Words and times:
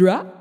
Drop. 0.00 0.34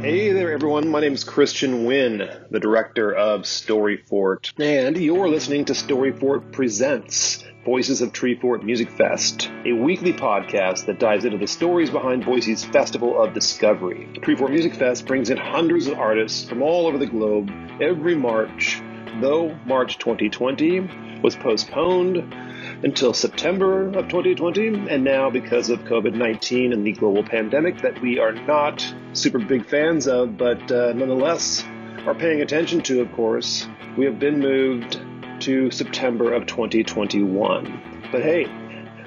Hey 0.00 0.32
there, 0.32 0.52
everyone. 0.52 0.88
My 0.88 1.00
name 1.00 1.12
is 1.12 1.22
Christian 1.22 1.84
Wynn, 1.84 2.26
the 2.50 2.60
director 2.60 3.14
of 3.14 3.42
Storyfort, 3.42 4.58
and 4.58 4.96
you're 4.96 5.28
listening 5.28 5.66
to 5.66 5.74
Storyfort 5.74 6.50
Presents 6.50 7.44
Voices 7.66 8.00
of 8.00 8.14
Treefort 8.14 8.62
Music 8.62 8.90
Fest, 8.92 9.50
a 9.66 9.72
weekly 9.72 10.14
podcast 10.14 10.86
that 10.86 10.98
dives 10.98 11.26
into 11.26 11.36
the 11.36 11.46
stories 11.46 11.90
behind 11.90 12.24
Boise's 12.24 12.64
Festival 12.64 13.22
of 13.22 13.34
Discovery. 13.34 14.08
Treefort 14.22 14.48
Music 14.48 14.74
Fest 14.74 15.06
brings 15.06 15.28
in 15.28 15.36
hundreds 15.36 15.88
of 15.88 15.98
artists 15.98 16.48
from 16.48 16.62
all 16.62 16.86
over 16.86 16.96
the 16.96 17.04
globe 17.04 17.50
every 17.82 18.14
March, 18.14 18.80
though 19.20 19.56
March 19.64 19.98
2020 19.98 21.20
was 21.22 21.36
postponed 21.36 22.34
until 22.82 23.12
September 23.12 23.88
of 23.88 24.08
2020, 24.08 24.88
and 24.88 25.04
now 25.04 25.30
because 25.30 25.70
of 25.70 25.80
COVID 25.80 26.14
19 26.14 26.72
and 26.72 26.86
the 26.86 26.92
global 26.92 27.22
pandemic 27.22 27.80
that 27.82 28.00
we 28.00 28.18
are 28.18 28.32
not 28.32 28.86
super 29.12 29.38
big 29.38 29.66
fans 29.66 30.06
of, 30.06 30.36
but 30.36 30.70
uh, 30.70 30.92
nonetheless 30.92 31.64
are 32.06 32.14
paying 32.14 32.42
attention 32.42 32.80
to, 32.82 33.00
of 33.00 33.12
course, 33.12 33.66
we 33.96 34.04
have 34.04 34.18
been 34.18 34.38
moved 34.38 35.00
to 35.40 35.70
September 35.70 36.32
of 36.32 36.46
2021. 36.46 38.08
But 38.12 38.22
hey, 38.22 38.46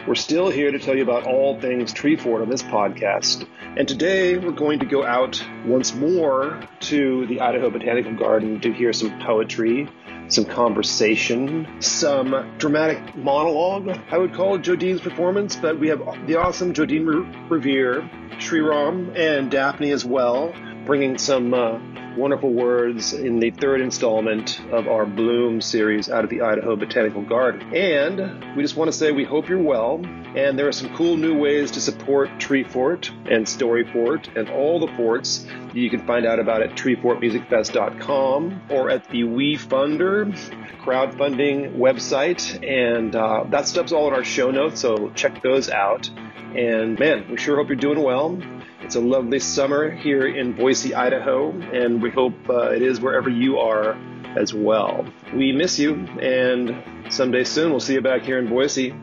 we're 0.08 0.16
still 0.16 0.50
here 0.50 0.72
to 0.72 0.80
tell 0.80 0.96
you 0.96 1.04
about 1.04 1.26
all 1.26 1.60
things 1.60 1.94
Treefort 1.94 2.42
on 2.42 2.50
this 2.50 2.64
podcast. 2.64 3.48
And 3.78 3.88
today 3.88 4.38
we're 4.38 4.52
going 4.52 4.80
to 4.80 4.86
go 4.86 5.06
out 5.06 5.44
once 5.66 5.94
more 5.94 6.62
to 6.82 7.28
the 7.28 7.42
Idaho 7.42 7.70
Botanical 7.70 8.16
Garden 8.16 8.60
to 8.62 8.74
hear 8.74 8.94
some 8.94 9.20
poetry, 9.20 9.90
some 10.28 10.46
conversation, 10.46 11.82
some 11.82 12.56
dramatic 12.58 13.16
monologue, 13.16 13.90
I 14.12 14.18
would 14.18 14.34
call 14.34 14.56
it 14.56 14.62
Jodine's 14.62 15.02
performance. 15.02 15.56
But 15.56 15.80
we 15.80 15.90
have 15.90 16.00
the 16.28 16.38
awesome 16.38 16.74
Jodine 16.74 17.50
Revere, 17.50 18.10
Ram, 18.52 19.12
and 19.16 19.52
Daphne 19.52 19.92
as 19.92 20.06
well, 20.06 20.54
bringing 20.86 21.18
some 21.18 21.54
uh, 21.54 21.80
wonderful 22.20 22.52
words 22.52 23.14
in 23.14 23.40
the 23.40 23.50
third 23.50 23.80
installment 23.80 24.60
of 24.72 24.90
our 24.90 25.06
Bloom 25.06 25.62
series 25.62 26.10
out 26.10 26.26
of 26.26 26.30
the 26.30 26.42
Idaho 26.42 26.76
Botanical 26.76 27.22
Garden. 27.22 27.74
And 27.74 28.56
we 28.58 28.62
just 28.62 28.76
want 28.76 28.92
to 28.92 28.98
say 28.98 29.12
we 29.12 29.24
hope 29.24 29.48
you're 29.48 29.58
well. 29.58 30.02
And 30.36 30.60
there 30.60 30.68
are 30.68 30.74
some 30.74 30.94
cool 30.96 31.16
new 31.16 31.40
ways 31.40 31.72
to 31.72 31.82
support 31.82 32.30
Treefort 32.38 33.10
and 33.32 33.46
Storyfort 33.46 34.38
and 34.38 34.50
all 34.50 34.80
the 34.80 34.94
forts 34.96 35.48
you 35.74 35.90
can 35.90 36.06
find 36.06 36.26
out 36.26 36.40
about 36.40 36.62
at 36.62 36.72
treefortmusicfest.com 36.72 38.62
or 38.70 38.90
at 38.90 39.08
the 39.10 39.24
WeFunder 39.24 40.38
crowdfunding 40.82 41.78
website. 41.78 42.68
And 42.68 43.16
uh, 43.16 43.46
that 43.50 43.68
stuff's 43.68 43.94
all 43.94 44.10
in 44.10 44.14
our 44.14 44.26
show 44.26 44.52
notes, 44.52 44.82
so 44.82 45.10
check 45.12 45.42
those 45.42 45.70
out. 45.70 46.10
And 46.56 47.00
man, 47.00 47.30
we 47.30 47.38
sure 47.38 47.56
hope 47.56 47.70
you're 47.70 47.78
doing 47.78 48.02
well. 48.02 48.42
It's 48.90 48.96
a 48.96 49.00
lovely 49.00 49.38
summer 49.38 49.92
here 49.92 50.26
in 50.26 50.54
Boise, 50.54 50.96
Idaho, 50.96 51.52
and 51.52 52.02
we 52.02 52.10
hope 52.10 52.34
uh, 52.50 52.72
it 52.72 52.82
is 52.82 53.00
wherever 53.00 53.30
you 53.30 53.60
are 53.60 53.96
as 54.36 54.52
well. 54.52 55.06
We 55.32 55.52
miss 55.52 55.78
you, 55.78 55.94
and 56.20 56.76
someday 57.14 57.44
soon 57.44 57.70
we'll 57.70 57.82
see 57.82 57.94
you 57.94 58.02
back 58.02 58.24
here 58.24 58.40
in 58.40 58.50
Boise. 58.50 58.96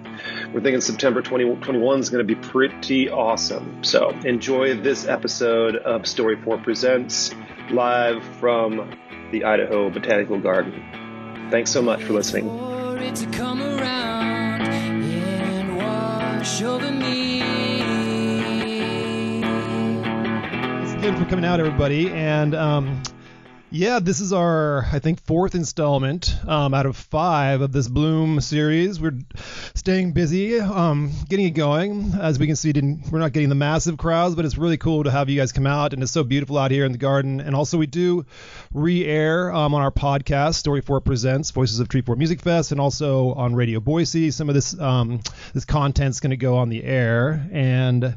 We're 0.52 0.60
thinking 0.60 0.80
September 0.80 1.22
2021 1.22 2.00
is 2.00 2.10
going 2.10 2.26
to 2.26 2.34
be 2.34 2.34
pretty 2.34 3.08
awesome. 3.08 3.84
So 3.84 4.10
enjoy 4.24 4.74
this 4.74 5.06
episode 5.06 5.76
of 5.76 6.02
Storyfort 6.02 6.64
Presents 6.64 7.32
live 7.70 8.24
from 8.40 8.90
the 9.30 9.44
Idaho 9.44 9.88
Botanical 9.88 10.40
Garden. 10.40 10.82
Thanks 11.52 11.70
so 11.70 11.80
much 11.80 12.02
for 12.02 12.12
listening. 12.12 12.48
Good 21.00 21.18
for 21.18 21.26
coming 21.26 21.44
out, 21.44 21.60
everybody. 21.60 22.10
And 22.10 22.54
um, 22.54 23.02
yeah, 23.70 24.00
this 24.00 24.18
is 24.18 24.32
our, 24.32 24.86
I 24.90 24.98
think, 24.98 25.20
fourth 25.20 25.54
installment 25.54 26.34
um, 26.48 26.72
out 26.72 26.86
of 26.86 26.96
five 26.96 27.60
of 27.60 27.70
this 27.70 27.86
Bloom 27.86 28.40
series. 28.40 28.98
We're 28.98 29.18
staying 29.74 30.12
busy, 30.12 30.58
um, 30.58 31.12
getting 31.28 31.46
it 31.46 31.50
going. 31.50 32.14
As 32.18 32.38
we 32.38 32.46
can 32.46 32.56
see, 32.56 32.72
we're 33.10 33.18
not 33.18 33.32
getting 33.32 33.50
the 33.50 33.54
massive 33.54 33.98
crowds, 33.98 34.34
but 34.34 34.44
it's 34.46 34.56
really 34.56 34.78
cool 34.78 35.04
to 35.04 35.10
have 35.10 35.28
you 35.28 35.38
guys 35.38 35.52
come 35.52 35.66
out, 35.66 35.92
and 35.92 36.02
it's 36.02 36.12
so 36.12 36.24
beautiful 36.24 36.56
out 36.56 36.70
here 36.70 36.86
in 36.86 36.92
the 36.92 36.98
garden. 36.98 37.40
And 37.40 37.54
also, 37.54 37.76
we 37.76 37.86
do 37.86 38.24
re-air 38.72 39.52
um, 39.52 39.74
on 39.74 39.82
our 39.82 39.92
podcast, 39.92 40.64
Storyfort 40.64 41.04
Presents 41.04 41.50
Voices 41.50 41.78
of 41.78 41.88
Treefort 41.88 42.16
Music 42.16 42.40
Fest, 42.40 42.72
and 42.72 42.80
also 42.80 43.32
on 43.34 43.54
Radio 43.54 43.80
Boise. 43.80 44.30
Some 44.30 44.48
of 44.48 44.54
this 44.54 44.76
um, 44.80 45.20
this 45.52 45.66
content's 45.66 46.20
going 46.20 46.30
to 46.30 46.36
go 46.36 46.56
on 46.56 46.68
the 46.68 46.82
air, 46.82 47.48
and 47.52 48.16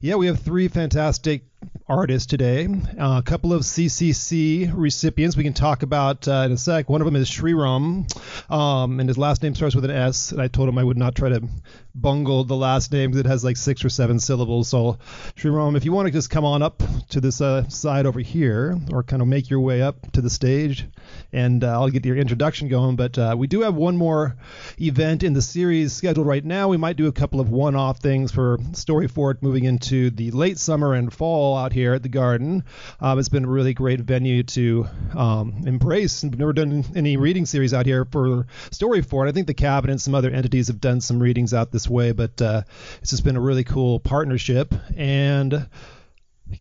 yeah, 0.00 0.14
we 0.14 0.26
have 0.28 0.38
three 0.38 0.68
fantastic 0.68 1.42
artists 1.88 2.26
today. 2.26 2.66
Uh, 2.66 3.18
a 3.18 3.22
couple 3.22 3.52
of 3.54 3.62
CCC 3.62 4.70
recipients 4.74 5.36
we 5.36 5.42
can 5.42 5.54
talk 5.54 5.82
about 5.82 6.28
uh, 6.28 6.42
in 6.44 6.52
a 6.52 6.56
sec. 6.56 6.88
One 6.88 7.00
of 7.00 7.06
them 7.06 7.16
is 7.16 7.30
Sriram, 7.30 8.06
um, 8.52 9.00
and 9.00 9.08
his 9.08 9.16
last 9.16 9.42
name 9.42 9.54
starts 9.54 9.74
with 9.74 9.86
an 9.86 9.90
S. 9.90 10.32
And 10.32 10.40
I 10.40 10.48
told 10.48 10.68
him 10.68 10.76
I 10.76 10.84
would 10.84 10.98
not 10.98 11.14
try 11.14 11.30
to 11.30 11.48
bungle 11.94 12.44
the 12.44 12.54
last 12.54 12.92
name 12.92 13.10
because 13.10 13.20
it 13.20 13.28
has 13.28 13.42
like 13.42 13.56
six 13.56 13.84
or 13.84 13.88
seven 13.88 14.20
syllables. 14.20 14.68
So, 14.68 14.98
Sriram, 15.34 15.76
if 15.76 15.84
you 15.84 15.92
want 15.92 16.06
to 16.06 16.12
just 16.12 16.28
come 16.28 16.44
on 16.44 16.62
up 16.62 16.82
to 17.10 17.20
this 17.20 17.40
uh, 17.40 17.66
side 17.68 18.04
over 18.04 18.20
here, 18.20 18.78
or 18.92 19.02
kind 19.02 19.22
of 19.22 19.28
make 19.28 19.48
your 19.48 19.60
way 19.60 19.80
up 19.80 20.12
to 20.12 20.20
the 20.20 20.30
stage, 20.30 20.86
and 21.32 21.64
uh, 21.64 21.72
I'll 21.72 21.88
get 21.88 22.04
your 22.04 22.16
introduction 22.16 22.68
going. 22.68 22.96
But 22.96 23.16
uh, 23.16 23.34
we 23.38 23.46
do 23.46 23.62
have 23.62 23.74
one 23.74 23.96
more 23.96 24.36
event 24.78 25.22
in 25.22 25.32
the 25.32 25.42
series 25.42 25.94
scheduled 25.94 26.26
right 26.26 26.44
now. 26.44 26.68
We 26.68 26.76
might 26.76 26.96
do 26.96 27.06
a 27.06 27.12
couple 27.12 27.40
of 27.40 27.48
one-off 27.48 28.00
things 28.00 28.30
for 28.30 28.58
Storyfort 28.72 29.42
moving 29.42 29.64
into 29.64 30.10
the 30.10 30.30
late 30.32 30.58
summer 30.58 30.92
and 30.92 31.10
fall 31.10 31.47
out 31.56 31.72
here 31.72 31.94
at 31.94 32.02
the 32.02 32.08
Garden. 32.08 32.64
Um, 33.00 33.18
it's 33.18 33.28
been 33.28 33.44
a 33.44 33.48
really 33.48 33.74
great 33.74 34.00
venue 34.00 34.42
to 34.42 34.86
um, 35.16 35.62
embrace. 35.66 36.22
We've 36.22 36.38
never 36.38 36.52
done 36.52 36.84
any 36.94 37.16
reading 37.16 37.46
series 37.46 37.74
out 37.74 37.86
here 37.86 38.04
for 38.04 38.46
Storyfort. 38.70 39.28
I 39.28 39.32
think 39.32 39.46
the 39.46 39.54
Cabinet 39.54 39.92
and 39.92 40.00
some 40.00 40.14
other 40.14 40.30
entities 40.30 40.68
have 40.68 40.80
done 40.80 41.00
some 41.00 41.20
readings 41.20 41.54
out 41.54 41.72
this 41.72 41.88
way, 41.88 42.12
but 42.12 42.40
uh, 42.40 42.62
it's 43.00 43.10
just 43.10 43.24
been 43.24 43.36
a 43.36 43.40
really 43.40 43.64
cool 43.64 44.00
partnership. 44.00 44.74
And 44.96 45.68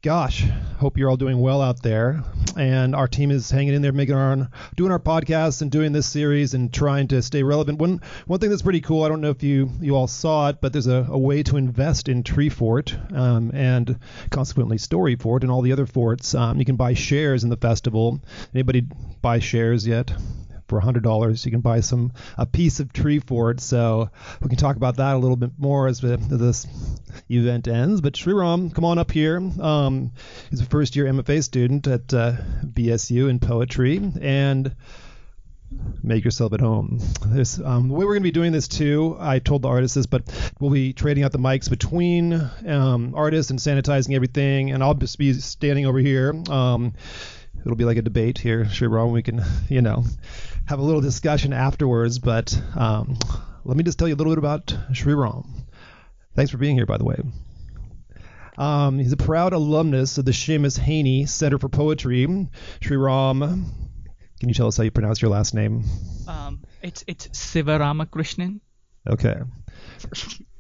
gosh, 0.01 0.43
hope 0.79 0.97
you're 0.97 1.09
all 1.09 1.17
doing 1.17 1.39
well 1.39 1.61
out 1.61 1.81
there. 1.81 2.23
And 2.55 2.95
our 2.95 3.07
team 3.07 3.31
is 3.31 3.51
hanging 3.51 3.73
in 3.73 3.81
there, 3.81 3.91
making 3.91 4.15
our 4.15 4.49
doing 4.75 4.91
our 4.91 4.99
podcasts 4.99 5.61
and 5.61 5.71
doing 5.71 5.91
this 5.91 6.07
series 6.07 6.53
and 6.53 6.73
trying 6.73 7.07
to 7.09 7.21
stay 7.21 7.43
relevant. 7.43 7.79
One 7.79 8.01
one 8.25 8.39
thing 8.39 8.49
that's 8.49 8.61
pretty 8.61 8.81
cool. 8.81 9.03
I 9.03 9.09
don't 9.09 9.21
know 9.21 9.29
if 9.29 9.43
you 9.43 9.69
you 9.79 9.95
all 9.95 10.07
saw 10.07 10.49
it, 10.49 10.59
but 10.61 10.73
there's 10.73 10.87
a, 10.87 11.05
a 11.09 11.17
way 11.17 11.43
to 11.43 11.57
invest 11.57 12.09
in 12.09 12.23
Treefort 12.23 13.15
um, 13.15 13.51
and 13.53 13.99
consequently 14.31 14.77
Storyfort 14.77 15.41
and 15.41 15.51
all 15.51 15.61
the 15.61 15.71
other 15.71 15.85
forts. 15.85 16.33
Um, 16.33 16.57
you 16.57 16.65
can 16.65 16.75
buy 16.75 16.93
shares 16.93 17.43
in 17.43 17.49
the 17.49 17.57
festival. 17.57 18.21
Anybody 18.53 18.87
buy 19.21 19.39
shares 19.39 19.85
yet? 19.85 20.11
For 20.67 20.81
$100 20.81 21.45
you 21.45 21.51
can 21.51 21.61
buy 21.61 21.79
some 21.79 22.11
a 22.37 22.45
piece 22.45 22.79
of 22.79 22.93
Treefort 22.93 23.59
so 23.59 24.09
we 24.41 24.49
can 24.49 24.57
talk 24.57 24.75
about 24.75 24.97
that 24.97 25.15
a 25.15 25.19
little 25.19 25.35
bit 25.35 25.51
more 25.57 25.87
as, 25.87 26.01
this 26.01 26.67
event 27.29 27.67
ends 27.67 28.01
but 28.01 28.13
Sriram 28.13 28.73
come 28.73 28.85
on 28.85 28.97
up 28.97 29.11
here 29.11 29.37
um, 29.59 30.11
he's 30.49 30.61
a 30.61 30.65
first 30.65 30.95
year 30.95 31.05
MFA 31.05 31.43
student 31.43 31.87
at 31.87 32.13
uh, 32.13 32.33
BSU 32.65 33.29
in 33.29 33.39
poetry 33.39 34.01
and 34.21 34.75
make 36.03 36.23
yourself 36.23 36.53
at 36.53 36.61
home. 36.61 36.99
This, 37.27 37.59
um, 37.59 37.89
the 37.89 37.93
way 37.93 38.05
we're 38.05 38.13
going 38.13 38.23
to 38.23 38.27
be 38.27 38.31
doing 38.31 38.51
this 38.51 38.67
too, 38.67 39.17
I 39.19 39.39
told 39.39 39.63
the 39.63 39.67
artists 39.67 39.95
this, 39.95 40.05
but 40.05 40.23
we'll 40.59 40.71
be 40.71 40.93
trading 40.93 41.23
out 41.23 41.31
the 41.31 41.39
mics 41.39 41.69
between 41.69 42.33
um, 42.65 43.13
artists 43.15 43.51
and 43.51 43.59
sanitizing 43.59 44.15
everything, 44.15 44.71
and 44.71 44.83
I'll 44.83 44.93
just 44.93 45.17
be 45.17 45.33
standing 45.33 45.85
over 45.85 45.99
here. 45.99 46.33
Um, 46.49 46.93
it'll 47.61 47.75
be 47.75 47.85
like 47.85 47.97
a 47.97 48.01
debate 48.01 48.37
here, 48.37 48.65
Sriram. 48.65 49.11
We 49.11 49.23
can, 49.23 49.41
you 49.69 49.81
know, 49.81 50.03
have 50.67 50.79
a 50.79 50.83
little 50.83 51.01
discussion 51.01 51.53
afterwards. 51.53 52.19
But 52.19 52.59
um, 52.75 53.17
let 53.63 53.77
me 53.77 53.83
just 53.83 53.99
tell 53.99 54.07
you 54.07 54.15
a 54.15 54.17
little 54.17 54.33
bit 54.33 54.39
about 54.39 54.75
Sri 54.93 55.13
Ram. 55.13 55.43
Thanks 56.35 56.51
for 56.51 56.57
being 56.57 56.75
here, 56.75 56.85
by 56.85 56.97
the 56.97 57.05
way. 57.05 57.17
Um, 58.57 58.97
he's 58.97 59.11
a 59.11 59.17
proud 59.17 59.53
alumnus 59.53 60.17
of 60.17 60.25
the 60.25 60.31
Seamus 60.31 60.79
Heaney 60.79 61.27
Center 61.29 61.59
for 61.59 61.69
Poetry. 61.69 62.47
Sri 62.81 62.97
Ram, 62.97 63.39
can 64.39 64.49
you 64.49 64.55
tell 64.55 64.67
us 64.67 64.77
how 64.77 64.83
you 64.83 64.91
pronounce 64.91 65.21
your 65.21 65.31
last 65.31 65.53
name? 65.53 65.83
Um, 66.27 66.63
it's 66.81 67.03
it's 67.07 67.27
Sivaramakrishnan. 67.27 68.59
Okay. 69.07 69.35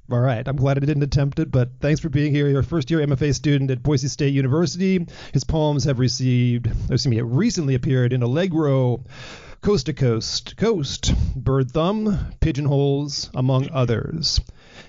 All 0.09 0.19
right. 0.19 0.47
I'm 0.47 0.55
glad 0.55 0.77
I 0.77 0.85
didn't 0.85 1.03
attempt 1.03 1.39
it, 1.39 1.51
but 1.51 1.79
thanks 1.81 1.99
for 1.99 2.09
being 2.09 2.33
here. 2.33 2.47
You're 2.47 2.61
a 2.61 2.63
first 2.63 2.89
year 2.89 3.05
MFA 3.05 3.35
student 3.35 3.69
at 3.71 3.83
Boise 3.83 4.07
State 4.07 4.33
University. 4.33 5.05
His 5.33 5.43
poems 5.43 5.83
have 5.83 5.99
received, 5.99 6.67
excuse 6.67 7.07
me, 7.07 7.19
recently 7.21 7.75
appeared 7.75 8.13
in 8.13 8.23
Allegro, 8.23 9.03
Coast 9.61 9.87
to 9.87 9.93
Coast, 9.93 10.55
Coast, 10.55 11.13
Bird 11.35 11.71
Thumb, 11.71 12.31
Pigeonholes, 12.39 13.29
among 13.33 13.69
others. 13.71 14.39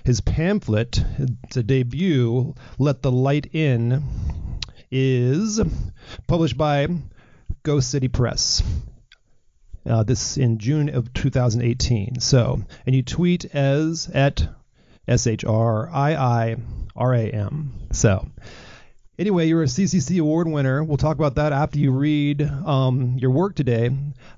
His 0.03 0.21
pamphlet, 0.21 1.03
a 1.55 1.63
debut, 1.63 2.53
Let 2.77 3.01
the 3.01 3.11
Light 3.11 3.47
In, 3.53 4.03
is 4.91 5.59
published 6.27 6.57
by 6.57 6.87
Ghost 7.63 7.89
City 7.89 8.07
Press. 8.07 8.63
Uh, 9.85 10.03
this 10.03 10.37
in 10.37 10.59
June 10.59 10.89
of 10.89 11.13
2018. 11.13 12.19
So, 12.19 12.61
and 12.85 12.95
you 12.95 13.01
tweet 13.01 13.45
as 13.45 14.09
at 14.13 14.47
S 15.07 15.25
H 15.27 15.43
R 15.43 15.89
I 15.89 16.15
I 16.15 16.55
R 16.95 17.13
A 17.13 17.29
M. 17.29 17.73
So, 17.91 18.29
anyway, 19.19 19.47
you're 19.47 19.61
a 19.61 19.67
CCC 19.67 20.19
award 20.19 20.47
winner. 20.47 20.83
We'll 20.83 20.97
talk 20.97 21.17
about 21.17 21.35
that 21.35 21.51
after 21.51 21.77
you 21.77 21.91
read 21.91 22.41
um, 22.41 23.17
your 23.19 23.31
work 23.31 23.55
today. 23.55 23.91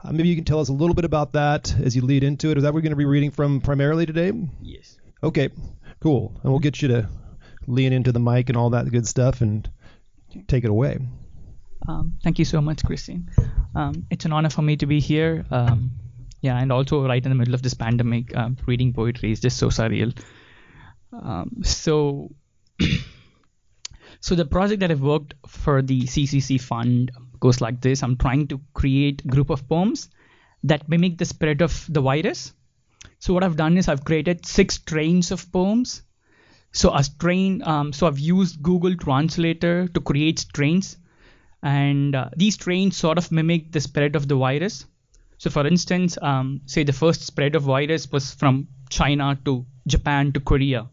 Uh, 0.04 0.12
maybe 0.12 0.28
you 0.28 0.36
can 0.36 0.44
tell 0.44 0.60
us 0.60 0.69
a 0.69 0.74
little 0.74 0.95
bit 0.95 1.06
about 1.06 1.33
that 1.33 1.74
as 1.80 1.95
you 1.95 2.01
lead 2.01 2.24
into 2.24 2.50
it. 2.50 2.57
Is 2.57 2.63
that 2.63 2.69
what 2.69 2.75
we're 2.75 2.81
going 2.81 2.92
to 2.92 2.98
be 2.98 3.06
reading 3.06 3.31
from 3.31 3.62
primarily 3.62 4.06
today? 4.06 4.33
Yes. 4.62 4.98
Okay, 5.24 5.50
cool. 6.01 6.33
And 6.44 6.51
we'll 6.51 6.60
get 6.60 6.81
you 6.81 6.88
to 6.89 7.07
lean 7.68 7.94
into 7.94 8.12
the 8.12 8.19
mic 8.19 8.50
and 8.50 8.57
all 8.57 8.72
that 8.72 8.89
good 8.89 9.07
stuff 9.07 9.42
and 9.42 9.69
take 10.48 10.63
it 10.63 10.69
away. 10.69 10.98
Um, 11.88 12.18
thank 12.24 12.39
you 12.39 12.45
so 12.45 12.62
much, 12.62 12.83
Christine. 12.83 13.30
Um, 13.75 14.06
it's 14.10 14.25
an 14.25 14.33
honor 14.33 14.50
for 14.50 14.62
me 14.62 14.78
to 14.78 14.86
be 14.86 15.00
here. 15.00 15.45
Um, 15.51 15.92
yeah, 16.42 16.60
and 16.60 16.72
also 16.72 17.07
right 17.07 17.24
in 17.24 17.30
the 17.30 17.36
middle 17.36 17.54
of 17.54 17.62
this 17.62 17.75
pandemic, 17.75 18.36
um, 18.36 18.57
reading 18.66 18.94
poetry 18.94 19.31
is 19.31 19.39
just 19.39 19.57
so 19.57 19.68
surreal. 19.68 20.18
Um, 21.13 21.62
so, 21.63 22.31
so 24.21 24.35
the 24.35 24.45
project 24.45 24.79
that 24.79 24.91
I've 24.91 25.01
worked 25.01 25.33
for 25.47 25.81
the 25.81 26.03
CCC 26.03 26.62
fund 26.62 27.12
goes 27.39 27.59
like 27.59 27.81
this: 27.81 28.03
I'm 28.03 28.15
trying 28.15 28.47
to 28.47 28.62
create 28.73 29.23
a 29.25 29.27
group 29.27 29.50
of 29.50 29.68
poems 29.68 30.09
that 30.63 30.88
mimic 30.88 31.18
the 31.18 31.25
spread 31.25 31.62
of 31.62 31.85
the 31.89 32.01
virus. 32.01 32.53
So 33.19 33.33
what 33.33 33.44
I've 33.44 33.57
done 33.57 33.77
is 33.77 33.88
I've 33.88 34.06
created 34.06 34.45
six 34.45 34.75
strains 34.75 35.31
of 35.31 35.51
poems. 35.51 36.03
So 36.71 36.95
a 36.95 37.03
strain, 37.03 37.62
um, 37.63 37.91
so 37.91 38.07
I've 38.07 38.19
used 38.19 38.63
Google 38.63 38.95
Translator 38.95 39.88
to 39.89 40.00
create 40.00 40.39
strains 40.39 40.97
and 41.63 42.15
uh, 42.15 42.29
these 42.35 42.56
strains 42.56 42.97
sort 42.97 43.18
of 43.18 43.31
mimic 43.31 43.71
the 43.71 43.81
spread 43.81 44.15
of 44.15 44.27
the 44.27 44.35
virus. 44.35 44.85
So, 45.38 45.50
for 45.50 45.65
instance, 45.65 46.18
um, 46.21 46.62
say 46.65 46.83
the 46.83 46.94
first 46.94 47.23
spread 47.23 47.56
of 47.56 47.63
virus 47.63 48.12
was 48.12 48.33
from 48.33 48.68
China 48.89 49.38
to 49.45 49.65
Japan 49.88 50.31
to 50.33 50.39
Korea. 50.39 50.88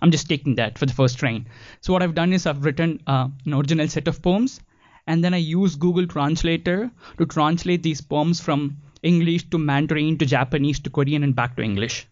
I'm 0.00 0.10
just 0.10 0.28
taking 0.28 0.56
that 0.56 0.78
for 0.78 0.86
the 0.86 0.92
first 0.92 1.14
strain. 1.14 1.46
So, 1.80 1.92
what 1.92 2.02
I've 2.02 2.14
done 2.14 2.32
is 2.32 2.46
I've 2.46 2.64
written 2.64 3.02
uh, 3.06 3.28
an 3.44 3.54
original 3.54 3.88
set 3.88 4.08
of 4.08 4.22
poems, 4.22 4.60
and 5.06 5.24
then 5.24 5.34
I 5.34 5.38
use 5.38 5.76
Google 5.76 6.06
Translator 6.06 6.90
to 7.18 7.26
translate 7.26 7.82
these 7.82 8.00
poems 8.00 8.40
from 8.40 8.78
English 9.02 9.50
to 9.50 9.58
Mandarin 9.58 10.18
to 10.18 10.26
Japanese 10.26 10.78
to 10.80 10.90
Korean 10.90 11.22
and 11.22 11.34
back 11.34 11.56
to 11.56 11.62
English. 11.62 12.06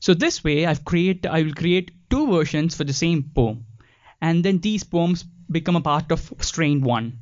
So 0.00 0.14
this 0.14 0.42
way, 0.42 0.66
I've 0.66 0.84
create 0.84 1.26
I 1.26 1.42
will 1.42 1.54
create 1.54 1.92
two 2.08 2.26
versions 2.32 2.74
for 2.76 2.84
the 2.84 2.92
same 2.92 3.30
poem, 3.34 3.66
and 4.20 4.44
then 4.44 4.58
these 4.58 4.82
poems 4.82 5.24
become 5.50 5.76
a 5.76 5.80
part 5.80 6.10
of 6.10 6.32
strain 6.40 6.80
one. 6.80 7.18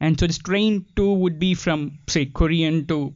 And 0.00 0.18
so 0.18 0.26
the 0.26 0.32
strain 0.32 0.86
two 0.96 1.12
would 1.12 1.38
be 1.38 1.54
from 1.54 1.98
say 2.08 2.26
Korean 2.26 2.86
to 2.86 3.14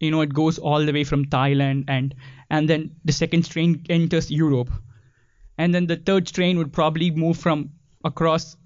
you 0.00 0.10
know 0.10 0.22
it 0.22 0.34
goes 0.34 0.58
all 0.58 0.84
the 0.84 0.92
way 0.92 1.04
from 1.04 1.26
Thailand 1.26 1.84
and 1.88 2.14
and 2.50 2.68
then 2.68 2.96
the 3.04 3.12
second 3.12 3.44
strain 3.44 3.84
enters 3.88 4.30
Europe. 4.30 4.70
And 5.56 5.74
then 5.74 5.86
the 5.86 5.96
third 5.96 6.26
train 6.26 6.58
would 6.58 6.72
probably 6.72 7.10
move 7.10 7.38
from 7.38 7.70
across 8.04 8.56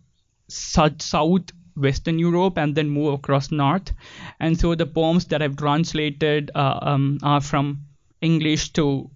south, 0.49 1.03
south 1.03 1.51
Western 1.77 2.19
Europe 2.19 2.59
and 2.59 2.75
then 2.75 2.91
move 2.91 3.15
across 3.15 3.51
north. 3.51 3.93
And 4.41 4.59
so 4.59 4.75
the 4.75 4.87
poems 4.87 5.27
that 5.27 5.43
I've 5.43 5.57
translated 5.57 6.51
uh, 6.55 6.79
um, 6.83 7.19
are 7.23 7.41
from 7.41 7.85
English 8.21 8.73
to 8.75 9.11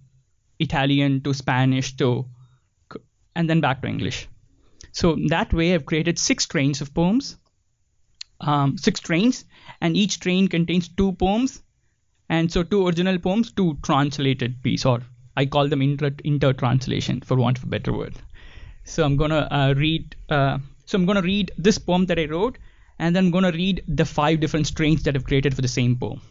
Italian 0.59 1.21
to 1.21 1.33
Spanish 1.33 1.95
to 1.97 2.25
and 3.35 3.49
then 3.49 3.61
back 3.61 3.81
to 3.81 3.87
English. 3.87 4.27
So 4.91 5.17
that 5.29 5.51
way, 5.53 5.73
I've 5.73 5.87
created 5.87 6.19
six 6.19 6.45
trains 6.45 6.81
of 6.81 6.93
poems, 6.93 7.37
um, 8.39 8.77
six 8.77 8.99
trains, 8.99 9.45
and 9.81 9.97
each 9.97 10.19
train 10.19 10.47
contains 10.47 10.87
two 10.87 11.13
poems, 11.13 11.63
and 12.29 12.51
so 12.51 12.61
two 12.61 12.85
original 12.87 13.17
poems, 13.17 13.51
two 13.51 13.79
translated 13.81 14.61
pieces, 14.61 14.85
or 14.85 15.01
I 15.35 15.45
call 15.45 15.67
them 15.67 15.81
inter, 15.81 16.11
inter-translation, 16.23 17.21
for 17.21 17.37
want 17.37 17.57
of 17.57 17.63
a 17.63 17.67
better 17.67 17.93
word. 17.93 18.15
So 18.83 19.03
I'm 19.03 19.17
gonna 19.17 19.47
uh, 19.49 19.73
read. 19.75 20.15
Uh, 20.29 20.59
so 20.85 20.97
I'm 20.97 21.05
gonna 21.05 21.21
read 21.21 21.51
this 21.57 21.77
poem 21.77 22.05
that 22.07 22.19
I 22.19 22.25
wrote, 22.25 22.57
and 22.99 23.15
then 23.15 23.25
I'm 23.25 23.31
gonna 23.31 23.51
read 23.51 23.83
the 23.87 24.05
five 24.05 24.39
different 24.39 24.67
strains 24.67 25.03
that 25.03 25.15
I've 25.15 25.23
created 25.23 25.55
for 25.55 25.61
the 25.61 25.67
same 25.67 25.95
poem. 25.95 26.21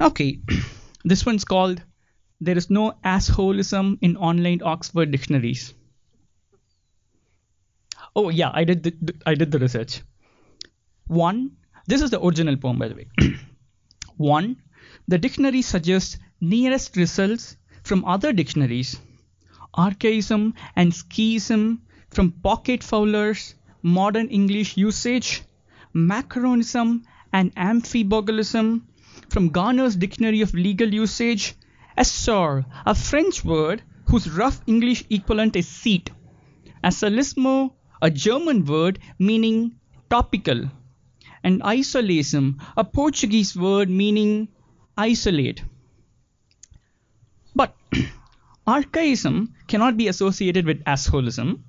Okay, 0.00 0.40
this 1.04 1.26
one's 1.26 1.44
called 1.44 1.82
there 2.40 2.58
is 2.58 2.70
no 2.70 2.92
assholism 3.04 3.98
in 4.00 4.16
online 4.16 4.62
Oxford 4.64 5.12
dictionaries. 5.12 5.74
Oh 8.16 8.30
yeah, 8.30 8.50
I 8.52 8.64
did 8.64 8.82
the, 8.82 9.14
I 9.24 9.34
did 9.34 9.52
the 9.52 9.60
research. 9.60 10.02
One, 11.06 11.52
this 11.86 12.02
is 12.02 12.10
the 12.10 12.20
original 12.20 12.56
poem 12.56 12.78
by 12.78 12.88
the 12.88 12.96
way. 12.96 13.06
One, 14.16 14.56
the 15.08 15.18
dictionary 15.18 15.62
suggests 15.62 16.18
nearest 16.40 16.96
results 16.96 17.56
from 17.82 18.04
other 18.04 18.32
dictionaries. 18.32 18.98
Archaism 19.74 20.54
and 20.76 20.94
schism 20.94 21.82
from 22.10 22.32
pocket 22.32 22.82
fowlers, 22.82 23.54
modern 23.82 24.28
English 24.28 24.76
usage, 24.76 25.42
macaronism 25.94 27.04
and 27.32 27.54
amphibologism 27.54 28.82
from 29.28 29.48
Garner's 29.48 29.96
Dictionary 29.96 30.40
of 30.42 30.54
Legal 30.54 30.92
Usage, 30.92 31.54
Essor, 31.96 32.64
a 32.84 32.94
French 32.94 33.44
word 33.44 33.82
whose 34.08 34.30
rough 34.30 34.60
English 34.66 35.04
equivalent 35.10 35.56
is 35.56 35.68
seat. 35.68 36.10
Asolismo, 36.84 37.72
a 38.00 38.10
German 38.10 38.64
word 38.64 38.98
meaning 39.18 39.76
topical. 40.10 40.70
And 41.44 41.62
isolism, 41.62 42.60
a 42.76 42.84
Portuguese 42.84 43.56
word 43.56 43.88
meaning 43.88 44.48
isolate. 44.96 45.62
But 47.54 47.76
archaism 48.66 49.54
cannot 49.66 49.96
be 49.96 50.08
associated 50.08 50.66
with 50.66 50.84
assholism. 50.84 51.64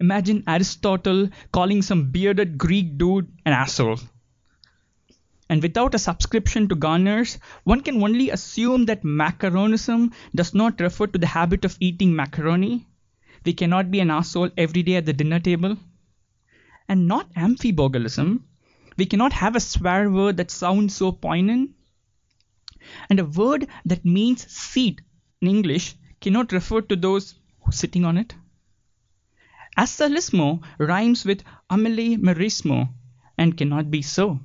Imagine 0.00 0.44
Aristotle 0.46 1.30
calling 1.52 1.82
some 1.82 2.10
bearded 2.10 2.58
Greek 2.58 2.98
dude 2.98 3.30
an 3.46 3.52
asshole. 3.52 3.98
And 5.48 5.62
without 5.62 5.94
a 5.94 5.98
subscription 5.98 6.68
to 6.68 6.74
Garner's, 6.74 7.38
one 7.64 7.80
can 7.80 8.02
only 8.02 8.28
assume 8.30 8.84
that 8.86 9.04
macaronism 9.04 10.12
does 10.34 10.52
not 10.52 10.80
refer 10.80 11.06
to 11.06 11.18
the 11.18 11.26
habit 11.26 11.64
of 11.64 11.76
eating 11.80 12.14
macaroni. 12.14 12.86
We 13.44 13.54
cannot 13.54 13.90
be 13.90 14.00
an 14.00 14.10
asshole 14.10 14.50
every 14.58 14.82
day 14.82 14.96
at 14.96 15.06
the 15.06 15.14
dinner 15.14 15.40
table. 15.40 15.78
And 16.88 17.08
not 17.08 17.32
amphibologism. 17.34 18.40
We 18.98 19.06
cannot 19.06 19.32
have 19.32 19.56
a 19.56 19.60
swear 19.60 20.10
word 20.10 20.36
that 20.36 20.50
sounds 20.50 20.94
so 20.94 21.12
poignant. 21.12 21.70
And 23.10 23.20
a 23.20 23.24
word 23.24 23.66
that 23.84 24.04
means 24.04 24.50
seat 24.50 25.00
in 25.40 25.48
English 25.48 25.94
cannot 26.20 26.52
refer 26.52 26.80
to 26.82 26.96
those 26.96 27.34
sitting 27.70 28.04
on 28.04 28.18
it. 28.18 28.34
Asolismo 29.76 30.62
rhymes 30.78 31.24
with 31.24 31.44
merismo 31.70 32.88
and 33.36 33.56
cannot 33.56 33.90
be 33.90 34.02
so. 34.02 34.40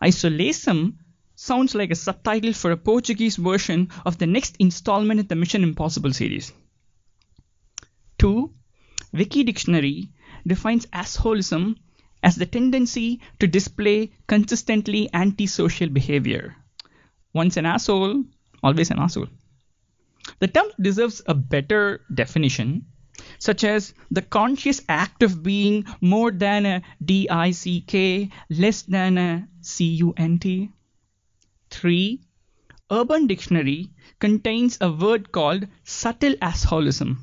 Isolism 0.00 0.94
sounds 1.34 1.74
like 1.74 1.90
a 1.90 1.94
subtitle 1.94 2.52
for 2.52 2.70
a 2.70 2.76
Portuguese 2.76 3.36
version 3.36 3.90
of 4.06 4.18
the 4.18 4.26
next 4.26 4.56
installment 4.58 5.20
in 5.20 5.26
the 5.26 5.34
Mission 5.34 5.62
Impossible 5.62 6.12
series. 6.12 6.52
2. 8.18 8.52
Wiktionary 9.14 10.08
defines 10.46 10.86
assholism 10.86 11.76
as 12.22 12.36
the 12.36 12.46
tendency 12.46 13.20
to 13.38 13.46
display 13.46 14.12
consistently 14.26 15.08
antisocial 15.12 15.88
behavior. 15.88 16.56
Once 17.38 17.56
an 17.56 17.66
asshole, 17.66 18.24
always 18.64 18.90
an 18.90 18.98
asshole. 18.98 19.28
The 20.40 20.48
term 20.48 20.66
deserves 20.80 21.22
a 21.26 21.34
better 21.34 22.00
definition, 22.12 22.86
such 23.38 23.62
as 23.62 23.94
the 24.10 24.22
conscious 24.22 24.82
act 24.88 25.22
of 25.22 25.42
being 25.44 25.84
more 26.00 26.32
than 26.32 26.66
a 26.66 26.82
D-I-C-K, 27.04 28.30
less 28.50 28.82
than 28.82 29.18
a 29.18 29.48
C-U-N-T. 29.60 30.70
3. 31.70 32.20
Urban 32.90 33.26
Dictionary 33.28 33.90
contains 34.18 34.78
a 34.80 34.90
word 34.90 35.30
called 35.30 35.68
subtle 35.84 36.34
assholism, 36.42 37.18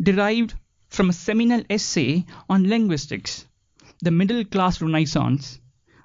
derived 0.00 0.54
from 0.88 1.10
a 1.10 1.12
seminal 1.12 1.62
essay 1.68 2.24
on 2.48 2.68
linguistics, 2.68 3.44
the 4.00 4.10
middle 4.10 4.44
class 4.46 4.80
renaissance, 4.80 5.60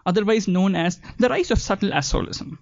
otherwise 0.05 0.49
known 0.49 0.75
as 0.75 0.99
the 1.17 1.29
rise 1.29 1.51
of 1.51 1.61
subtle 1.61 1.91
assholism. 1.91 2.57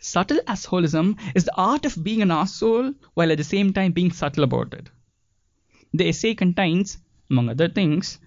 Subtle 0.00 0.40
assholism 0.46 1.18
is 1.34 1.44
the 1.44 1.56
art 1.56 1.84
of 1.84 2.02
being 2.02 2.22
an 2.22 2.30
asshole 2.30 2.94
while 3.14 3.32
at 3.32 3.38
the 3.38 3.44
same 3.44 3.72
time 3.72 3.92
being 3.92 4.12
subtle 4.12 4.44
about 4.44 4.72
it. 4.74 4.88
The 5.92 6.08
essay 6.08 6.34
contains, 6.34 6.98
among 7.30 7.48
other 7.48 7.68
things, 7.68 8.18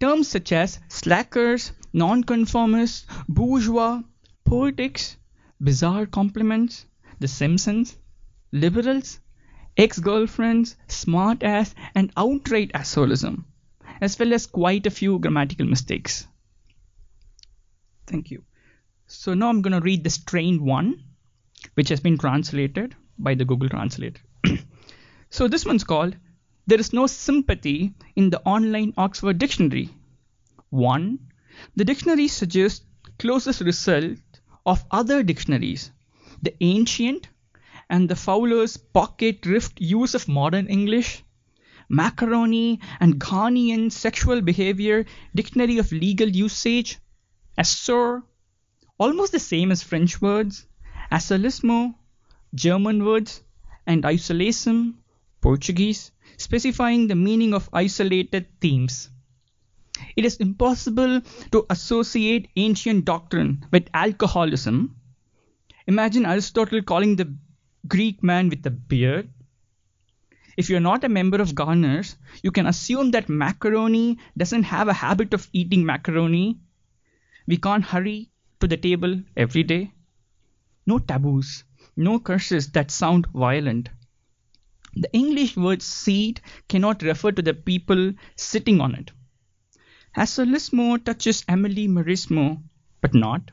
terms 0.00 0.28
such 0.28 0.50
as 0.50 0.80
slackers, 0.88 1.72
nonconformists, 1.92 3.06
bourgeois, 3.28 4.02
politics, 4.44 5.16
bizarre 5.60 6.06
compliments, 6.06 6.86
The 7.20 7.28
Simpsons, 7.28 7.96
liberals, 8.50 9.20
ex-girlfriends, 9.76 10.76
smart 10.88 11.42
ass, 11.42 11.74
and 11.94 12.12
outright 12.16 12.72
assholism, 12.74 13.44
as 14.00 14.18
well 14.18 14.32
as 14.34 14.46
quite 14.46 14.86
a 14.86 14.90
few 14.90 15.20
grammatical 15.20 15.66
mistakes. 15.66 16.26
Thank 18.06 18.30
you. 18.30 18.42
So 19.06 19.34
now 19.34 19.48
I'm 19.48 19.62
going 19.62 19.72
to 19.72 19.80
read 19.80 20.02
the 20.02 20.10
strain 20.10 20.64
one, 20.64 21.04
which 21.74 21.88
has 21.88 22.00
been 22.00 22.18
translated 22.18 22.94
by 23.18 23.34
the 23.34 23.44
Google 23.44 23.68
Translator. 23.68 24.20
so 25.30 25.48
this 25.48 25.64
one's 25.64 25.84
called 25.84 26.16
There 26.66 26.80
is 26.80 26.92
no 26.92 27.06
sympathy 27.06 27.94
in 28.16 28.30
the 28.30 28.40
online 28.42 28.94
Oxford 28.96 29.38
Dictionary. 29.38 29.90
1. 30.70 31.18
The 31.76 31.84
dictionary 31.84 32.28
suggests 32.28 32.84
closest 33.18 33.60
result 33.60 34.18
of 34.64 34.84
other 34.90 35.22
dictionaries. 35.22 35.90
The 36.42 36.54
ancient 36.60 37.28
and 37.90 38.08
the 38.08 38.16
Fowler's 38.16 38.76
pocket 38.76 39.44
rift 39.44 39.80
use 39.80 40.14
of 40.14 40.28
modern 40.28 40.66
English, 40.66 41.22
macaroni 41.88 42.80
and 43.00 43.20
Ghanaian 43.20 43.92
sexual 43.92 44.40
behavior 44.40 45.04
dictionary 45.34 45.78
of 45.78 45.92
legal 45.92 46.28
usage, 46.28 46.98
assur, 47.58 48.22
almost 48.98 49.32
the 49.32 49.38
same 49.38 49.70
as 49.70 49.82
French 49.82 50.20
words, 50.22 50.66
asolismo, 51.12 51.94
German 52.54 53.04
words, 53.04 53.42
and 53.86 54.06
isolation, 54.06 54.96
Portuguese, 55.42 56.10
specifying 56.38 57.06
the 57.06 57.14
meaning 57.14 57.52
of 57.52 57.68
isolated 57.72 58.46
themes. 58.60 59.10
It 60.16 60.24
is 60.24 60.36
impossible 60.36 61.20
to 61.52 61.66
associate 61.68 62.48
ancient 62.56 63.04
doctrine 63.04 63.66
with 63.70 63.90
alcoholism. 63.92 64.96
Imagine 65.86 66.24
Aristotle 66.24 66.82
calling 66.82 67.16
the 67.16 67.34
Greek 67.86 68.22
man 68.22 68.48
with 68.48 68.64
a 68.66 68.70
beard. 68.70 69.28
If 70.56 70.70
you're 70.70 70.80
not 70.80 71.04
a 71.04 71.08
member 71.10 71.42
of 71.42 71.54
Garners, 71.54 72.16
you 72.42 72.50
can 72.50 72.66
assume 72.66 73.10
that 73.10 73.28
macaroni 73.28 74.18
doesn't 74.36 74.62
have 74.64 74.88
a 74.88 74.94
habit 74.94 75.34
of 75.34 75.48
eating 75.52 75.84
macaroni. 75.84 76.58
We 77.46 77.58
can't 77.58 77.84
hurry 77.84 78.30
to 78.60 78.66
the 78.66 78.76
table 78.76 79.20
every 79.36 79.62
day. 79.62 79.92
No 80.84 80.98
taboos, 80.98 81.64
no 81.96 82.18
curses 82.18 82.70
that 82.72 82.90
sound 82.90 83.26
violent. 83.28 83.88
The 84.94 85.12
English 85.12 85.56
word 85.56 85.80
seat 85.80 86.40
cannot 86.68 87.02
refer 87.02 87.32
to 87.32 87.42
the 87.42 87.54
people 87.54 88.12
sitting 88.36 88.80
on 88.80 88.94
it. 88.94 89.10
Asolismo 90.16 91.02
touches 91.02 91.44
Emily 91.48 91.88
Marismo, 91.88 92.62
but 93.00 93.14
not. 93.14 93.50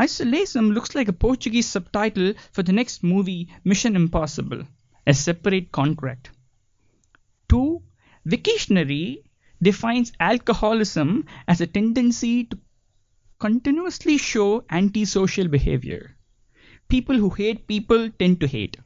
Isolation 0.00 0.70
looks 0.70 0.94
like 0.94 1.08
a 1.08 1.12
Portuguese 1.12 1.68
subtitle 1.68 2.32
for 2.52 2.62
the 2.62 2.72
next 2.72 3.02
movie, 3.02 3.48
Mission 3.64 3.96
Impossible, 3.96 4.66
a 5.06 5.12
separate 5.12 5.70
contract. 5.72 6.30
2. 7.50 7.82
Wiktionary 8.26 9.24
defines 9.60 10.12
alcoholism 10.20 11.26
as 11.46 11.60
a 11.60 11.66
tendency 11.66 12.44
to 12.44 12.58
continuously 13.38 14.16
show 14.16 14.64
antisocial 14.70 15.48
behavior. 15.48 16.16
People 16.90 17.16
who 17.16 17.30
hate 17.30 17.66
people 17.66 18.10
tend 18.18 18.40
to 18.40 18.46
hate. 18.46 18.76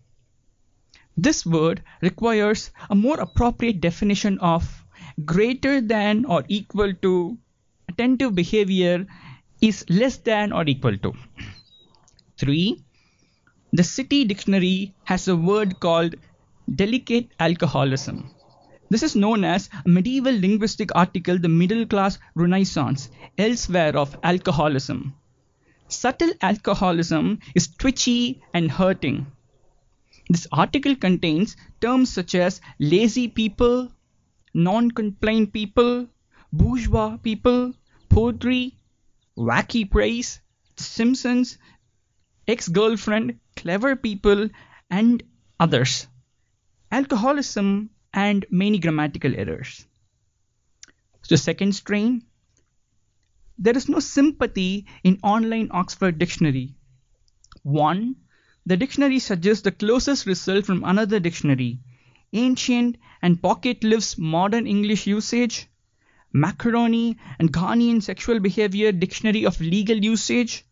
This 1.17 1.47
word 1.47 1.83
requires 2.03 2.71
a 2.91 2.95
more 2.95 3.19
appropriate 3.19 3.81
definition 3.81 4.39
of 4.39 4.85
greater 5.25 5.81
than 5.81 6.25
or 6.27 6.45
equal 6.49 6.93
to 7.03 7.39
attentive 7.89 8.35
behavior 8.35 9.07
is 9.61 9.85
less 9.89 10.19
than 10.19 10.53
or 10.53 10.65
equal 10.69 10.99
to. 10.99 11.15
3. 12.39 12.79
The 13.73 13.83
City 13.85 14.25
Dictionary 14.25 14.95
has 15.05 15.27
a 15.27 15.37
word 15.37 15.81
called 15.81 16.15
delicate 16.75 17.31
alcoholism. 17.41 18.31
This 18.91 19.03
is 19.03 19.17
known 19.17 19.45
as 19.45 19.71
a 19.85 19.89
medieval 19.89 20.39
linguistic 20.39 20.95
article, 20.95 21.39
the 21.39 21.49
middle 21.49 21.87
class 21.87 22.19
renaissance, 22.35 23.09
elsewhere 23.39 23.97
of 23.97 24.17
alcoholism. 24.23 25.15
Subtle 25.89 26.33
alcoholism 26.41 27.41
is 27.55 27.69
twitchy 27.69 28.43
and 28.53 28.71
hurting. 28.71 29.27
This 30.29 30.47
article 30.51 30.97
contains 30.97 31.57
terms 31.81 32.13
such 32.13 32.35
as 32.35 32.61
lazy 32.79 33.29
people, 33.29 33.93
non 34.55 34.91
compliant 34.91 35.53
people, 35.53 36.09
bourgeois 36.53 37.19
people, 37.19 37.75
poetry, 38.09 38.79
wacky 39.37 39.91
praise, 39.91 40.41
Simpsons, 40.77 41.59
ex 42.49 42.69
girlfriend, 42.69 43.39
clever 43.57 43.97
people, 43.97 44.49
and 44.91 45.23
others. 45.61 46.07
Alcoholism 46.91 47.91
and 48.13 48.47
many 48.51 48.79
grammatical 48.79 49.35
errors. 49.35 49.87
So, 51.23 51.37
second 51.37 51.75
strain 51.75 52.25
there 53.59 53.77
is 53.77 53.89
no 53.89 54.01
sympathy 54.01 54.87
in 55.05 55.19
online 55.23 55.69
Oxford 55.71 56.19
Dictionary. 56.19 56.75
1. 57.63 58.17
The 58.67 58.77
dictionary 58.77 59.19
suggests 59.19 59.63
the 59.63 59.73
closest 59.73 60.27
result 60.27 60.67
from 60.67 60.83
another 60.85 61.21
dictionary, 61.21 61.81
ancient 62.33 62.97
and 63.23 63.41
pocket 63.41 63.85
lives 63.85 64.19
modern 64.19 64.67
English 64.67 65.07
usage, 65.07 65.69
macaroni 66.33 67.17
and 67.39 67.53
Ghanaian 67.53 68.03
sexual 68.03 68.41
behavior 68.41 68.91
dictionary 68.91 69.47
of 69.47 69.61
legal 69.61 69.97
usage, 69.97 70.65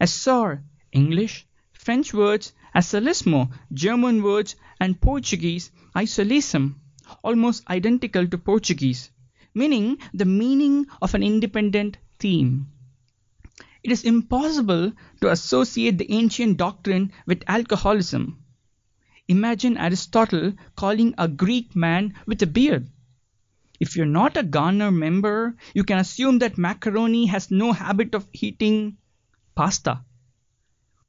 assur 0.00 0.64
English, 0.92 1.46
French 1.72 2.12
words, 2.12 2.52
asolismo 2.74 3.52
German 3.72 4.22
words, 4.22 4.56
and 4.80 5.00
Portuguese 5.00 5.70
isolation, 5.96 6.74
almost 7.22 7.68
identical 7.70 8.26
to 8.26 8.36
Portuguese, 8.36 9.10
meaning 9.54 9.98
the 10.14 10.24
meaning 10.24 10.86
of 11.02 11.14
an 11.14 11.22
independent 11.22 11.98
theme. 12.18 12.66
It 13.82 13.90
is 13.90 14.04
impossible 14.04 14.92
to 15.20 15.30
associate 15.30 15.96
the 15.96 16.12
ancient 16.12 16.58
doctrine 16.58 17.12
with 17.26 17.44
alcoholism. 17.46 18.42
Imagine 19.28 19.78
Aristotle 19.78 20.52
calling 20.76 21.14
a 21.16 21.28
Greek 21.28 21.74
man 21.74 22.14
with 22.26 22.42
a 22.42 22.46
beard. 22.46 22.90
If 23.78 23.96
you're 23.96 24.04
not 24.04 24.36
a 24.36 24.42
Garner 24.42 24.90
member, 24.90 25.56
you 25.72 25.84
can 25.84 25.98
assume 25.98 26.40
that 26.40 26.58
macaroni 26.58 27.26
has 27.26 27.50
no 27.50 27.72
habit 27.72 28.14
of 28.14 28.28
eating 28.34 28.98
pasta. 29.54 30.04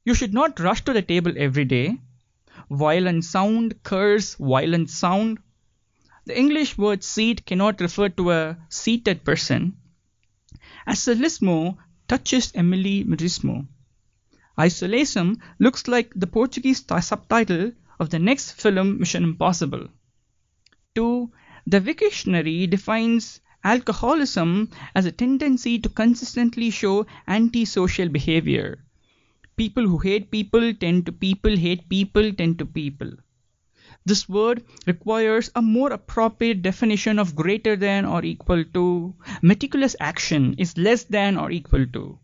You 0.04 0.14
should 0.14 0.32
not 0.32 0.58
rush 0.58 0.82
to 0.84 0.92
the 0.92 1.02
table 1.02 1.34
every 1.36 1.66
day. 1.66 1.98
Violent 2.70 3.24
sound, 3.24 3.82
curse, 3.82 4.36
violent 4.36 4.88
sound. 4.88 5.38
The 6.24 6.38
English 6.38 6.78
word 6.78 7.02
seat 7.02 7.44
cannot 7.46 7.80
refer 7.80 8.08
to 8.10 8.30
a 8.30 8.56
seated 8.68 9.24
person. 9.24 9.76
as 10.86 11.04
Asolismo 11.06 11.78
touches 12.06 12.52
Emily 12.54 13.02
Marismo. 13.04 13.66
Isolation 14.56 15.42
looks 15.58 15.88
like 15.88 16.12
the 16.14 16.28
Portuguese 16.28 16.84
subtitle 17.00 17.72
of 17.98 18.10
the 18.10 18.20
next 18.20 18.52
film 18.52 19.00
Mission 19.00 19.24
Impossible. 19.24 19.88
2. 20.94 21.32
The 21.66 21.80
Wiktionary 21.80 22.70
defines 22.70 23.40
alcoholism 23.64 24.70
as 24.94 25.06
a 25.06 25.12
tendency 25.12 25.78
to 25.80 25.88
consistently 25.88 26.70
show 26.70 27.04
antisocial 27.26 28.08
behavior. 28.08 28.84
People 29.56 29.88
who 29.88 29.98
hate 29.98 30.30
people 30.30 30.72
tend 30.74 31.06
to 31.06 31.12
people 31.12 31.56
hate 31.56 31.88
people 31.88 32.32
tend 32.32 32.60
to 32.60 32.66
people. 32.66 33.10
This 34.04 34.28
word 34.28 34.64
requires 34.86 35.50
a 35.54 35.62
more 35.62 35.92
appropriate 35.92 36.60
definition 36.60 37.18
of 37.18 37.36
greater 37.36 37.76
than 37.76 38.04
or 38.04 38.24
equal 38.24 38.64
to. 38.74 39.14
Meticulous 39.42 39.94
action 40.00 40.54
is 40.58 40.76
less 40.76 41.04
than 41.04 41.38
or 41.38 41.50
equal 41.50 41.86
to. 41.86 42.18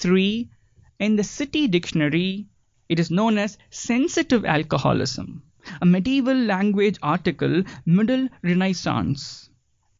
3. 0.00 0.50
In 0.98 1.16
the 1.16 1.24
City 1.24 1.66
Dictionary, 1.66 2.48
it 2.88 3.00
is 3.00 3.10
known 3.10 3.38
as 3.38 3.58
sensitive 3.70 4.44
alcoholism, 4.44 5.42
a 5.80 5.86
medieval 5.86 6.36
language 6.36 6.98
article, 7.02 7.62
Middle 7.86 8.28
Renaissance. 8.42 9.48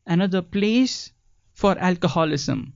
Another 0.06 0.42
place 0.42 1.12
for 1.54 1.78
alcoholism. 1.78 2.74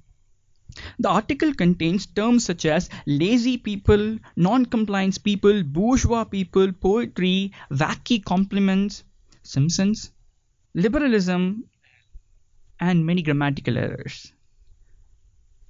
The 0.98 1.08
article 1.08 1.52
contains 1.52 2.06
terms 2.06 2.44
such 2.44 2.64
as 2.64 2.88
lazy 3.06 3.58
people, 3.58 4.18
non-compliance 4.36 5.18
people, 5.18 5.62
bourgeois 5.62 6.24
people, 6.24 6.72
poetry, 6.72 7.52
wacky 7.70 8.24
compliments, 8.24 9.04
Simpsons, 9.42 10.12
liberalism, 10.74 11.64
and 12.80 13.04
many 13.04 13.22
grammatical 13.22 13.76
errors. 13.76 14.32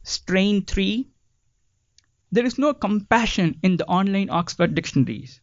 Strain 0.03 0.65
3. 0.65 1.09
There 2.31 2.45
is 2.45 2.59
no 2.59 2.75
compassion 2.75 3.59
in 3.63 3.77
the 3.77 3.87
online 3.87 4.31
Oxford 4.31 4.75
dictionaries. 4.75 5.41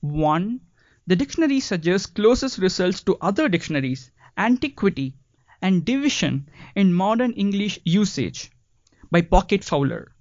1. 0.00 0.60
The 1.06 1.16
dictionary 1.16 1.60
suggests 1.60 2.06
closest 2.06 2.58
results 2.58 3.02
to 3.02 3.16
other 3.20 3.48
dictionaries, 3.48 4.10
antiquity, 4.38 5.16
and 5.60 5.84
division 5.84 6.48
in 6.74 6.92
modern 6.92 7.32
English 7.32 7.78
usage 7.84 8.50
by 9.10 9.22
Pocket 9.22 9.64
Fowler. 9.64 10.12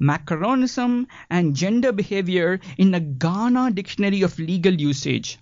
Macaronism 0.00 1.06
and 1.30 1.54
gender 1.54 1.92
behavior 1.92 2.60
in 2.78 2.94
a 2.94 3.00
Ghana 3.00 3.70
dictionary 3.72 4.22
of 4.22 4.38
legal 4.38 4.74
usage. 4.74 5.38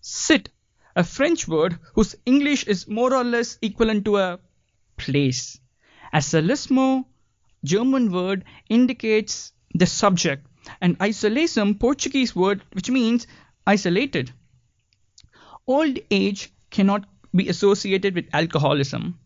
Sit, 0.00 0.50
a 0.94 1.04
French 1.04 1.46
word 1.46 1.78
whose 1.94 2.16
English 2.24 2.64
is 2.64 2.88
more 2.88 3.14
or 3.14 3.24
less 3.24 3.58
equivalent 3.62 4.04
to 4.06 4.16
a 4.16 4.38
place. 4.96 5.60
Asolismo, 6.12 7.04
German 7.64 8.10
word 8.10 8.44
indicates 8.68 9.52
the 9.74 9.86
subject, 9.86 10.46
and 10.80 10.96
isolation, 11.02 11.74
Portuguese 11.74 12.34
word 12.34 12.62
which 12.72 12.90
means 12.90 13.26
isolated. 13.66 14.32
Old 15.66 15.98
age 16.10 16.52
cannot 16.70 17.06
be 17.34 17.48
associated 17.48 18.14
with 18.14 18.28
alcoholism. 18.32 19.18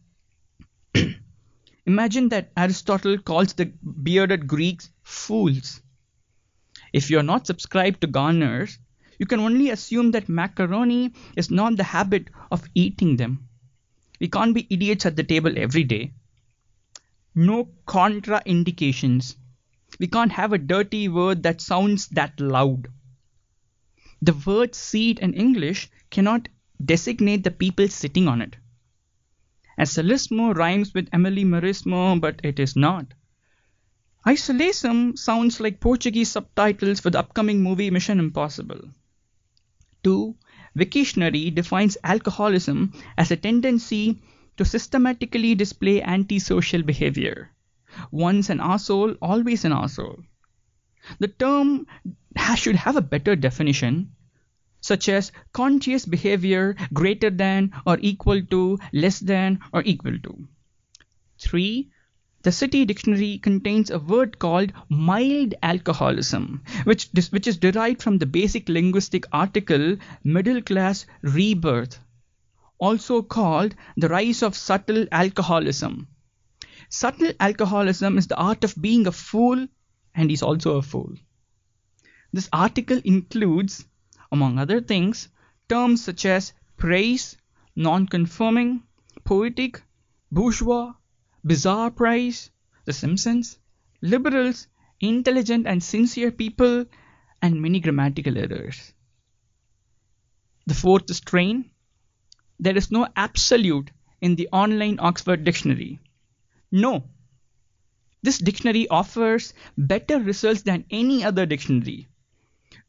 Imagine 1.90 2.28
that 2.28 2.52
Aristotle 2.56 3.18
calls 3.18 3.52
the 3.52 3.64
bearded 3.64 4.46
Greeks 4.46 4.90
fools. 5.02 5.82
If 6.92 7.10
you're 7.10 7.24
not 7.24 7.48
subscribed 7.48 8.00
to 8.00 8.06
Garner's, 8.06 8.78
you 9.18 9.26
can 9.26 9.40
only 9.40 9.70
assume 9.70 10.12
that 10.12 10.28
macaroni 10.28 11.12
is 11.34 11.50
not 11.50 11.76
the 11.76 11.82
habit 11.82 12.28
of 12.52 12.62
eating 12.76 13.16
them. 13.16 13.48
We 14.20 14.28
can't 14.28 14.54
be 14.54 14.68
idiots 14.70 15.04
at 15.04 15.16
the 15.16 15.24
table 15.24 15.52
every 15.56 15.82
day. 15.82 16.12
No 17.34 17.70
contraindications. 17.88 19.34
We 19.98 20.06
can't 20.06 20.30
have 20.30 20.52
a 20.52 20.58
dirty 20.58 21.08
word 21.08 21.42
that 21.42 21.60
sounds 21.60 22.06
that 22.10 22.38
loud. 22.38 22.86
The 24.22 24.40
word 24.46 24.76
seat 24.76 25.18
in 25.18 25.34
English 25.34 25.90
cannot 26.08 26.48
designate 26.84 27.42
the 27.42 27.50
people 27.50 27.88
sitting 27.88 28.28
on 28.28 28.42
it. 28.42 28.54
Asterismo 29.80 30.54
rhymes 30.54 30.92
with 30.92 31.10
emilemerismo, 31.10 32.20
but 32.20 32.38
it 32.44 32.60
is 32.60 32.76
not. 32.76 33.14
Isolation 34.28 35.16
sounds 35.16 35.58
like 35.58 35.80
Portuguese 35.80 36.30
subtitles 36.30 37.00
for 37.00 37.08
the 37.08 37.18
upcoming 37.18 37.62
movie 37.62 37.90
Mission 37.90 38.18
Impossible. 38.18 38.90
2. 40.04 40.36
Wiktionary 40.76 41.54
defines 41.54 41.96
alcoholism 42.04 42.92
as 43.16 43.30
a 43.30 43.36
tendency 43.36 44.20
to 44.58 44.66
systematically 44.66 45.54
display 45.54 46.02
antisocial 46.02 46.82
behavior. 46.82 47.50
Once 48.10 48.50
an 48.50 48.60
asshole, 48.60 49.14
always 49.22 49.64
an 49.64 49.72
asshole. 49.72 50.22
The 51.20 51.28
term 51.28 51.86
should 52.54 52.76
have 52.76 52.96
a 52.96 53.00
better 53.00 53.34
definition 53.34 54.12
such 54.80 55.08
as 55.08 55.32
conscious 55.52 56.06
behavior 56.06 56.76
greater 56.92 57.30
than 57.30 57.72
or 57.86 57.98
equal 58.00 58.42
to, 58.42 58.78
less 58.92 59.20
than 59.20 59.60
or 59.72 59.82
equal 59.84 60.18
to. 60.18 60.48
3. 61.38 61.90
The 62.42 62.52
City 62.52 62.86
Dictionary 62.86 63.36
contains 63.36 63.90
a 63.90 63.98
word 63.98 64.38
called 64.38 64.72
mild 64.88 65.54
alcoholism, 65.62 66.62
which, 66.84 67.08
which 67.30 67.46
is 67.46 67.58
derived 67.58 68.02
from 68.02 68.16
the 68.16 68.24
basic 68.24 68.68
linguistic 68.70 69.26
article 69.30 69.98
middle 70.24 70.62
class 70.62 71.04
rebirth, 71.20 71.98
also 72.78 73.20
called 73.20 73.74
the 73.98 74.08
rise 74.08 74.42
of 74.42 74.56
subtle 74.56 75.06
alcoholism. 75.12 76.08
Subtle 76.88 77.32
alcoholism 77.38 78.16
is 78.16 78.26
the 78.26 78.36
art 78.36 78.64
of 78.64 78.74
being 78.80 79.06
a 79.06 79.12
fool, 79.12 79.68
and 80.14 80.30
he's 80.30 80.42
also 80.42 80.78
a 80.78 80.82
fool. 80.82 81.12
This 82.32 82.48
article 82.52 83.02
includes 83.04 83.84
among 84.32 84.58
other 84.58 84.80
things, 84.80 85.28
terms 85.68 86.04
such 86.04 86.24
as 86.26 86.52
praise, 86.76 87.36
non-conforming, 87.76 88.82
poetic, 89.24 89.82
bourgeois, 90.30 90.92
bizarre 91.44 91.90
praise, 91.90 92.50
The 92.84 92.92
Simpsons, 92.92 93.58
liberals, 94.02 94.66
intelligent 95.00 95.66
and 95.66 95.82
sincere 95.82 96.30
people, 96.30 96.86
and 97.42 97.62
many 97.62 97.80
grammatical 97.80 98.36
errors. 98.36 98.92
The 100.66 100.74
fourth 100.74 101.12
strain, 101.14 101.70
there 102.58 102.76
is 102.76 102.90
no 102.90 103.08
absolute 103.16 103.90
in 104.20 104.36
the 104.36 104.48
online 104.52 104.98
Oxford 105.00 105.44
Dictionary. 105.44 105.98
No. 106.70 107.04
This 108.22 108.38
dictionary 108.38 108.86
offers 108.88 109.54
better 109.78 110.20
results 110.20 110.62
than 110.62 110.84
any 110.90 111.24
other 111.24 111.46
dictionary. 111.46 112.06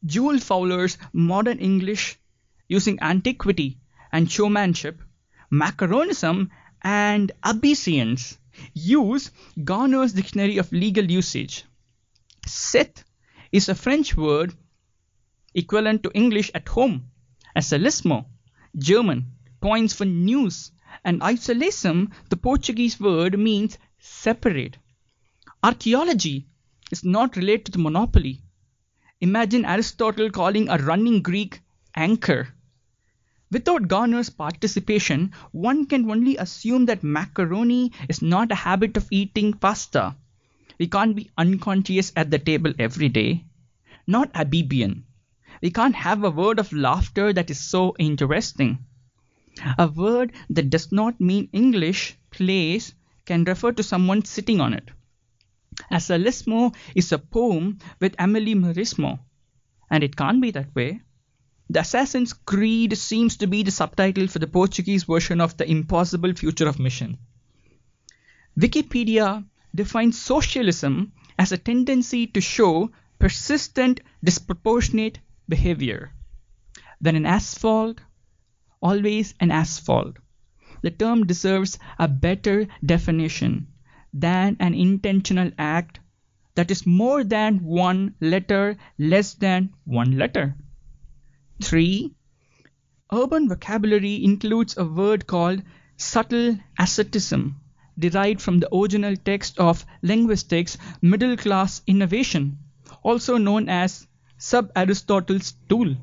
Jules 0.04 0.42
Fowler's 0.42 0.98
Modern 1.12 1.58
English 1.58 2.18
using 2.68 2.98
antiquity 3.00 3.78
and 4.10 4.30
showmanship, 4.30 5.00
macaronism, 5.50 6.50
and 6.82 7.30
abyssinians 7.44 8.38
use 8.74 9.30
Garner's 9.62 10.12
Dictionary 10.12 10.58
of 10.58 10.72
Legal 10.72 11.10
Usage. 11.10 11.64
Sit 12.46 13.04
is 13.52 13.68
a 13.68 13.74
French 13.74 14.16
word 14.16 14.54
equivalent 15.54 16.02
to 16.02 16.10
English 16.14 16.50
at 16.54 16.68
home, 16.68 17.10
asterismo, 17.56 18.26
German, 18.76 19.32
points 19.60 19.94
for 19.94 20.04
news, 20.04 20.72
and 21.04 21.22
isolation, 21.22 22.12
the 22.28 22.36
Portuguese 22.36 22.98
word 22.98 23.38
means 23.38 23.78
separate. 23.98 24.78
Archaeology 25.62 26.46
is 26.90 27.04
not 27.04 27.36
related 27.36 27.66
to 27.66 27.72
the 27.72 27.78
monopoly. 27.78 28.42
Imagine 29.22 29.64
Aristotle 29.64 30.30
calling 30.30 30.68
a 30.68 30.78
running 30.78 31.22
Greek 31.22 31.60
anchor. 31.94 32.48
Without 33.52 33.86
Garner's 33.86 34.28
participation, 34.30 35.30
one 35.52 35.86
can 35.86 36.10
only 36.10 36.36
assume 36.38 36.86
that 36.86 37.04
macaroni 37.04 37.92
is 38.08 38.20
not 38.20 38.50
a 38.50 38.56
habit 38.56 38.96
of 38.96 39.06
eating 39.12 39.52
pasta. 39.52 40.16
We 40.76 40.88
can't 40.88 41.14
be 41.14 41.30
unconscious 41.38 42.12
at 42.16 42.32
the 42.32 42.40
table 42.40 42.74
every 42.80 43.08
day. 43.08 43.44
Not 44.08 44.32
Abibian. 44.32 45.04
We 45.62 45.70
can't 45.70 45.94
have 45.94 46.24
a 46.24 46.30
word 46.30 46.58
of 46.58 46.72
laughter 46.72 47.32
that 47.32 47.48
is 47.48 47.60
so 47.60 47.94
interesting. 48.00 48.80
A 49.78 49.86
word 49.86 50.32
that 50.50 50.68
does 50.68 50.90
not 50.90 51.20
mean 51.20 51.48
English, 51.52 52.16
place, 52.32 52.92
can 53.24 53.44
refer 53.44 53.70
to 53.70 53.84
someone 53.84 54.24
sitting 54.24 54.60
on 54.60 54.74
it. 54.74 54.90
Asterismo 55.90 56.74
is 56.94 57.12
a 57.12 57.18
poem 57.18 57.78
with 58.00 58.16
emilemerismo, 58.16 59.18
and 59.90 60.04
it 60.04 60.16
can't 60.16 60.40
be 60.40 60.50
that 60.50 60.74
way. 60.74 61.00
The 61.70 61.80
Assassin's 61.80 62.34
Creed 62.34 62.98
seems 62.98 63.38
to 63.38 63.46
be 63.46 63.62
the 63.62 63.70
subtitle 63.70 64.26
for 64.26 64.38
the 64.38 64.46
Portuguese 64.46 65.04
version 65.04 65.40
of 65.40 65.56
The 65.56 65.70
Impossible 65.70 66.34
Future 66.34 66.68
of 66.68 66.78
Mission. 66.78 67.18
Wikipedia 68.58 69.44
defines 69.74 70.20
socialism 70.20 71.12
as 71.38 71.52
a 71.52 71.58
tendency 71.58 72.26
to 72.26 72.40
show 72.40 72.90
persistent 73.18 74.00
disproportionate 74.22 75.18
behavior. 75.48 76.12
Then 77.00 77.16
an 77.16 77.24
asphalt, 77.24 78.00
always 78.82 79.34
an 79.40 79.50
asphalt. 79.50 80.18
The 80.82 80.90
term 80.90 81.26
deserves 81.26 81.78
a 81.98 82.08
better 82.08 82.68
definition 82.84 83.71
than 84.12 84.56
an 84.60 84.74
intentional 84.74 85.50
act 85.58 86.00
that 86.54 86.70
is 86.70 86.86
more 86.86 87.24
than 87.24 87.64
one 87.64 88.14
letter 88.20 88.76
less 88.98 89.34
than 89.34 89.70
one 89.84 90.18
letter. 90.18 90.54
3. 91.62 92.14
Urban 93.12 93.48
vocabulary 93.48 94.22
includes 94.24 94.76
a 94.76 94.84
word 94.84 95.26
called 95.26 95.62
subtle 95.96 96.58
asceticism, 96.78 97.60
derived 97.98 98.40
from 98.40 98.58
the 98.58 98.74
original 98.74 99.16
text 99.16 99.58
of 99.58 99.86
linguistics 100.02 100.76
middle 101.00 101.36
class 101.36 101.82
innovation, 101.86 102.58
also 103.02 103.38
known 103.38 103.68
as 103.68 104.06
sub 104.38 104.70
Aristotle's 104.74 105.54
tool. 105.68 105.94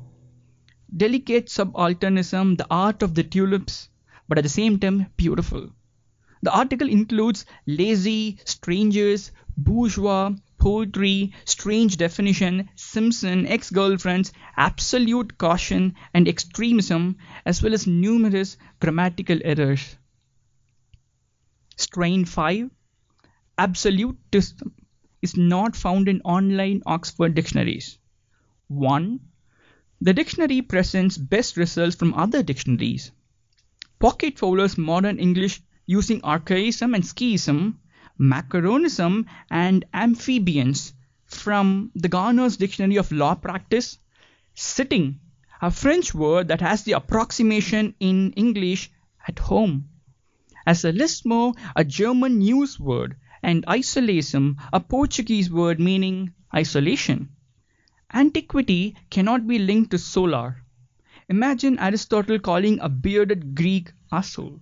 Delicate 0.96 1.46
subalternism, 1.46 2.56
the 2.56 2.66
art 2.70 3.02
of 3.02 3.14
the 3.14 3.22
tulips, 3.22 3.88
but 4.28 4.38
at 4.38 4.44
the 4.44 4.50
same 4.50 4.78
time 4.78 5.06
beautiful. 5.16 5.70
The 6.42 6.52
article 6.52 6.88
includes 6.88 7.44
lazy, 7.66 8.38
strangers, 8.44 9.30
bourgeois, 9.56 10.32
poetry, 10.58 11.32
strange 11.44 11.96
definition, 11.96 12.70
Simpson, 12.76 13.46
ex-girlfriends, 13.46 14.32
absolute 14.56 15.36
caution, 15.36 15.94
and 16.14 16.26
extremism, 16.26 17.16
as 17.44 17.62
well 17.62 17.74
as 17.74 17.86
numerous 17.86 18.56
grammatical 18.80 19.38
errors. 19.44 19.96
Strain 21.76 22.24
5 22.24 22.70
Absolutism 23.58 24.74
is 25.20 25.36
not 25.36 25.76
found 25.76 26.08
in 26.08 26.22
online 26.22 26.82
Oxford 26.86 27.34
dictionaries. 27.34 27.98
1. 28.68 29.20
The 30.00 30.14
dictionary 30.14 30.62
presents 30.62 31.18
best 31.18 31.58
results 31.58 31.96
from 31.96 32.14
other 32.14 32.42
dictionaries. 32.42 33.12
Pocket 33.98 34.38
Fowler's 34.38 34.78
Modern 34.78 35.18
English 35.18 35.60
using 35.90 36.20
archaism 36.22 36.94
and 36.94 37.04
schism, 37.04 37.80
macaronism, 38.16 39.26
and 39.50 39.84
amphibians 39.92 40.94
from 41.24 41.90
the 41.96 42.08
Garner's 42.08 42.56
Dictionary 42.56 42.94
of 42.94 43.10
Law 43.10 43.34
Practice, 43.34 43.98
sitting, 44.54 45.18
a 45.60 45.68
French 45.68 46.14
word 46.14 46.46
that 46.46 46.60
has 46.60 46.84
the 46.84 46.92
approximation 46.92 47.92
in 47.98 48.32
English 48.34 48.88
at 49.26 49.40
home. 49.40 49.88
As 50.64 50.84
a 50.84 50.92
Lismo, 50.92 51.56
a 51.74 51.84
German 51.84 52.38
news 52.38 52.78
word, 52.78 53.16
and 53.42 53.64
isolation, 53.68 54.58
a 54.72 54.78
Portuguese 54.78 55.50
word 55.50 55.80
meaning 55.80 56.32
isolation. 56.54 57.30
Antiquity 58.14 58.94
cannot 59.10 59.44
be 59.44 59.58
linked 59.58 59.90
to 59.90 59.98
solar. 59.98 60.62
Imagine 61.28 61.80
Aristotle 61.80 62.38
calling 62.38 62.78
a 62.78 62.88
bearded 62.88 63.56
Greek 63.56 63.92
asshole. 64.12 64.60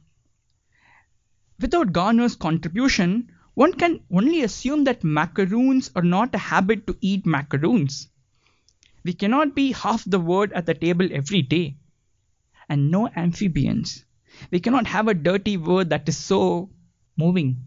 Without 1.61 1.93
Garner's 1.93 2.37
contribution, 2.37 3.33
one 3.55 3.73
can 3.73 4.01
only 4.13 4.43
assume 4.43 4.85
that 4.85 5.03
macaroons 5.03 5.91
are 5.97 6.03
not 6.03 6.35
a 6.35 6.39
habit 6.39 6.87
to 6.87 6.97
eat 7.01 7.27
macaroons. 7.27 8.09
We 9.03 9.13
cannot 9.13 9.57
be 9.57 9.73
half 9.73 10.05
the 10.05 10.21
word 10.21 10.53
at 10.53 10.67
the 10.67 10.75
table 10.75 11.09
every 11.11 11.43
day. 11.43 11.77
And 12.69 12.93
no 12.93 13.09
amphibians. 13.09 14.05
We 14.53 14.61
cannot 14.61 14.87
have 14.87 15.09
a 15.09 15.15
dirty 15.15 15.57
word 15.57 15.91
that 15.91 16.09
is 16.09 16.17
so 16.17 16.71
moving. 17.17 17.67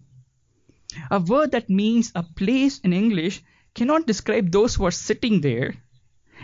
A 1.10 1.20
word 1.20 1.52
that 1.52 1.70
means 1.70 2.12
a 2.16 2.24
place 2.24 2.80
in 2.80 2.94
English 2.94 3.42
cannot 3.74 4.08
describe 4.08 4.52
those 4.52 4.76
who 4.76 4.86
are 4.86 4.92
sitting 4.92 5.42
there. 5.42 5.76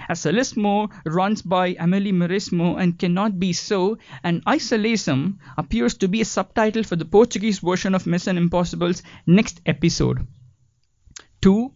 Asalesmo 0.09 0.89
runs 1.05 1.41
by 1.41 1.73
Amélie 1.73 2.13
Mauresmo 2.13 2.75
and 2.75 2.99
cannot 2.99 3.39
be 3.39 3.53
so, 3.53 3.97
and 4.23 4.43
isolation 4.47 5.39
appears 5.57 5.95
to 5.95 6.07
be 6.07 6.21
a 6.21 6.25
subtitle 6.25 6.83
for 6.83 6.95
the 6.95 7.05
Portuguese 7.05 7.59
version 7.59 7.95
of 7.95 8.07
Mission 8.07 8.37
Impossible's 8.37 9.03
next 9.25 9.61
episode. 9.65 10.27
2. 11.41 11.71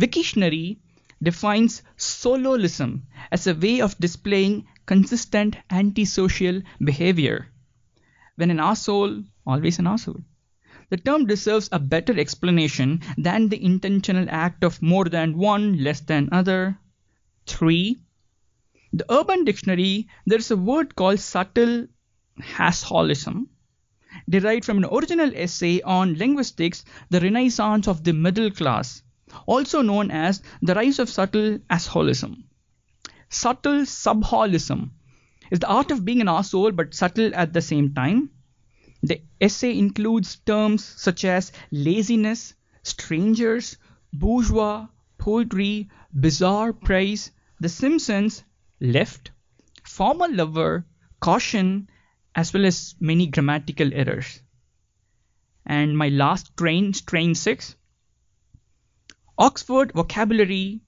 Wiktionary 0.00 0.78
defines 1.22 1.82
sololism 1.96 3.02
as 3.32 3.46
a 3.46 3.54
way 3.54 3.80
of 3.80 3.98
displaying 3.98 4.66
consistent 4.86 5.56
antisocial 5.70 6.62
behavior. 6.84 7.48
When 8.36 8.50
an 8.50 8.60
asshole, 8.60 9.24
always 9.46 9.78
an 9.78 9.86
asshole. 9.86 10.22
The 10.88 10.98
term 10.98 11.26
deserves 11.26 11.68
a 11.72 11.80
better 11.80 12.18
explanation 12.18 13.00
than 13.18 13.48
the 13.48 13.64
intentional 13.64 14.26
act 14.28 14.62
of 14.62 14.80
more 14.80 15.06
than 15.06 15.36
one 15.36 15.82
less 15.82 16.00
than 16.00 16.28
other. 16.30 16.78
3. 17.46 17.98
The 18.92 19.12
Urban 19.12 19.44
Dictionary, 19.44 20.08
there 20.26 20.38
is 20.38 20.50
a 20.50 20.56
word 20.56 20.94
called 20.94 21.20
subtle 21.20 21.86
assholism, 22.38 23.48
derived 24.28 24.64
from 24.64 24.78
an 24.78 24.84
original 24.84 25.32
essay 25.34 25.80
on 25.82 26.14
linguistics, 26.14 26.84
the 27.10 27.20
renaissance 27.20 27.88
of 27.88 28.04
the 28.04 28.12
middle 28.12 28.50
class, 28.50 29.02
also 29.46 29.82
known 29.82 30.10
as 30.10 30.42
the 30.62 30.74
rise 30.74 30.98
of 30.98 31.08
subtle 31.08 31.58
assholism. 31.70 32.44
Subtle 33.28 33.84
subholism 33.84 34.90
is 35.50 35.60
the 35.60 35.68
art 35.68 35.90
of 35.90 36.04
being 36.04 36.20
an 36.20 36.28
asshole 36.28 36.72
but 36.72 36.94
subtle 36.94 37.34
at 37.34 37.52
the 37.52 37.62
same 37.62 37.94
time. 37.94 38.30
The 39.02 39.22
essay 39.40 39.78
includes 39.78 40.36
terms 40.36 40.84
such 40.84 41.24
as 41.24 41.52
laziness, 41.70 42.54
strangers, 42.82 43.76
bourgeois, 44.12 44.88
poetry, 45.18 45.88
bizarre 46.12 46.72
praise, 46.72 47.30
The 47.58 47.68
Simpsons, 47.68 48.44
left, 48.80 49.30
former 49.82 50.28
lover, 50.28 50.86
caution, 51.20 51.88
as 52.34 52.52
well 52.52 52.66
as 52.66 52.94
many 53.00 53.28
grammatical 53.28 53.94
errors. 53.94 54.42
And 55.64 55.96
my 55.96 56.08
last 56.10 56.56
train, 56.56 56.92
train 56.92 57.34
6, 57.34 57.76
Oxford 59.38 59.92
vocabulary 59.92 60.80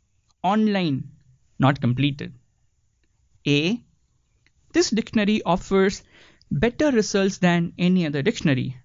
online, 0.42 1.10
not 1.58 1.80
completed. 1.80 2.34
A. 3.46 3.82
This 4.72 4.90
dictionary 4.90 5.42
offers 5.42 6.02
better 6.50 6.90
results 6.90 7.38
than 7.38 7.72
any 7.78 8.06
other 8.06 8.22
dictionary. 8.22 8.76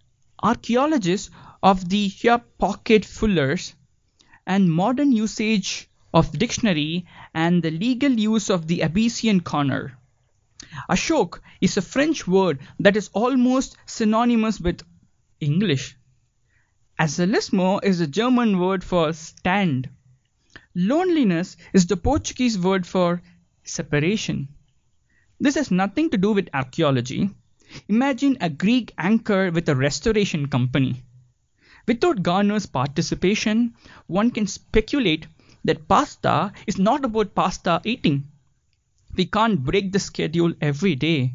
Archaeologists 0.41 1.29
of 1.61 1.87
the 1.89 2.09
pocket 2.57 3.05
fullers 3.05 3.73
and 4.45 4.71
modern 4.71 5.11
usage 5.11 5.89
of 6.13 6.37
dictionary 6.37 7.05
and 7.33 7.63
the 7.63 7.71
legal 7.71 8.11
use 8.11 8.49
of 8.49 8.67
the 8.67 8.83
Abyssinian 8.83 9.41
corner. 9.41 9.97
Ashok 10.89 11.39
is 11.61 11.77
a 11.77 11.81
French 11.81 12.27
word 12.27 12.59
that 12.79 12.95
is 12.95 13.09
almost 13.13 13.77
synonymous 13.85 14.59
with 14.59 14.83
English. 15.39 15.97
Azelismo 16.99 17.83
is 17.83 17.99
a 17.99 18.07
German 18.07 18.59
word 18.59 18.83
for 18.83 19.11
stand. 19.13 19.89
Loneliness 20.75 21.57
is 21.73 21.87
the 21.87 21.97
Portuguese 21.97 22.57
word 22.57 22.85
for 22.85 23.21
separation. 23.63 24.47
This 25.39 25.55
has 25.55 25.71
nothing 25.71 26.09
to 26.11 26.17
do 26.17 26.31
with 26.31 26.49
archaeology. 26.53 27.29
Imagine 27.89 28.37
a 28.39 28.49
Greek 28.49 28.93
anchor 28.97 29.51
with 29.51 29.67
a 29.67 29.75
restoration 29.75 30.47
company. 30.47 31.03
Without 31.87 32.23
Garner's 32.23 32.65
participation, 32.65 33.73
one 34.07 34.31
can 34.31 34.47
speculate 34.47 35.27
that 35.63 35.87
pasta 35.87 36.51
is 36.67 36.77
not 36.77 37.05
about 37.05 37.35
pasta 37.35 37.81
eating. 37.83 38.27
We 39.15 39.25
can't 39.25 39.63
break 39.63 39.91
the 39.91 39.99
schedule 39.99 40.53
every 40.59 40.95
day. 40.95 41.33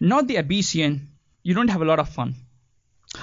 Not 0.00 0.28
the 0.28 0.38
Abyssinian, 0.38 1.08
you 1.42 1.54
don't 1.54 1.70
have 1.70 1.82
a 1.82 1.86
lot 1.86 1.98
of 1.98 2.08
fun. 2.08 2.34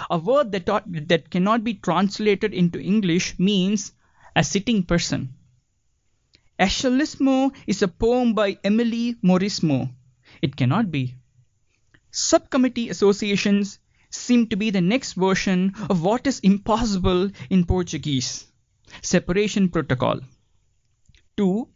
A 0.09 0.17
word 0.17 0.51
that, 0.51 0.65
that 1.07 1.29
cannot 1.29 1.63
be 1.63 1.73
translated 1.75 2.53
into 2.53 2.79
English 2.79 3.37
means 3.39 3.93
a 4.35 4.43
sitting 4.43 4.83
person. 4.83 5.33
Aeschylismo 6.59 7.55
is 7.67 7.81
a 7.81 7.87
poem 7.87 8.33
by 8.33 8.57
Emily 8.63 9.15
Mauresmo. 9.23 9.89
It 10.41 10.55
cannot 10.55 10.91
be. 10.91 11.15
Subcommittee 12.11 12.89
associations 12.89 13.79
seem 14.09 14.47
to 14.47 14.57
be 14.57 14.69
the 14.69 14.81
next 14.81 15.13
version 15.13 15.73
of 15.89 16.01
what 16.01 16.27
is 16.27 16.39
impossible 16.39 17.31
in 17.49 17.65
Portuguese. 17.65 18.48
Separation 19.01 19.69
protocol. 19.69 20.19
2. 21.37 21.67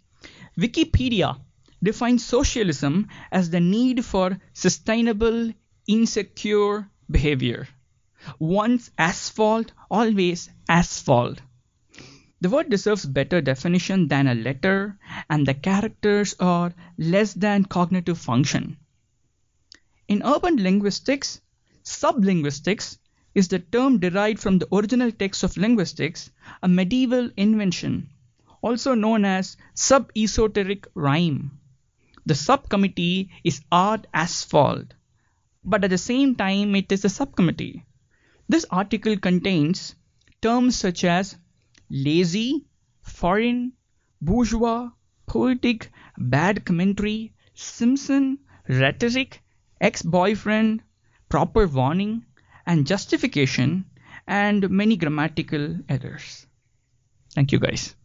Wikipedia 0.58 1.40
defines 1.82 2.26
socialism 2.26 3.08
as 3.32 3.50
the 3.50 3.60
need 3.60 4.06
for 4.06 4.40
sustainable, 4.54 5.52
insecure 5.88 6.90
behavior. 7.10 7.68
Once 8.40 8.92
asphalt, 8.98 9.72
always 9.92 10.50
asphalt. 10.70 11.42
The 12.40 12.50
word 12.50 12.70
deserves 12.70 13.06
better 13.06 13.42
definition 13.42 14.08
than 14.08 14.28
a 14.28 14.36
letter, 14.36 14.98
and 15.30 15.46
the 15.46 15.54
characters 15.54 16.36
are 16.40 16.74
less 16.98 17.34
than 17.34 17.66
cognitive 17.66 18.18
function. 18.18 18.78
In 20.08 20.22
urban 20.24 20.58
linguistics, 20.58 21.40
sublinguistics 21.84 22.98
is 23.36 23.48
the 23.48 23.60
term 23.60 24.00
derived 24.00 24.40
from 24.40 24.60
the 24.60 24.68
original 24.74 25.12
text 25.12 25.44
of 25.44 25.58
linguistics, 25.58 26.30
a 26.62 26.68
medieval 26.68 27.30
invention, 27.36 28.10
also 28.62 28.94
known 28.94 29.26
as 29.26 29.58
sub-esoteric 29.74 30.88
rhyme. 30.94 31.60
The 32.26 32.36
subcommittee 32.36 33.32
is 33.44 33.62
art 33.72 34.08
asphalt, 34.14 34.94
but 35.64 35.84
at 35.84 35.90
the 35.90 35.98
same 35.98 36.36
time 36.36 36.76
it 36.76 36.92
is 36.92 37.04
a 37.04 37.10
subcommittee. 37.10 37.86
This 38.48 38.66
article 38.70 39.18
contains 39.18 39.96
terms 40.42 40.76
such 40.76 41.04
as 41.04 41.36
lazy, 41.90 42.66
foreign, 43.02 43.74
bourgeois, 44.22 44.90
poetic, 45.26 45.92
bad 46.18 46.66
commentary, 46.66 47.34
Simpson, 47.56 48.40
rhetoric, 48.68 49.42
ex-boyfriend, 49.82 50.82
proper 51.30 51.68
warning, 51.68 52.26
and 52.66 52.88
justification, 52.88 53.86
and 54.28 54.70
many 54.70 54.96
grammatical 54.98 55.78
errors. 55.90 56.46
Thank 57.34 57.52
you 57.52 57.60
guys. 57.60 57.96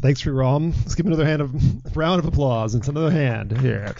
Thanks, 0.00 0.20
for 0.20 0.32
Ram. 0.32 0.72
Let's 0.78 0.94
give 0.94 1.06
another 1.06 1.24
hand 1.26 1.42
of 1.42 1.96
round 1.96 2.20
of 2.20 2.26
applause 2.26 2.76
It's 2.76 2.86
another 2.86 3.10
hand 3.10 3.58
here. 3.58 3.96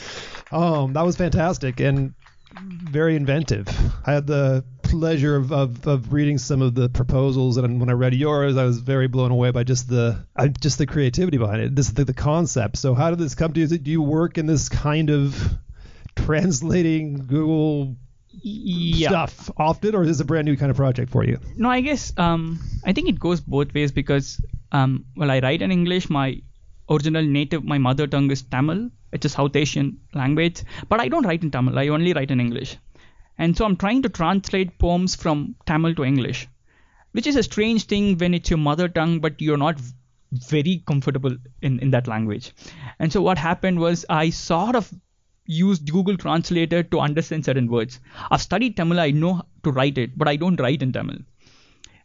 Um, 0.53 0.93
that 0.93 1.03
was 1.03 1.17
fantastic 1.17 1.81
and 1.81 2.15
very 2.61 3.17
inventive. 3.17 3.69
I 4.07 4.13
had 4.13 4.27
the 4.27 4.65
pleasure 4.89 5.37
of, 5.37 5.53
of, 5.53 5.87
of 5.87 6.13
reading 6.13 6.39
some 6.39 6.63
of 6.63 6.75
the 6.75 6.89
proposals, 6.89 7.57
and 7.57 7.81
when 7.81 7.89
I 7.89 7.93
read 7.93 8.15
yours, 8.15 8.57
I 8.57 8.65
was 8.65 8.79
very 8.79 9.07
blown 9.07 9.31
away 9.31 9.51
by 9.51 9.65
just 9.65 9.89
the 9.89 10.25
just 10.61 10.79
the 10.79 10.87
creativity 10.87 11.39
behind 11.39 11.61
it. 11.61 11.77
This 11.77 11.91
the, 11.91 12.05
the 12.05 12.15
concept. 12.15 12.77
So, 12.77 12.95
how 12.95 13.11
did 13.11 13.19
this 13.19 13.35
come 13.35 13.53
to 13.53 13.61
you? 13.61 13.67
Do 13.67 13.91
you 13.91 14.03
work 14.03 14.39
in 14.39 14.47
this 14.47 14.69
kind 14.69 15.11
of 15.11 15.59
translating 16.17 17.27
Google 17.27 17.97
yeah. 18.33 19.09
stuff 19.09 19.51
often, 19.57 19.95
or 19.95 20.03
is 20.03 20.09
this 20.09 20.21
a 20.21 20.25
brand 20.25 20.47
new 20.47 20.57
kind 20.57 20.71
of 20.71 20.77
project 20.77 21.11
for 21.11 21.25
you? 21.25 21.39
No, 21.57 21.71
I 21.71 21.81
guess 21.81 22.13
um, 22.17 22.59
I 22.85 22.93
think 22.93 23.09
it 23.09 23.19
goes 23.19 23.41
both 23.41 23.75
ways 23.75 23.93
because 23.93 24.41
um, 24.73 25.05
well, 25.17 25.31
I 25.31 25.41
write 25.41 25.63
in 25.63 25.71
English. 25.73 26.11
My 26.11 26.41
original 26.91 27.23
native, 27.23 27.65
my 27.65 27.79
mother 27.79 28.07
tongue 28.07 28.31
is 28.31 28.43
Tamil. 28.43 28.91
It's 29.13 29.25
a 29.25 29.29
South 29.29 29.57
Asian 29.57 30.01
language, 30.13 30.63
but 30.89 31.01
I 31.01 31.09
don't 31.09 31.25
write 31.25 31.43
in 31.43 31.51
Tamil. 31.51 31.79
I 31.79 31.89
only 31.89 32.13
write 32.13 32.31
in 32.31 32.41
English. 32.41 32.77
And 33.39 33.57
so 33.57 33.65
I'm 33.65 33.77
trying 33.77 34.03
to 34.03 34.09
translate 34.09 34.79
poems 34.79 35.15
from 35.15 35.55
Tamil 35.65 35.95
to 35.95 36.05
English, 36.05 36.49
which 37.13 37.27
is 37.27 37.37
a 37.37 37.43
strange 37.43 37.85
thing 37.85 38.19
when 38.19 38.35
it's 38.35 38.51
your 38.51 38.59
mother 38.59 38.89
tongue, 38.89 39.21
but 39.21 39.41
you're 39.41 39.57
not 39.57 39.81
very 40.33 40.83
comfortable 40.87 41.37
in, 41.63 41.79
in 41.79 41.91
that 41.91 42.09
language. 42.09 42.53
And 42.99 43.13
so 43.13 43.23
what 43.23 43.39
happened 43.39 43.79
was 43.79 44.05
I 44.11 44.31
sort 44.31 44.75
of 44.75 44.93
used 45.47 45.91
Google 45.91 46.17
Translator 46.17 46.83
to 46.83 47.01
understand 47.01 47.45
certain 47.45 47.69
words. 47.69 48.01
I've 48.31 48.43
studied 48.43 48.77
Tamil, 48.77 49.01
I 49.01 49.13
know 49.13 49.43
to 49.63 49.73
write 49.73 49.97
it, 49.97 50.19
but 50.19 50.29
I 50.29 50.37
don't 50.37 50.61
write 50.61 50.83
in 50.83 50.93
Tamil. 50.93 51.19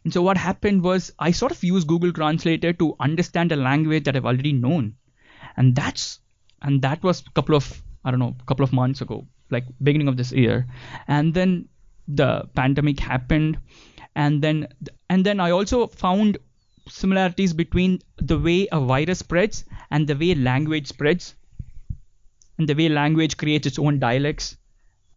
And 0.04 0.12
so 0.12 0.22
what 0.22 0.36
happened 0.36 0.82
was 0.82 1.12
I 1.18 1.30
sort 1.30 1.52
of 1.52 1.64
used 1.64 1.86
Google 1.86 2.12
Translator 2.12 2.72
to 2.74 2.94
understand 3.00 3.52
a 3.52 3.56
language 3.56 4.04
that 4.04 4.16
I've 4.16 4.26
already 4.26 4.52
known. 4.52 4.96
And 5.56 5.74
that's 5.74 6.20
and 6.62 6.80
that 6.82 7.02
was 7.02 7.22
a 7.26 7.30
couple 7.30 7.54
of 7.54 7.82
I 8.04 8.10
don't 8.10 8.20
know, 8.20 8.36
a 8.38 8.44
couple 8.44 8.64
of 8.64 8.72
months 8.72 9.00
ago, 9.00 9.26
like 9.50 9.64
beginning 9.82 10.08
of 10.08 10.16
this 10.16 10.32
year, 10.32 10.66
and 11.08 11.34
then 11.34 11.68
the 12.08 12.48
pandemic 12.54 13.00
happened, 13.00 13.58
and 14.14 14.42
then 14.42 14.68
and 15.08 15.24
then 15.24 15.40
I 15.40 15.50
also 15.50 15.86
found 15.86 16.38
similarities 16.88 17.52
between 17.52 18.00
the 18.16 18.38
way 18.38 18.68
a 18.70 18.80
virus 18.80 19.20
spreads 19.20 19.64
and 19.90 20.06
the 20.06 20.16
way 20.16 20.34
language 20.34 20.86
spreads, 20.86 21.34
and 22.58 22.68
the 22.68 22.74
way 22.74 22.88
language 22.88 23.36
creates 23.36 23.66
its 23.66 23.78
own 23.78 23.98
dialects, 23.98 24.56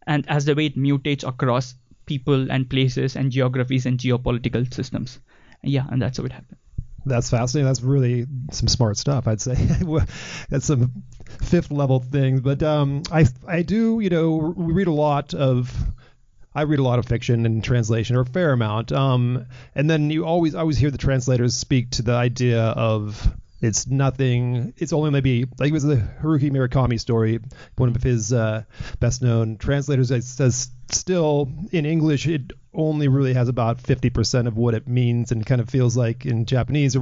and 0.06 0.28
as 0.28 0.44
the 0.44 0.54
way 0.54 0.66
it 0.66 0.76
mutates 0.76 1.26
across 1.26 1.74
people 2.06 2.50
and 2.50 2.70
places 2.70 3.16
and 3.16 3.30
geographies 3.30 3.84
and 3.84 3.98
geopolitical 3.98 4.72
systems. 4.72 5.20
Yeah, 5.62 5.86
and 5.90 6.00
that's 6.00 6.18
how 6.18 6.24
it 6.24 6.32
happened. 6.32 6.58
That's 7.08 7.30
fascinating. 7.30 7.66
That's 7.66 7.82
really 7.82 8.26
some 8.52 8.68
smart 8.68 8.96
stuff, 8.96 9.26
I'd 9.26 9.40
say. 9.40 9.54
That's 10.48 10.66
some 10.66 11.02
fifth 11.42 11.70
level 11.70 12.00
things. 12.00 12.40
But 12.40 12.62
um, 12.62 13.02
I 13.10 13.26
I 13.46 13.62
do, 13.62 14.00
you 14.00 14.10
know, 14.10 14.54
we 14.56 14.72
read 14.72 14.88
a 14.88 14.92
lot 14.92 15.34
of 15.34 15.74
I 16.54 16.62
read 16.62 16.78
a 16.78 16.82
lot 16.82 16.98
of 16.98 17.06
fiction 17.06 17.46
and 17.46 17.62
translation, 17.62 18.16
or 18.16 18.22
a 18.22 18.26
fair 18.26 18.52
amount. 18.52 18.92
Um, 18.92 19.46
and 19.74 19.88
then 19.88 20.10
you 20.10 20.24
always 20.24 20.54
always 20.54 20.78
hear 20.78 20.90
the 20.90 20.98
translators 20.98 21.54
speak 21.54 21.90
to 21.92 22.02
the 22.02 22.14
idea 22.14 22.62
of 22.62 23.32
it's 23.60 23.86
nothing. 23.86 24.72
It's 24.76 24.92
only 24.92 25.10
maybe 25.10 25.46
like 25.58 25.70
it 25.70 25.72
was 25.72 25.84
the 25.84 25.96
Haruki 25.96 26.50
Murakami 26.50 26.98
story, 26.98 27.40
one 27.76 27.88
of 27.94 28.02
his 28.02 28.32
uh, 28.32 28.64
best 29.00 29.22
known 29.22 29.56
translators. 29.56 30.10
It 30.10 30.24
says 30.24 30.70
still 30.90 31.48
in 31.72 31.84
English 31.84 32.26
it 32.26 32.52
only 32.78 33.08
really 33.08 33.34
has 33.34 33.48
about 33.48 33.82
50% 33.82 34.46
of 34.46 34.56
what 34.56 34.72
it 34.72 34.88
means 34.88 35.32
and 35.32 35.44
kind 35.44 35.60
of 35.60 35.68
feels 35.68 35.96
like 35.96 36.24
in 36.24 36.46
Japanese. 36.46 36.96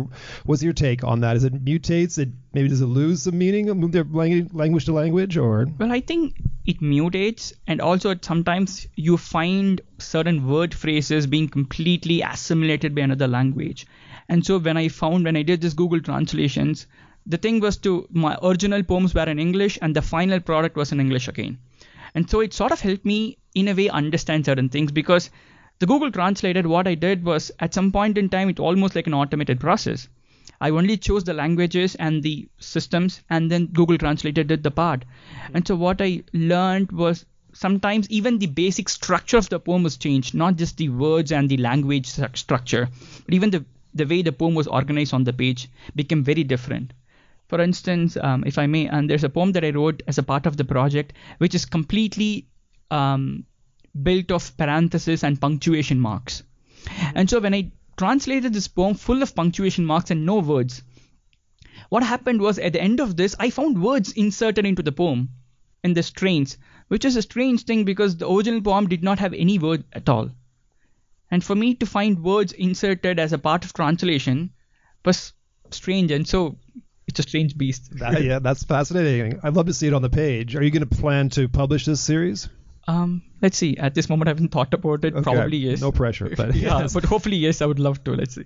What's 0.44 0.62
your 0.62 0.72
take 0.72 1.04
on 1.04 1.20
that? 1.20 1.36
Is 1.36 1.44
it 1.44 1.64
mutates? 1.64 2.18
It 2.18 2.30
maybe 2.52 2.68
does 2.68 2.80
it 2.80 2.86
lose 2.86 3.22
some 3.22 3.38
meaning 3.38 3.66
language 4.12 4.86
to 4.86 4.92
language 4.92 5.36
or? 5.36 5.66
Well, 5.78 5.92
I 5.92 6.00
think 6.00 6.42
it 6.64 6.80
mutates 6.80 7.52
and 7.66 7.80
also 7.80 8.16
sometimes 8.20 8.88
you 8.96 9.16
find 9.16 9.80
certain 9.98 10.48
word 10.48 10.74
phrases 10.74 11.26
being 11.26 11.48
completely 11.48 12.22
assimilated 12.22 12.94
by 12.94 13.02
another 13.02 13.28
language. 13.28 13.86
And 14.28 14.44
so 14.44 14.58
when 14.58 14.76
I 14.76 14.88
found 14.88 15.24
when 15.24 15.36
I 15.36 15.42
did 15.42 15.60
this 15.60 15.74
Google 15.74 16.00
translations, 16.00 16.86
the 17.26 17.36
thing 17.36 17.60
was 17.60 17.76
to 17.78 18.08
my 18.10 18.38
original 18.42 18.82
poems 18.82 19.14
were 19.14 19.28
in 19.28 19.38
English 19.38 19.78
and 19.82 19.94
the 19.94 20.02
final 20.02 20.40
product 20.40 20.76
was 20.76 20.90
in 20.90 21.00
English 21.00 21.28
again. 21.28 21.58
And 22.14 22.30
so 22.30 22.40
it 22.40 22.54
sort 22.54 22.72
of 22.72 22.80
helped 22.80 23.04
me 23.04 23.36
in 23.54 23.68
a 23.68 23.74
way 23.74 23.90
understand 23.90 24.46
certain 24.46 24.70
things 24.70 24.90
because 24.90 25.30
the 25.78 25.86
Google 25.86 26.10
translated 26.10 26.66
what 26.66 26.86
I 26.86 26.94
did 26.94 27.24
was 27.24 27.50
at 27.60 27.74
some 27.74 27.92
point 27.92 28.16
in 28.18 28.28
time 28.28 28.48
it 28.48 28.58
almost 28.58 28.94
like 28.94 29.06
an 29.06 29.14
automated 29.14 29.60
process. 29.60 30.08
I 30.60 30.70
only 30.70 30.96
chose 30.96 31.24
the 31.24 31.34
languages 31.34 31.94
and 31.96 32.22
the 32.22 32.48
systems 32.58 33.20
and 33.28 33.50
then 33.50 33.66
Google 33.66 33.98
translated 33.98 34.46
did 34.46 34.62
the 34.62 34.70
part. 34.70 35.04
And 35.52 35.66
so 35.66 35.76
what 35.76 36.00
I 36.00 36.22
learned 36.32 36.92
was 36.92 37.26
sometimes 37.52 38.08
even 38.10 38.38
the 38.38 38.46
basic 38.46 38.88
structure 38.88 39.36
of 39.36 39.48
the 39.48 39.60
poem 39.60 39.82
was 39.82 39.96
changed, 39.96 40.34
not 40.34 40.56
just 40.56 40.78
the 40.78 40.88
words 40.88 41.32
and 41.32 41.48
the 41.48 41.58
language 41.58 42.06
structure, 42.06 42.88
but 43.24 43.34
even 43.34 43.50
the 43.50 43.64
the 43.94 44.04
way 44.06 44.22
the 44.22 44.32
poem 44.32 44.54
was 44.54 44.66
organized 44.66 45.14
on 45.14 45.24
the 45.24 45.32
page 45.32 45.68
became 45.94 46.22
very 46.22 46.44
different. 46.44 46.92
For 47.48 47.60
instance, 47.60 48.16
um, 48.16 48.44
if 48.46 48.58
I 48.58 48.66
may, 48.66 48.88
and 48.88 49.08
there's 49.08 49.24
a 49.24 49.30
poem 49.30 49.52
that 49.52 49.64
I 49.64 49.70
wrote 49.70 50.02
as 50.06 50.18
a 50.18 50.22
part 50.22 50.46
of 50.46 50.56
the 50.56 50.64
project, 50.64 51.14
which 51.38 51.54
is 51.54 51.64
completely 51.64 52.46
um, 52.90 53.44
built 54.02 54.30
of 54.30 54.56
parentheses 54.56 55.24
and 55.24 55.40
punctuation 55.40 56.00
marks. 56.00 56.42
Mm-hmm. 56.84 57.18
And 57.18 57.30
so 57.30 57.40
when 57.40 57.54
I 57.54 57.72
translated 57.96 58.52
this 58.52 58.68
poem 58.68 58.94
full 58.94 59.22
of 59.22 59.34
punctuation 59.34 59.84
marks 59.84 60.10
and 60.10 60.26
no 60.26 60.38
words, 60.38 60.82
what 61.88 62.02
happened 62.02 62.40
was 62.40 62.58
at 62.58 62.72
the 62.72 62.82
end 62.82 63.00
of 63.00 63.16
this, 63.16 63.34
I 63.38 63.50
found 63.50 63.82
words 63.82 64.12
inserted 64.12 64.66
into 64.66 64.82
the 64.82 64.92
poem 64.92 65.30
in 65.84 65.94
the 65.94 66.02
strains, 66.02 66.58
which 66.88 67.04
is 67.04 67.16
a 67.16 67.22
strange 67.22 67.64
thing 67.64 67.84
because 67.84 68.16
the 68.16 68.28
original 68.28 68.60
poem 68.60 68.88
did 68.88 69.02
not 69.02 69.18
have 69.18 69.32
any 69.32 69.58
word 69.58 69.84
at 69.92 70.08
all. 70.08 70.30
And 71.30 71.42
for 71.42 71.54
me 71.54 71.74
to 71.74 71.86
find 71.86 72.22
words 72.22 72.52
inserted 72.52 73.18
as 73.18 73.32
a 73.32 73.38
part 73.38 73.64
of 73.64 73.72
translation 73.72 74.50
was 75.04 75.32
strange, 75.70 76.10
and 76.10 76.26
so 76.26 76.58
it's 77.06 77.20
a 77.20 77.22
strange 77.22 77.56
beast. 77.56 77.96
that, 77.98 78.22
yeah, 78.24 78.38
that's 78.38 78.64
fascinating. 78.64 79.40
I'd 79.42 79.54
love 79.54 79.66
to 79.66 79.74
see 79.74 79.86
it 79.86 79.94
on 79.94 80.02
the 80.02 80.10
page. 80.10 80.54
Are 80.56 80.62
you 80.62 80.70
going 80.70 80.86
to 80.86 80.96
plan 80.96 81.30
to 81.30 81.48
publish 81.48 81.84
this 81.84 82.00
series? 82.00 82.48
Um, 82.88 83.22
let's 83.42 83.56
see. 83.56 83.76
At 83.76 83.94
this 83.94 84.08
moment, 84.08 84.28
I 84.28 84.30
haven't 84.30 84.52
thought 84.52 84.72
about 84.72 85.04
it. 85.04 85.14
Okay. 85.14 85.22
Probably 85.22 85.58
yes. 85.58 85.80
No 85.80 85.92
pressure, 85.92 86.32
but 86.36 86.54
yeah, 86.54 86.80
yes. 86.80 86.94
but 86.94 87.04
hopefully 87.04 87.36
yes. 87.36 87.62
I 87.62 87.66
would 87.66 87.78
love 87.78 88.02
to. 88.04 88.12
Let's 88.14 88.34
see. 88.34 88.44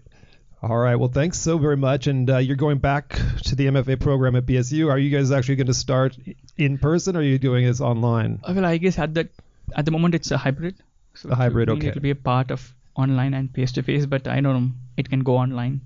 All 0.63 0.77
right. 0.77 0.97
Well, 0.97 1.09
thanks 1.09 1.39
so 1.39 1.57
very 1.59 1.77
much. 1.77 2.07
And 2.07 2.29
uh, 2.29 2.39
you're 2.39 2.57
going 2.57 2.79
back 2.79 3.19
to 3.45 3.55
the 3.55 3.67
MFA 3.67 3.99
program 3.99 4.37
at 4.37 4.45
BSU. 4.45 4.91
Are 4.91 4.99
you 4.99 5.11
guys 5.11 5.31
actually 5.31 5.57
going 5.57 5.69
to 5.69 5.75
start 5.75 6.17
in 6.57 6.79
person, 6.79 7.17
or 7.17 7.21
are 7.21 7.23
you 7.23 7.39
doing 7.39 7.65
this 7.65 7.81
online? 7.81 8.41
Uh, 8.45 8.53
well, 8.55 8.67
I 8.67 8.77
guess 8.77 8.99
at 8.99 9.15
the 9.15 9.29
at 9.75 9.85
the 9.85 9.91
moment 9.91 10.15
it's 10.15 10.31
a 10.31 10.39
hybrid. 10.39 10.77
So 11.15 11.31
a 11.31 11.35
hybrid. 11.35 11.69
Okay. 11.71 11.89
It'll 11.89 12.01
be 12.01 12.11
a 12.11 12.15
part 12.15 12.51
of 12.51 12.75
online 12.95 13.35
and 13.35 13.53
face 13.55 13.73
to 13.73 13.83
face, 13.83 14.07
but 14.07 14.29
I 14.29 14.41
don't 14.41 14.63
know. 14.63 14.71
It 14.97 15.09
can 15.09 15.21
go 15.21 15.37
online. 15.37 15.81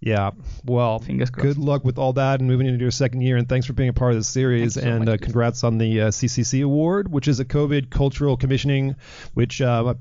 Yeah. 0.00 0.30
Well, 0.64 1.00
Fingers 1.00 1.30
crossed. 1.30 1.46
good 1.46 1.58
luck 1.58 1.84
with 1.84 1.98
all 1.98 2.12
that 2.14 2.40
and 2.40 2.48
moving 2.48 2.66
into 2.66 2.80
your 2.80 2.90
second 2.90 3.20
year. 3.22 3.36
And 3.36 3.48
thanks 3.48 3.66
for 3.66 3.72
being 3.72 3.88
a 3.88 3.92
part 3.92 4.12
of 4.12 4.18
the 4.18 4.24
series. 4.24 4.74
So 4.74 4.82
and 4.82 5.08
uh, 5.08 5.16
congrats 5.16 5.64
on 5.64 5.78
the 5.78 6.02
uh, 6.02 6.08
CCC 6.08 6.64
Award, 6.64 7.10
which 7.10 7.26
is 7.26 7.40
a 7.40 7.44
COVID 7.44 7.90
cultural 7.90 8.36
commissioning. 8.36 8.96
Which, 9.34 9.60
uh, 9.60 9.94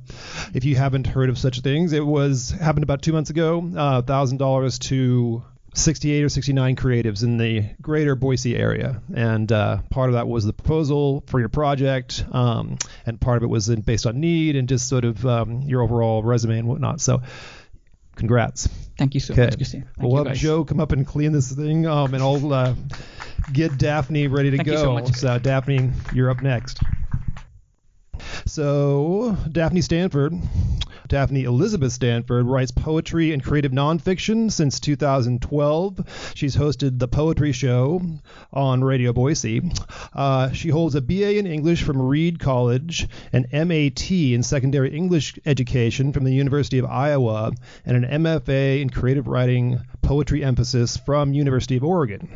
if 0.53 0.65
you 0.65 0.75
haven't 0.75 1.07
heard 1.07 1.29
of 1.29 1.37
such 1.37 1.61
things, 1.61 1.93
it 1.93 2.05
was 2.05 2.51
happened 2.51 2.83
about 2.83 3.01
two 3.01 3.13
months 3.13 3.29
ago. 3.31 3.71
Uh, 3.75 4.01
thousand 4.03 4.37
dollars 4.37 4.77
to 4.79 5.43
68 5.73 6.23
or 6.23 6.29
69 6.29 6.75
creatives 6.75 7.23
in 7.23 7.37
the 7.37 7.63
greater 7.81 8.15
Boise 8.15 8.55
area. 8.55 9.01
And 9.13 9.51
uh, 9.51 9.81
part 9.89 10.09
of 10.09 10.13
that 10.13 10.27
was 10.27 10.43
the 10.43 10.53
proposal 10.53 11.23
for 11.27 11.39
your 11.39 11.49
project, 11.49 12.25
um, 12.31 12.77
and 13.05 13.21
part 13.21 13.37
of 13.37 13.43
it 13.43 13.47
was 13.47 13.67
based 13.67 14.07
on 14.07 14.19
need 14.19 14.55
and 14.55 14.67
just 14.67 14.87
sort 14.89 15.05
of 15.05 15.23
um, 15.25 15.61
your 15.61 15.81
overall 15.81 16.23
resume 16.23 16.59
and 16.59 16.67
whatnot. 16.67 16.99
So 16.99 17.21
congrats. 18.17 18.67
Thank 18.97 19.13
you 19.13 19.19
so 19.19 19.33
okay. 19.33 19.45
much, 19.45 19.55
Christine. 19.55 19.83
Thank 19.83 20.07
we'll 20.07 20.17
have 20.17 20.27
guys. 20.27 20.39
Joe 20.39 20.65
come 20.65 20.79
up 20.79 20.91
and 20.91 21.05
clean 21.05 21.31
this 21.31 21.51
thing, 21.51 21.85
um, 21.85 22.13
and 22.13 22.21
I'll 22.21 22.51
uh, 22.51 22.73
get 23.53 23.77
Daphne 23.77 24.27
ready 24.27 24.51
to 24.51 24.57
Thank 24.57 24.67
go. 24.67 24.73
You 24.73 24.79
so, 24.79 24.93
much, 24.93 25.13
so, 25.13 25.39
Daphne, 25.39 25.91
you're 26.13 26.29
up 26.29 26.41
next. 26.41 26.79
So, 28.45 29.37
Daphne 29.51 29.81
Stanford 29.81 30.33
Daphne 31.07 31.45
Elizabeth 31.45 31.93
Stanford 31.93 32.45
writes 32.45 32.71
poetry 32.71 33.31
and 33.31 33.43
creative 33.43 33.71
nonfiction 33.71 34.51
since 34.51 34.79
2012. 34.79 36.33
She's 36.35 36.55
hosted 36.57 36.99
The 36.99 37.07
Poetry 37.07 37.53
Show 37.53 38.01
on 38.51 38.83
Radio 38.83 39.13
Boise. 39.13 39.71
Uh, 40.13 40.51
she 40.51 40.69
holds 40.69 40.95
a 40.95 41.01
BA 41.01 41.37
in 41.37 41.47
English 41.47 41.83
from 41.83 42.01
Reed 42.01 42.39
College, 42.39 43.07
an 43.31 43.45
MAT 43.53 44.11
in 44.11 44.43
secondary 44.43 44.89
English 44.89 45.39
education 45.45 46.11
from 46.11 46.25
the 46.25 46.33
University 46.33 46.77
of 46.77 46.85
Iowa, 46.85 47.53
and 47.85 48.03
an 48.03 48.23
MFA 48.23 48.81
in 48.81 48.89
creative 48.89 49.27
writing 49.27 49.79
poetry 50.01 50.43
emphasis 50.43 50.97
from 50.97 51.33
University 51.33 51.77
of 51.77 51.83
Oregon. 51.83 52.27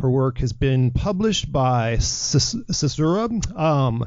Her 0.00 0.10
work 0.10 0.38
has 0.38 0.52
been 0.52 0.90
published 0.90 1.50
by 1.50 1.96
Caesura. 1.96 3.58
Um, 3.58 4.06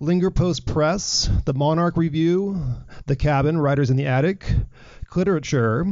Linger 0.00 0.30
Post 0.30 0.64
Press, 0.64 1.28
The 1.44 1.54
Monarch 1.54 1.96
Review, 1.96 2.62
The 3.06 3.16
Cabin, 3.16 3.58
Writers 3.58 3.90
in 3.90 3.96
the 3.96 4.06
Attic, 4.06 4.48
Literature, 5.16 5.84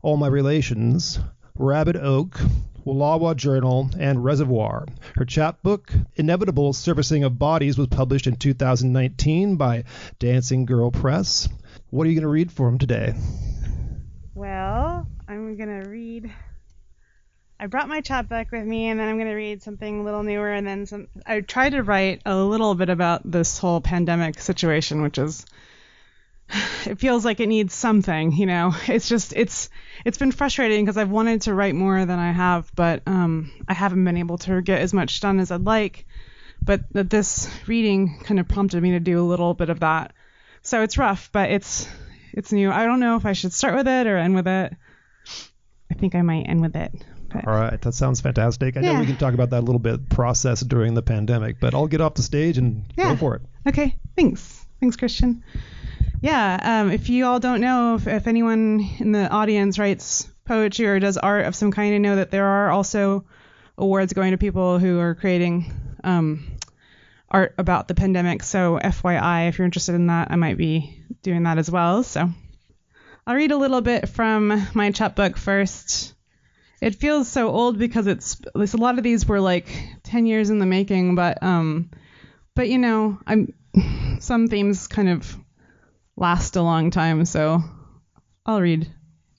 All 0.00 0.16
My 0.16 0.28
Relations, 0.28 1.18
Rabbit 1.56 1.96
Oak, 1.96 2.38
Wallowa 2.84 3.34
Journal, 3.34 3.90
and 3.98 4.22
Reservoir. 4.22 4.86
Her 5.16 5.24
chapbook, 5.24 5.92
Inevitable 6.14 6.72
Surfacing 6.72 7.24
of 7.24 7.40
Bodies, 7.40 7.76
was 7.76 7.88
published 7.88 8.28
in 8.28 8.36
2019 8.36 9.56
by 9.56 9.84
Dancing 10.20 10.64
Girl 10.64 10.92
Press. 10.92 11.48
What 11.90 12.06
are 12.06 12.10
you 12.10 12.14
going 12.14 12.22
to 12.22 12.28
read 12.28 12.52
for 12.52 12.68
him 12.68 12.78
today? 12.78 13.14
Well, 14.36 15.08
I'm 15.26 15.56
going 15.56 15.82
to 15.82 15.88
read 15.88 16.30
I 17.62 17.66
brought 17.66 17.88
my 17.88 18.00
chapbook 18.00 18.50
with 18.50 18.64
me, 18.64 18.88
and 18.88 18.98
then 18.98 19.08
I'm 19.08 19.18
going 19.18 19.28
to 19.28 19.36
read 19.36 19.62
something 19.62 20.00
a 20.00 20.02
little 20.02 20.24
newer, 20.24 20.50
and 20.50 20.66
then 20.66 20.84
some. 20.84 21.06
I 21.24 21.42
tried 21.42 21.70
to 21.70 21.84
write 21.84 22.20
a 22.26 22.34
little 22.34 22.74
bit 22.74 22.88
about 22.88 23.22
this 23.24 23.56
whole 23.56 23.80
pandemic 23.80 24.40
situation, 24.40 25.00
which 25.02 25.16
is. 25.16 25.46
It 26.84 26.98
feels 26.98 27.24
like 27.24 27.38
it 27.38 27.46
needs 27.46 27.72
something, 27.72 28.32
you 28.32 28.46
know. 28.46 28.74
It's 28.88 29.08
just 29.08 29.32
it's 29.36 29.70
it's 30.04 30.18
been 30.18 30.32
frustrating 30.32 30.84
because 30.84 30.96
I've 30.96 31.08
wanted 31.08 31.42
to 31.42 31.54
write 31.54 31.76
more 31.76 32.04
than 32.04 32.18
I 32.18 32.32
have, 32.32 32.68
but 32.74 33.02
um, 33.06 33.52
I 33.68 33.74
haven't 33.74 34.04
been 34.04 34.16
able 34.16 34.38
to 34.38 34.60
get 34.60 34.80
as 34.80 34.92
much 34.92 35.20
done 35.20 35.38
as 35.38 35.52
I'd 35.52 35.64
like. 35.64 36.04
But 36.60 36.82
this 36.92 37.48
reading 37.68 38.18
kind 38.24 38.40
of 38.40 38.48
prompted 38.48 38.82
me 38.82 38.90
to 38.90 39.00
do 39.00 39.20
a 39.20 39.22
little 39.22 39.54
bit 39.54 39.70
of 39.70 39.80
that. 39.80 40.12
So 40.62 40.82
it's 40.82 40.98
rough, 40.98 41.30
but 41.30 41.52
it's 41.52 41.88
it's 42.32 42.50
new. 42.50 42.72
I 42.72 42.84
don't 42.86 43.00
know 43.00 43.14
if 43.14 43.24
I 43.24 43.34
should 43.34 43.52
start 43.52 43.76
with 43.76 43.86
it 43.86 44.08
or 44.08 44.18
end 44.18 44.34
with 44.34 44.48
it. 44.48 44.74
I 45.92 45.94
think 45.94 46.16
I 46.16 46.22
might 46.22 46.48
end 46.48 46.60
with 46.60 46.74
it. 46.74 46.92
All 47.34 47.52
right, 47.52 47.80
that 47.80 47.92
sounds 47.92 48.20
fantastic. 48.20 48.76
I 48.76 48.80
yeah. 48.80 48.92
know 48.92 49.00
we 49.00 49.06
can 49.06 49.16
talk 49.16 49.34
about 49.34 49.50
that 49.50 49.60
a 49.60 49.66
little 49.66 49.78
bit 49.78 50.08
process 50.08 50.60
during 50.60 50.94
the 50.94 51.02
pandemic, 51.02 51.60
but 51.60 51.74
I'll 51.74 51.86
get 51.86 52.00
off 52.00 52.14
the 52.14 52.22
stage 52.22 52.58
and 52.58 52.84
yeah. 52.96 53.10
go 53.10 53.16
for 53.16 53.36
it. 53.36 53.42
Okay, 53.66 53.96
thanks. 54.16 54.66
Thanks, 54.80 54.96
Christian. 54.96 55.44
Yeah, 56.20 56.58
um, 56.62 56.90
if 56.90 57.08
you 57.08 57.26
all 57.26 57.40
don't 57.40 57.60
know, 57.60 57.96
if, 57.96 58.06
if 58.06 58.26
anyone 58.26 58.88
in 58.98 59.12
the 59.12 59.28
audience 59.28 59.78
writes 59.78 60.28
poetry 60.44 60.86
or 60.86 61.00
does 61.00 61.16
art 61.16 61.46
of 61.46 61.54
some 61.54 61.72
kind, 61.72 61.94
I 61.94 61.98
know 61.98 62.16
that 62.16 62.30
there 62.30 62.46
are 62.46 62.70
also 62.70 63.24
awards 63.78 64.12
going 64.12 64.32
to 64.32 64.38
people 64.38 64.78
who 64.78 64.98
are 65.00 65.14
creating 65.14 65.72
um, 66.04 66.46
art 67.28 67.54
about 67.58 67.88
the 67.88 67.94
pandemic. 67.94 68.42
So, 68.42 68.78
FYI, 68.78 69.48
if 69.48 69.58
you're 69.58 69.64
interested 69.64 69.94
in 69.94 70.08
that, 70.08 70.30
I 70.30 70.36
might 70.36 70.56
be 70.56 71.02
doing 71.22 71.44
that 71.44 71.58
as 71.58 71.70
well. 71.70 72.02
So, 72.02 72.28
I'll 73.26 73.36
read 73.36 73.52
a 73.52 73.56
little 73.56 73.80
bit 73.80 74.08
from 74.08 74.66
my 74.74 74.90
chapbook 74.90 75.36
first. 75.36 76.14
It 76.82 76.96
feels 76.96 77.28
so 77.28 77.48
old 77.48 77.78
because 77.78 78.08
it's, 78.08 78.40
a 78.56 78.76
lot 78.76 78.98
of 78.98 79.04
these 79.04 79.24
were 79.24 79.38
like 79.38 79.68
10 80.02 80.26
years 80.26 80.50
in 80.50 80.58
the 80.58 80.66
making, 80.66 81.14
but 81.14 81.40
um, 81.40 81.92
but 82.56 82.68
you 82.68 82.78
know, 82.78 83.20
I'm 83.24 83.54
some 84.18 84.48
themes 84.48 84.88
kind 84.88 85.08
of 85.08 85.36
last 86.16 86.56
a 86.56 86.62
long 86.62 86.90
time, 86.90 87.24
so 87.24 87.62
I'll 88.44 88.60
read 88.60 88.92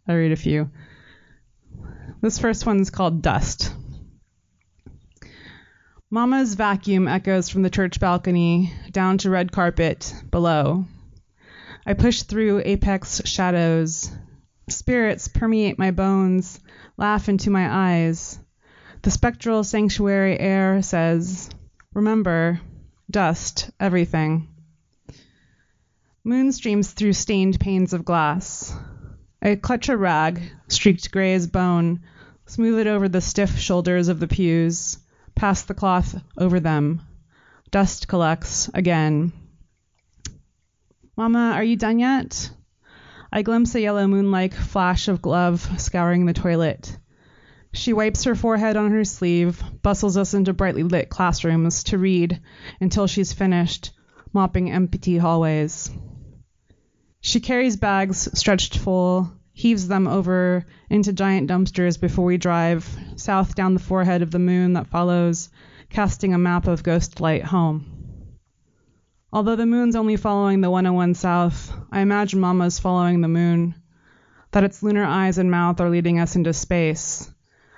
I'll 0.07 0.15
read 0.15 0.31
a 0.31 0.37
few. 0.37 0.71
This 2.21 2.39
first 2.39 2.65
one's 2.65 2.89
called 2.89 3.21
Dust. 3.21 3.73
Mama's 6.09 6.53
vacuum 6.53 7.09
echoes 7.09 7.49
from 7.49 7.63
the 7.63 7.69
church 7.69 7.99
balcony 7.99 8.71
down 8.89 9.17
to 9.17 9.29
red 9.29 9.51
carpet 9.51 10.13
below. 10.31 10.85
I 11.85 11.93
push 11.93 12.21
through 12.21 12.61
apex 12.63 13.21
shadows. 13.25 14.09
Spirits 14.69 15.27
permeate 15.27 15.77
my 15.77 15.91
bones, 15.91 16.57
laugh 16.97 17.29
into 17.29 17.49
my 17.49 17.67
eyes. 17.69 18.39
The 19.01 19.11
spectral 19.11 19.63
sanctuary 19.63 20.39
air 20.39 20.81
says, 20.81 21.49
Remember, 21.93 22.61
dust, 23.09 23.69
everything. 23.79 24.47
Moon 26.23 26.51
streams 26.51 26.91
through 26.91 27.13
stained 27.13 27.59
panes 27.59 27.93
of 27.93 28.05
glass. 28.05 28.73
I 29.41 29.55
clutch 29.55 29.89
a 29.89 29.97
rag, 29.97 30.41
streaked 30.69 31.11
gray 31.11 31.33
as 31.33 31.47
bone, 31.47 32.01
smooth 32.45 32.79
it 32.79 32.87
over 32.87 33.09
the 33.09 33.19
stiff 33.19 33.57
shoulders 33.57 34.07
of 34.07 34.19
the 34.21 34.27
pews, 34.27 34.97
pass 35.35 35.63
the 35.63 35.73
cloth 35.73 36.21
over 36.37 36.61
them. 36.61 37.01
Dust 37.71 38.07
collects 38.07 38.69
again. 38.73 39.33
Mama, 41.17 41.51
are 41.55 41.63
you 41.63 41.75
done 41.75 41.99
yet? 41.99 42.51
I 43.35 43.41
glimpse 43.41 43.73
a 43.73 43.81
yellow 43.81 44.05
moonlike 44.05 44.53
flash 44.53 45.07
of 45.07 45.23
glove 45.23 45.67
scouring 45.81 46.27
the 46.27 46.33
toilet. 46.33 46.95
She 47.73 47.91
wipes 47.91 48.25
her 48.25 48.35
forehead 48.35 48.77
on 48.77 48.91
her 48.91 49.03
sleeve, 49.03 49.59
bustles 49.81 50.17
us 50.17 50.35
into 50.35 50.53
brightly 50.53 50.83
lit 50.83 51.09
classrooms 51.09 51.85
to 51.85 51.97
read 51.97 52.39
until 52.79 53.07
she's 53.07 53.33
finished, 53.33 53.89
mopping 54.33 54.69
empty 54.69 55.17
hallways. 55.17 55.89
She 57.21 57.39
carries 57.39 57.75
bags 57.75 58.29
stretched 58.37 58.77
full, 58.77 59.31
heaves 59.51 59.87
them 59.87 60.07
over 60.07 60.67
into 60.91 61.11
giant 61.11 61.49
dumpsters 61.49 61.99
before 61.99 62.25
we 62.25 62.37
drive 62.37 62.87
south 63.15 63.55
down 63.55 63.73
the 63.73 63.79
forehead 63.79 64.21
of 64.21 64.29
the 64.29 64.37
moon 64.37 64.73
that 64.73 64.91
follows, 64.91 65.49
casting 65.89 66.35
a 66.35 66.37
map 66.37 66.67
of 66.67 66.83
ghost 66.83 67.19
light 67.19 67.45
home. 67.45 67.92
Although 69.33 69.55
the 69.55 69.65
moon's 69.65 69.95
only 69.95 70.15
following 70.15 70.61
the 70.61 70.69
101 70.69 71.15
south, 71.15 71.73
I 71.91 72.01
imagine 72.01 72.39
Mama's 72.39 72.77
following 72.77 73.21
the 73.21 73.27
moon, 73.27 73.73
that 74.51 74.63
its 74.63 74.83
lunar 74.83 75.03
eyes 75.03 75.39
and 75.39 75.49
mouth 75.49 75.81
are 75.81 75.89
leading 75.89 76.19
us 76.19 76.35
into 76.35 76.53
space, 76.53 77.33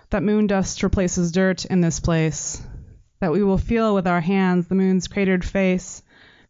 that 0.10 0.22
moon 0.22 0.48
dust 0.48 0.84
replaces 0.84 1.32
dirt 1.32 1.64
in 1.64 1.80
this 1.80 2.02
place, 2.02 2.62
that 3.22 3.32
we 3.32 3.42
will 3.42 3.58
feel 3.58 3.96
with 3.96 4.06
our 4.06 4.20
hands 4.20 4.68
the 4.68 4.76
moon's 4.76 5.08
cratered 5.08 5.46
face, 5.46 6.02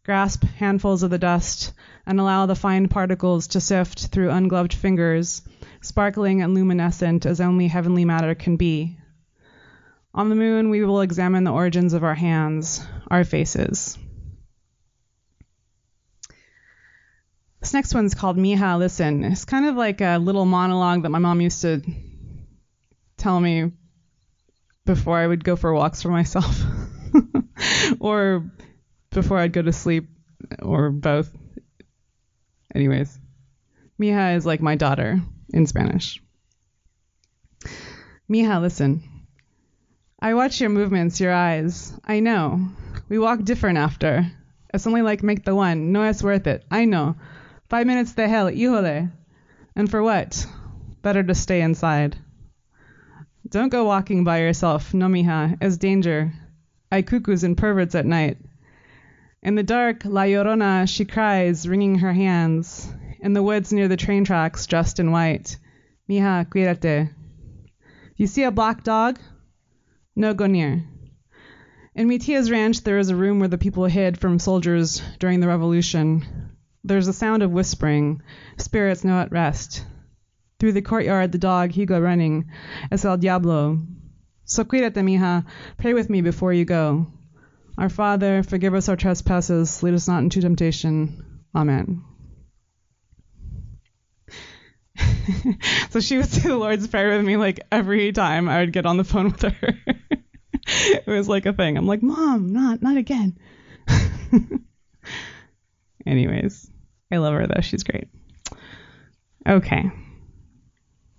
grasp 0.04 0.42
handfuls 0.42 1.04
of 1.04 1.10
the 1.10 1.18
dust, 1.18 1.72
and 2.04 2.18
allow 2.18 2.46
the 2.46 2.56
fine 2.56 2.88
particles 2.88 3.46
to 3.46 3.60
sift 3.60 4.08
through 4.08 4.30
ungloved 4.30 4.74
fingers, 4.74 5.40
sparkling 5.82 6.42
and 6.42 6.52
luminescent 6.52 7.24
as 7.26 7.40
only 7.40 7.68
heavenly 7.68 8.04
matter 8.04 8.34
can 8.34 8.56
be. 8.56 8.98
On 10.12 10.30
the 10.30 10.34
moon, 10.34 10.68
we 10.68 10.82
will 10.82 11.00
examine 11.00 11.44
the 11.44 11.52
origins 11.52 11.92
of 11.92 12.02
our 12.02 12.14
hands, 12.16 12.84
our 13.08 13.22
faces. 13.22 13.96
This 17.66 17.74
next 17.74 17.94
one's 17.94 18.14
called 18.14 18.36
Mija 18.36 18.78
Listen. 18.78 19.24
It's 19.24 19.44
kind 19.44 19.66
of 19.66 19.74
like 19.74 20.00
a 20.00 20.18
little 20.18 20.44
monologue 20.44 21.02
that 21.02 21.08
my 21.08 21.18
mom 21.18 21.40
used 21.40 21.62
to 21.62 21.82
tell 23.16 23.40
me 23.40 23.72
before 24.84 25.18
I 25.18 25.26
would 25.26 25.42
go 25.42 25.56
for 25.56 25.74
walks 25.74 26.00
for 26.00 26.10
myself 26.10 26.62
or 27.98 28.48
before 29.10 29.38
I'd 29.38 29.52
go 29.52 29.62
to 29.62 29.72
sleep 29.72 30.08
or 30.62 30.90
both. 30.90 31.28
Anyways, 32.72 33.18
Mija 34.00 34.36
is 34.36 34.46
like 34.46 34.60
my 34.62 34.76
daughter 34.76 35.20
in 35.52 35.66
Spanish. 35.66 36.22
Mija, 38.30 38.60
listen. 38.60 39.02
I 40.22 40.34
watch 40.34 40.60
your 40.60 40.70
movements, 40.70 41.18
your 41.18 41.34
eyes. 41.34 41.92
I 42.04 42.20
know. 42.20 42.68
We 43.08 43.18
walk 43.18 43.42
different 43.42 43.78
after. 43.78 44.30
It's 44.72 44.86
only 44.86 45.02
like 45.02 45.24
make 45.24 45.44
the 45.44 45.56
one. 45.56 45.90
No, 45.90 46.04
it's 46.04 46.22
worth 46.22 46.46
it. 46.46 46.64
I 46.70 46.84
know. 46.84 47.16
Five 47.68 47.86
minutes 47.86 48.14
to 48.14 48.28
hell, 48.28 48.46
híjole. 48.46 49.10
And 49.74 49.90
for 49.90 50.02
what? 50.02 50.46
Better 51.02 51.22
to 51.24 51.34
stay 51.34 51.60
inside. 51.60 52.16
Don't 53.48 53.70
go 53.70 53.84
walking 53.84 54.24
by 54.24 54.38
yourself, 54.38 54.94
no 54.94 55.06
mija. 55.06 55.78
Danger. 55.78 56.32
I 56.92 57.02
cuckoos 57.02 57.42
and 57.42 57.56
perverts 57.56 57.94
at 57.94 58.06
night. 58.06 58.38
In 59.42 59.56
the 59.56 59.62
dark, 59.62 60.04
La 60.04 60.22
Llorona, 60.22 60.88
she 60.88 61.04
cries, 61.04 61.68
wringing 61.68 61.98
her 61.98 62.12
hands. 62.12 62.88
In 63.20 63.32
the 63.32 63.42
woods 63.42 63.72
near 63.72 63.88
the 63.88 63.96
train 63.96 64.24
tracks, 64.24 64.66
dressed 64.66 65.00
in 65.00 65.10
white. 65.10 65.56
Mija, 66.08 66.46
cuídate. 66.46 67.10
You 68.16 68.26
see 68.26 68.44
a 68.44 68.50
black 68.50 68.84
dog? 68.84 69.18
No 70.14 70.34
go 70.34 70.46
near. 70.46 70.84
In 71.96 72.08
mi 72.08 72.18
tia's 72.18 72.50
ranch, 72.50 72.82
there 72.82 72.98
is 72.98 73.10
a 73.10 73.16
room 73.16 73.40
where 73.40 73.48
the 73.48 73.58
people 73.58 73.86
hid 73.86 74.18
from 74.18 74.38
soldiers 74.38 75.02
during 75.18 75.40
the 75.40 75.48
revolution. 75.48 76.45
There's 76.86 77.08
a 77.08 77.12
sound 77.12 77.42
of 77.42 77.50
whispering. 77.50 78.22
Spirits 78.58 79.02
know 79.02 79.18
at 79.18 79.32
rest. 79.32 79.84
Through 80.60 80.72
the 80.72 80.82
courtyard, 80.82 81.32
the 81.32 81.38
dog, 81.38 81.72
Hugo, 81.72 82.00
running. 82.00 82.50
Es 82.92 83.04
el 83.04 83.16
diablo. 83.16 83.80
So 84.44 84.64
cuídate, 84.64 85.02
mija. 85.02 85.44
Pray 85.76 85.94
with 85.94 86.08
me 86.08 86.20
before 86.20 86.52
you 86.52 86.64
go. 86.64 87.08
Our 87.76 87.88
Father, 87.88 88.44
forgive 88.44 88.74
us 88.74 88.88
our 88.88 88.96
trespasses. 88.96 89.82
Lead 89.82 89.94
us 89.94 90.06
not 90.06 90.22
into 90.22 90.40
temptation. 90.40 91.42
Amen. 91.54 92.04
so 95.90 95.98
she 95.98 96.16
would 96.16 96.28
say 96.28 96.48
the 96.48 96.56
Lord's 96.56 96.86
Prayer 96.86 97.16
with 97.16 97.26
me 97.26 97.36
like 97.36 97.60
every 97.72 98.12
time 98.12 98.48
I 98.48 98.60
would 98.60 98.72
get 98.72 98.86
on 98.86 98.96
the 98.96 99.04
phone 99.04 99.32
with 99.32 99.42
her. 99.42 99.74
it 100.66 101.06
was 101.06 101.28
like 101.28 101.46
a 101.46 101.52
thing. 101.52 101.76
I'm 101.76 101.86
like, 101.86 102.02
Mom, 102.02 102.52
not 102.52 102.80
not 102.80 102.96
again. 102.96 103.36
Anyways, 106.06 106.70
I 107.10 107.18
love 107.18 107.34
her 107.34 107.46
though. 107.46 107.60
She's 107.60 107.84
great. 107.84 108.08
Okay. 109.46 109.90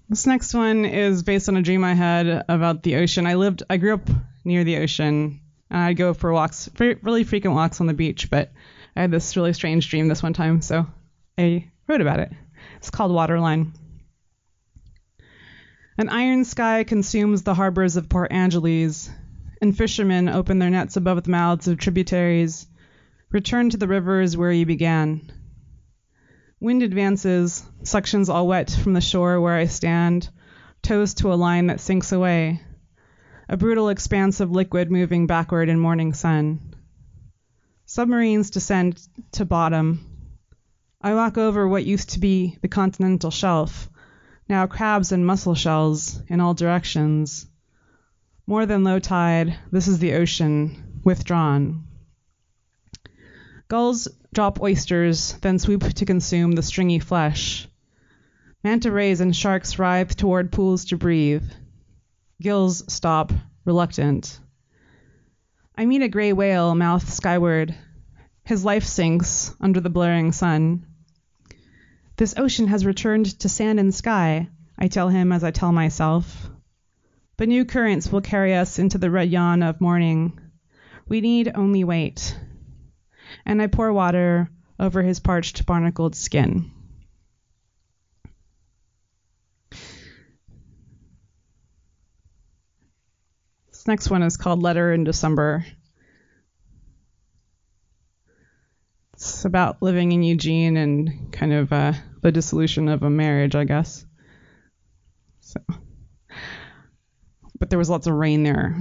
This 0.09 0.25
next 0.25 0.53
one 0.53 0.85
is 0.85 1.23
based 1.23 1.49
on 1.49 1.57
a 1.57 1.61
dream 1.61 1.83
I 1.83 1.93
had 1.93 2.45
about 2.47 2.83
the 2.83 2.95
ocean. 2.97 3.25
I 3.25 3.35
lived, 3.35 3.63
I 3.69 3.77
grew 3.77 3.93
up 3.93 4.09
near 4.45 4.63
the 4.63 4.77
ocean. 4.77 5.41
And 5.69 5.79
I'd 5.81 5.97
go 5.97 6.13
for 6.13 6.31
walks, 6.31 6.69
really 6.79 7.25
frequent 7.25 7.55
walks 7.55 7.81
on 7.81 7.87
the 7.87 7.93
beach, 7.93 8.29
but 8.29 8.51
I 8.95 9.01
had 9.01 9.11
this 9.11 9.35
really 9.35 9.51
strange 9.51 9.89
dream 9.89 10.07
this 10.07 10.23
one 10.23 10.33
time, 10.33 10.61
so 10.61 10.87
I 11.37 11.69
wrote 11.87 11.99
about 11.99 12.21
it. 12.21 12.31
It's 12.77 12.89
called 12.89 13.11
Waterline. 13.11 13.73
An 15.97 16.09
iron 16.09 16.45
sky 16.45 16.83
consumes 16.83 17.43
the 17.43 17.53
harbors 17.53 17.97
of 17.97 18.07
Port 18.07 18.31
Angeles, 18.31 19.09
and 19.61 19.77
fishermen 19.77 20.29
open 20.29 20.59
their 20.59 20.69
nets 20.69 20.95
above 20.95 21.23
the 21.23 21.31
mouths 21.31 21.67
of 21.67 21.79
tributaries. 21.79 22.65
Return 23.29 23.69
to 23.71 23.77
the 23.77 23.87
rivers 23.87 24.37
where 24.37 24.51
you 24.51 24.65
began. 24.65 25.33
Wind 26.59 26.81
advances, 26.81 27.63
suctions 27.83 28.29
all 28.29 28.47
wet 28.47 28.71
from 28.71 28.93
the 28.93 29.01
shore 29.01 29.39
where 29.39 29.55
I 29.55 29.67
stand, 29.67 30.27
toes 30.81 31.13
to 31.15 31.31
a 31.31 31.35
line 31.35 31.67
that 31.67 31.79
sinks 31.79 32.11
away. 32.11 32.61
A 33.47 33.55
brutal 33.55 33.89
expanse 33.89 34.39
of 34.39 34.49
liquid 34.51 34.89
moving 34.89 35.27
backward 35.27 35.69
in 35.69 35.79
morning 35.79 36.13
sun. 36.13 36.73
Submarines 37.85 38.49
descend 38.49 39.07
to 39.33 39.45
bottom. 39.45 40.03
I 40.99 41.13
walk 41.13 41.37
over 41.37 41.67
what 41.67 41.85
used 41.85 42.09
to 42.11 42.19
be 42.19 42.57
the 42.61 42.67
continental 42.67 43.29
shelf, 43.29 43.87
now 44.49 44.65
crabs 44.65 45.11
and 45.11 45.27
mussel 45.27 45.53
shells 45.53 46.19
in 46.27 46.39
all 46.39 46.55
directions. 46.55 47.45
More 48.47 48.65
than 48.65 48.83
low 48.83 48.97
tide, 48.97 49.59
this 49.71 49.87
is 49.87 49.99
the 49.99 50.13
ocean, 50.13 51.01
withdrawn. 51.03 51.83
Gulls 53.67 54.07
drop 54.37 54.61
oysters, 54.61 55.33
then 55.41 55.57
swoop 55.57 55.81
to 55.81 56.05
consume 56.05 56.51
the 56.51 56.61
stringy 56.61 56.99
flesh. 56.99 57.67
Manta 58.63 58.91
rays 58.91 59.19
and 59.19 59.35
sharks 59.35 59.79
writhe 59.79 60.15
toward 60.15 60.51
pools 60.51 60.85
to 60.85 60.95
breathe. 60.95 61.49
Gills 62.39 62.83
stop, 62.87 63.33
reluctant. 63.65 64.39
I 65.75 65.87
meet 65.87 66.03
a 66.03 66.07
gray 66.07 66.33
whale, 66.33 66.75
mouth 66.75 67.11
skyward. 67.11 67.73
His 68.43 68.63
life 68.63 68.83
sinks 68.83 69.55
under 69.59 69.79
the 69.79 69.89
blaring 69.89 70.31
sun. 70.31 70.85
This 72.17 72.35
ocean 72.37 72.67
has 72.67 72.85
returned 72.85 73.39
to 73.39 73.49
sand 73.49 73.79
and 73.79 73.91
sky, 73.91 74.49
I 74.77 74.87
tell 74.87 75.09
him 75.09 75.31
as 75.31 75.43
I 75.43 75.49
tell 75.49 75.71
myself. 75.71 76.47
But 77.37 77.47
new 77.47 77.65
currents 77.65 78.11
will 78.11 78.21
carry 78.21 78.53
us 78.53 78.77
into 78.77 78.99
the 78.99 79.09
red 79.09 79.31
yawn 79.31 79.63
of 79.63 79.81
morning. 79.81 80.39
We 81.07 81.21
need 81.21 81.51
only 81.55 81.83
wait. 81.83 82.37
And 83.47 83.61
I 83.61 83.67
pour 83.67 83.91
water 83.93 84.51
over 84.77 85.01
his 85.01 85.21
parched, 85.21 85.65
barnacled 85.65 86.15
skin. 86.15 86.69
This 93.69 93.87
next 93.87 94.09
one 94.09 94.21
is 94.21 94.35
called 94.35 94.61
Letter 94.61 94.91
in 94.91 95.05
December. 95.05 95.65
It's 99.13 99.45
about 99.45 99.81
living 99.81 100.11
in 100.11 100.23
Eugene 100.23 100.75
and 100.75 101.31
kind 101.31 101.53
of 101.53 101.71
uh, 101.71 101.93
the 102.21 102.33
dissolution 102.33 102.89
of 102.89 103.01
a 103.01 103.09
marriage, 103.09 103.55
I 103.55 103.63
guess. 103.63 104.05
So, 105.39 105.61
but 107.57 107.69
there 107.69 107.79
was 107.79 107.89
lots 107.89 108.07
of 108.07 108.13
rain 108.13 108.43
there. 108.43 108.75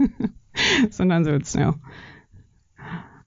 Sometimes 0.90 1.26
it 1.26 1.32
would 1.32 1.46
snow. 1.46 1.80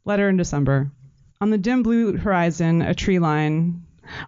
Letter 0.05 0.27
in 0.27 0.35
December. 0.35 0.91
On 1.39 1.49
the 1.49 1.57
dim 1.57 1.81
blue 1.81 2.17
horizon, 2.17 2.81
a 2.81 2.93
tree 2.93 3.19
line. 3.19 3.83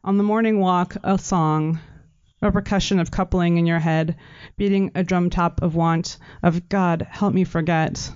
On 0.06 0.16
the 0.16 0.24
morning 0.24 0.62
walk, 0.62 0.96
a 1.04 1.18
song. 1.18 1.80
A 2.42 2.50
percussion 2.50 2.98
of 2.98 3.12
coupling 3.12 3.58
in 3.58 3.66
your 3.66 3.80
head, 3.80 4.16
beating 4.56 4.92
a 4.96 5.04
drum 5.04 5.30
top 5.30 5.62
of 5.62 5.76
want, 5.76 6.18
of 6.42 6.70
God, 6.70 7.06
help 7.10 7.34
me 7.34 7.44
forget. 7.44 8.10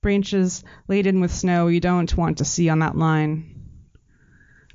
Branches 0.00 0.64
laden 0.88 1.20
with 1.20 1.30
snow 1.30 1.68
you 1.68 1.78
don't 1.78 2.16
want 2.16 2.38
to 2.38 2.44
see 2.44 2.68
on 2.68 2.80
that 2.80 2.96
line. 2.96 3.54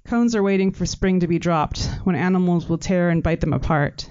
Cones 0.05 0.33
are 0.33 0.43
waiting 0.43 0.71
for 0.71 0.85
spring 0.85 1.19
to 1.19 1.27
be 1.27 1.39
dropped, 1.39 1.89
when 2.05 2.15
animals 2.15 2.69
will 2.69 2.77
tear 2.77 3.09
and 3.09 3.21
bite 3.21 3.41
them 3.41 3.51
apart. 3.51 4.09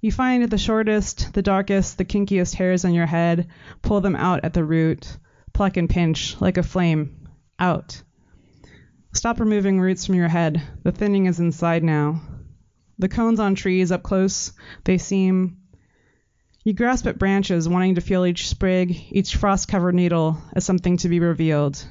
You 0.00 0.12
find 0.12 0.48
the 0.48 0.58
shortest, 0.58 1.32
the 1.34 1.42
darkest, 1.42 1.98
the 1.98 2.04
kinkiest 2.04 2.54
hairs 2.54 2.84
on 2.84 2.94
your 2.94 3.06
head, 3.06 3.48
pull 3.82 4.00
them 4.00 4.14
out 4.14 4.44
at 4.44 4.54
the 4.54 4.62
root, 4.62 5.18
pluck 5.56 5.78
and 5.78 5.88
pinch, 5.88 6.38
like 6.38 6.58
a 6.58 6.62
flame, 6.62 7.26
out. 7.58 8.02
Stop 9.14 9.40
removing 9.40 9.80
roots 9.80 10.04
from 10.04 10.14
your 10.14 10.28
head. 10.28 10.60
The 10.82 10.92
thinning 10.92 11.24
is 11.24 11.40
inside 11.40 11.82
now. 11.82 12.20
The 12.98 13.08
cones 13.08 13.40
on 13.40 13.54
trees 13.54 13.90
up 13.90 14.02
close, 14.02 14.52
they 14.84 14.98
seem. 14.98 15.56
You 16.62 16.74
grasp 16.74 17.06
at 17.06 17.18
branches, 17.18 17.70
wanting 17.70 17.94
to 17.94 18.02
feel 18.02 18.26
each 18.26 18.48
sprig, 18.48 18.98
each 19.10 19.36
frost 19.36 19.66
covered 19.66 19.94
needle, 19.94 20.36
as 20.52 20.66
something 20.66 20.98
to 20.98 21.08
be 21.08 21.20
revealed. 21.20 21.82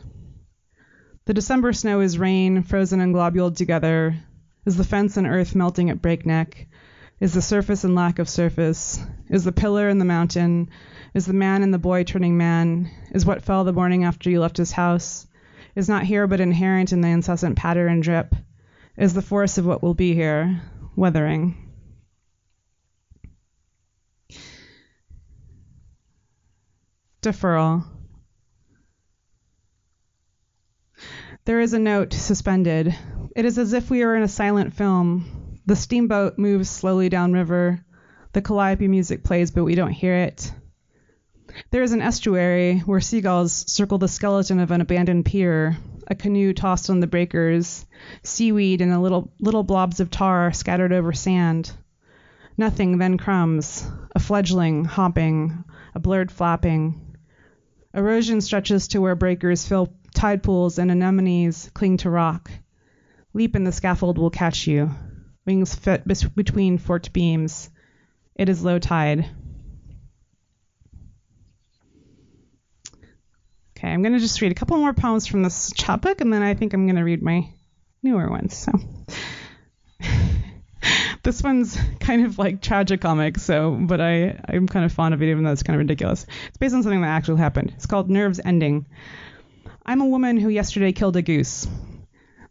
The 1.26 1.34
December 1.34 1.74
snow 1.74 2.02
is 2.02 2.20
rain, 2.20 2.62
frozen 2.62 3.00
and 3.00 3.16
globuled 3.16 3.56
together. 3.56 4.16
Is 4.68 4.78
the 4.78 4.84
fence 4.84 5.18
and 5.18 5.26
earth 5.26 5.56
melting 5.56 5.90
at 5.90 6.04
breakneck? 6.04 6.68
Is 7.18 7.34
the 7.34 7.42
surface 7.42 7.86
and 7.86 7.96
lack 7.96 8.20
of 8.20 8.28
surface? 8.28 9.02
Is 9.30 9.46
the 9.46 9.54
pillar 9.54 9.88
and 9.88 10.02
the 10.02 10.06
mountain? 10.06 10.70
Is 11.14 11.26
the 11.26 11.34
man 11.34 11.64
and 11.64 11.74
the 11.74 11.80
boy 11.80 12.04
turning 12.04 12.38
man? 12.38 12.92
Is 13.12 13.26
what 13.26 13.42
fell 13.42 13.64
the 13.64 13.72
morning 13.72 14.04
after 14.04 14.30
you 14.30 14.42
left 14.42 14.58
his 14.58 14.74
house? 14.74 15.26
Is 15.76 15.88
not 15.88 16.04
here 16.04 16.28
but 16.28 16.42
inherent 16.42 16.92
in 16.92 17.00
the 17.00 17.08
incessant 17.08 17.56
patter 17.56 17.88
and 17.88 18.04
drip? 18.04 18.36
Is 18.98 19.14
the 19.14 19.22
force 19.22 19.58
of 19.58 19.66
what 19.66 19.82
will 19.82 19.94
be 19.94 20.14
here, 20.14 20.62
weathering? 20.98 21.72
Deferral. 27.22 27.86
There 31.46 31.62
is 31.62 31.74
a 31.74 31.80
note 31.80 32.12
suspended. 32.12 32.94
It 33.36 33.46
is 33.46 33.58
as 33.58 33.72
if 33.72 33.90
we 33.90 34.04
are 34.04 34.16
in 34.16 34.24
a 34.24 34.28
silent 34.28 34.74
film. 34.74 35.45
The 35.68 35.76
steamboat 35.76 36.38
moves 36.38 36.70
slowly 36.70 37.10
downriver. 37.10 37.84
The 38.34 38.42
calliope 38.42 38.88
music 38.88 39.24
plays, 39.24 39.50
but 39.50 39.64
we 39.64 39.74
don't 39.74 39.92
hear 39.92 40.14
it. 40.14 40.54
There 41.72 41.82
is 41.82 41.92
an 41.92 42.02
estuary 42.02 42.80
where 42.80 43.00
seagulls 43.00 43.52
circle 43.72 43.98
the 43.98 44.08
skeleton 44.08 44.60
of 44.60 44.70
an 44.70 44.82
abandoned 44.82 45.26
pier, 45.26 45.78
a 46.08 46.14
canoe 46.14 46.54
tossed 46.54 46.92
on 46.92 47.00
the 47.00 47.08
breakers, 47.08 47.86
seaweed 48.22 48.82
and 48.82 49.02
little 49.02 49.34
little 49.40 49.64
blobs 49.64 50.00
of 50.00 50.12
tar 50.12 50.54
scattered 50.54 50.94
over 50.94 51.14
sand. 51.14 51.72
Nothing, 52.58 53.00
then 53.00 53.18
crumbs, 53.18 53.90
a 54.16 54.20
fledgling 54.20 54.86
hopping, 54.86 55.64
a 55.96 56.00
blurred 56.00 56.32
flapping. 56.32 57.18
Erosion 57.94 58.42
stretches 58.42 58.90
to 58.90 59.02
where 59.02 59.16
breakers 59.16 59.66
fill 59.66 59.94
tide 60.14 60.44
pools 60.44 60.78
and 60.78 60.92
anemones 60.92 61.72
cling 61.74 61.98
to 61.98 62.10
rock. 62.12 62.52
Leap 63.34 63.56
and 63.56 63.66
the 63.66 63.72
scaffold 63.72 64.18
will 64.20 64.30
catch 64.30 64.68
you. 64.68 64.92
Wings 65.46 65.76
fit 65.76 66.04
between 66.36 66.78
forked 66.78 67.14
beams. 67.14 67.70
It 68.36 68.50
is 68.50 68.64
low 68.64 68.80
tide. 68.80 69.30
Okay, 73.78 73.90
I'm 73.90 74.02
going 74.02 74.14
to 74.14 74.20
just 74.20 74.42
read 74.42 74.52
a 74.52 74.56
couple 74.56 74.78
more 74.78 74.94
poems 74.94 75.28
from 75.28 75.44
this 75.44 75.72
chapbook, 75.74 76.22
and 76.22 76.32
then 76.32 76.42
I 76.42 76.54
think 76.54 76.74
I'm 76.74 76.88
going 76.88 76.96
to 76.96 77.04
read 77.04 77.22
my 77.22 77.50
newer 78.02 78.30
ones. 78.30 78.56
So 78.56 78.72
this 81.24 81.44
one's 81.44 81.78
kind 82.00 82.26
of 82.26 82.40
like 82.40 82.62
tragicomic, 82.62 83.40
so 83.40 83.78
but 83.80 84.00
I 84.02 84.40
I'm 84.48 84.68
kind 84.68 84.86
of 84.86 84.94
fond 84.94 85.14
of 85.14 85.22
it, 85.22 85.30
even 85.30 85.44
though 85.44 85.52
it's 85.52 85.64
kind 85.64 85.76
of 85.76 85.80
ridiculous. 85.80 86.26
It's 86.48 86.58
based 86.58 86.74
on 86.74 86.84
something 86.84 87.02
that 87.02 87.08
actually 87.08 87.40
happened. 87.40 87.74
It's 87.76 87.86
called 87.86 88.10
Nerves 88.10 88.40
Ending. 88.44 88.86
I'm 89.86 90.02
a 90.02 90.08
woman 90.08 90.38
who 90.38 90.50
yesterday 90.50 90.92
killed 90.92 91.16
a 91.18 91.22
goose. 91.22 91.68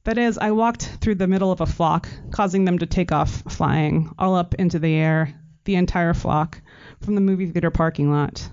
That 0.04 0.18
is, 0.18 0.36
I 0.36 0.50
walked 0.50 0.82
through 1.00 1.14
the 1.14 1.26
middle 1.26 1.50
of 1.50 1.62
a 1.62 1.66
flock, 1.66 2.08
causing 2.30 2.66
them 2.66 2.78
to 2.78 2.86
take 2.86 3.10
off 3.10 3.42
flying, 3.48 4.10
all 4.18 4.34
up 4.34 4.54
into 4.54 4.78
the 4.78 4.92
air, 4.92 5.40
the 5.64 5.76
entire 5.76 6.12
flock, 6.12 6.60
from 7.00 7.14
the 7.14 7.22
movie 7.22 7.46
theater 7.46 7.70
parking 7.70 8.10
lot. 8.10 8.50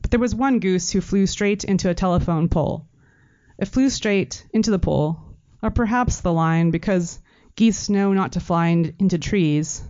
But 0.00 0.12
there 0.12 0.20
was 0.20 0.36
one 0.36 0.60
goose 0.60 0.90
who 0.90 1.00
flew 1.00 1.26
straight 1.26 1.64
into 1.64 1.90
a 1.90 1.94
telephone 1.94 2.48
pole. 2.48 2.86
It 3.58 3.66
flew 3.66 3.90
straight 3.90 4.46
into 4.54 4.70
the 4.70 4.78
pole, 4.78 5.18
or 5.60 5.70
perhaps 5.72 6.20
the 6.20 6.32
line, 6.32 6.70
because 6.70 7.18
geese 7.56 7.88
know 7.88 8.12
not 8.12 8.32
to 8.32 8.40
fly 8.40 8.68
in, 8.68 8.94
into 9.00 9.18
trees, 9.18 9.82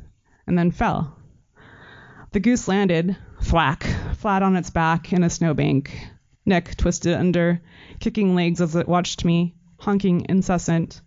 and 0.47 0.57
then 0.57 0.71
fell. 0.71 1.19
The 2.33 2.41
goose 2.41 2.67
landed, 2.67 3.15
thwack, 3.43 3.85
flat 4.17 4.43
on 4.43 4.57
its 4.57 4.71
back 4.71 5.13
in 5.13 5.23
a 5.23 5.29
snowbank, 5.29 6.09
neck 6.47 6.79
twisted 6.79 7.13
under, 7.13 7.61
kicking 8.01 8.35
legs 8.35 8.63
as 8.63 8.75
it 8.75 8.89
watched 8.89 9.27
me, 9.27 9.55
honking 9.79 10.27
incessant. 10.29 11.01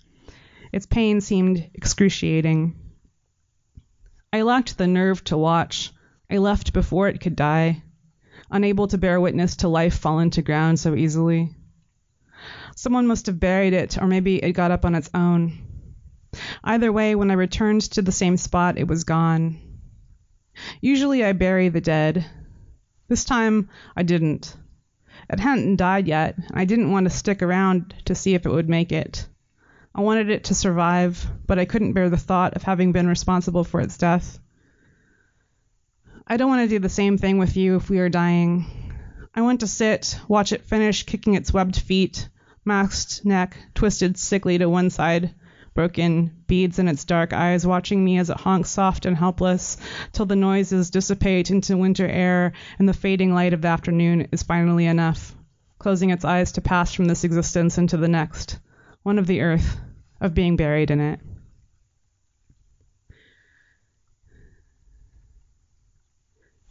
Its 0.71 0.85
pain 0.85 1.21
seemed 1.21 1.69
excruciating. 1.73 2.75
I 4.33 4.43
lacked 4.43 4.77
the 4.77 4.87
nerve 4.87 5.23
to 5.25 5.37
watch. 5.37 5.91
I 6.29 6.37
left 6.37 6.71
before 6.71 7.09
it 7.09 7.19
could 7.19 7.35
die, 7.35 7.83
unable 8.49 8.87
to 8.87 8.97
bear 8.97 9.19
witness 9.19 9.57
to 9.57 9.67
life 9.67 9.97
fallen 9.97 10.29
to 10.31 10.41
ground 10.41 10.79
so 10.79 10.95
easily. 10.95 11.53
Someone 12.75 13.07
must 13.07 13.25
have 13.25 13.39
buried 13.39 13.73
it, 13.73 13.97
or 13.97 14.07
maybe 14.07 14.37
it 14.37 14.53
got 14.53 14.71
up 14.71 14.85
on 14.85 14.95
its 14.95 15.09
own. 15.13 15.57
Either 16.63 16.91
way, 16.91 17.15
when 17.15 17.29
I 17.29 17.33
returned 17.33 17.81
to 17.91 18.01
the 18.01 18.13
same 18.13 18.37
spot, 18.37 18.77
it 18.77 18.87
was 18.87 19.03
gone. 19.03 19.59
Usually 20.79 21.23
I 21.23 21.33
bury 21.33 21.67
the 21.67 21.81
dead. 21.81 22.25
This 23.09 23.25
time 23.25 23.69
I 23.95 24.03
didn't. 24.03 24.55
It 25.31 25.39
hadn't 25.39 25.77
died 25.77 26.07
yet, 26.07 26.35
I 26.53 26.65
didn't 26.65 26.91
want 26.91 27.05
to 27.05 27.09
stick 27.09 27.41
around 27.41 27.93
to 28.03 28.15
see 28.15 28.33
if 28.33 28.45
it 28.45 28.51
would 28.51 28.67
make 28.67 28.91
it. 28.91 29.25
I 29.95 30.01
wanted 30.01 30.29
it 30.29 30.43
to 30.45 30.53
survive, 30.53 31.25
but 31.47 31.57
I 31.57 31.63
couldn't 31.63 31.93
bear 31.93 32.09
the 32.09 32.17
thought 32.17 32.53
of 32.55 32.63
having 32.63 32.91
been 32.91 33.07
responsible 33.07 33.63
for 33.63 33.79
its 33.79 33.97
death. 33.97 34.39
I 36.27 36.35
don't 36.35 36.49
want 36.49 36.69
to 36.69 36.75
do 36.75 36.79
the 36.79 36.89
same 36.89 37.17
thing 37.17 37.37
with 37.37 37.55
you 37.55 37.77
if 37.77 37.89
we 37.89 37.99
are 37.99 38.09
dying. 38.09 38.65
I 39.33 39.41
want 39.41 39.61
to 39.61 39.67
sit, 39.67 40.19
watch 40.27 40.51
it 40.51 40.65
finish 40.65 41.03
kicking 41.03 41.35
its 41.35 41.53
webbed 41.53 41.77
feet, 41.77 42.27
masked 42.65 43.23
neck 43.23 43.57
twisted 43.73 44.17
sickly 44.17 44.57
to 44.57 44.69
one 44.69 44.89
side, 44.89 45.33
broken 45.73 46.43
beads 46.47 46.79
in 46.79 46.87
its 46.87 47.05
dark 47.05 47.33
eyes, 47.33 47.65
watching 47.65 48.03
me 48.03 48.17
as 48.17 48.29
it 48.29 48.37
honks 48.37 48.69
soft 48.69 49.05
and 49.05 49.15
helpless, 49.15 49.77
till 50.11 50.25
the 50.25 50.35
noises 50.35 50.89
dissipate 50.89 51.49
into 51.49 51.77
winter 51.77 52.07
air 52.07 52.51
and 52.77 52.89
the 52.89 52.93
fading 52.93 53.33
light 53.33 53.53
of 53.53 53.61
the 53.61 53.67
afternoon 53.67 54.27
is 54.31 54.43
finally 54.43 54.85
enough, 54.85 55.35
closing 55.79 56.09
its 56.09 56.25
eyes 56.25 56.51
to 56.53 56.61
pass 56.61 56.93
from 56.93 57.05
this 57.05 57.23
existence 57.23 57.77
into 57.77 57.97
the 57.97 58.07
next, 58.07 58.59
one 59.03 59.17
of 59.17 59.27
the 59.27 59.41
earth, 59.41 59.79
of 60.19 60.33
being 60.33 60.55
buried 60.55 60.91
in 60.91 60.99
it. 60.99 61.19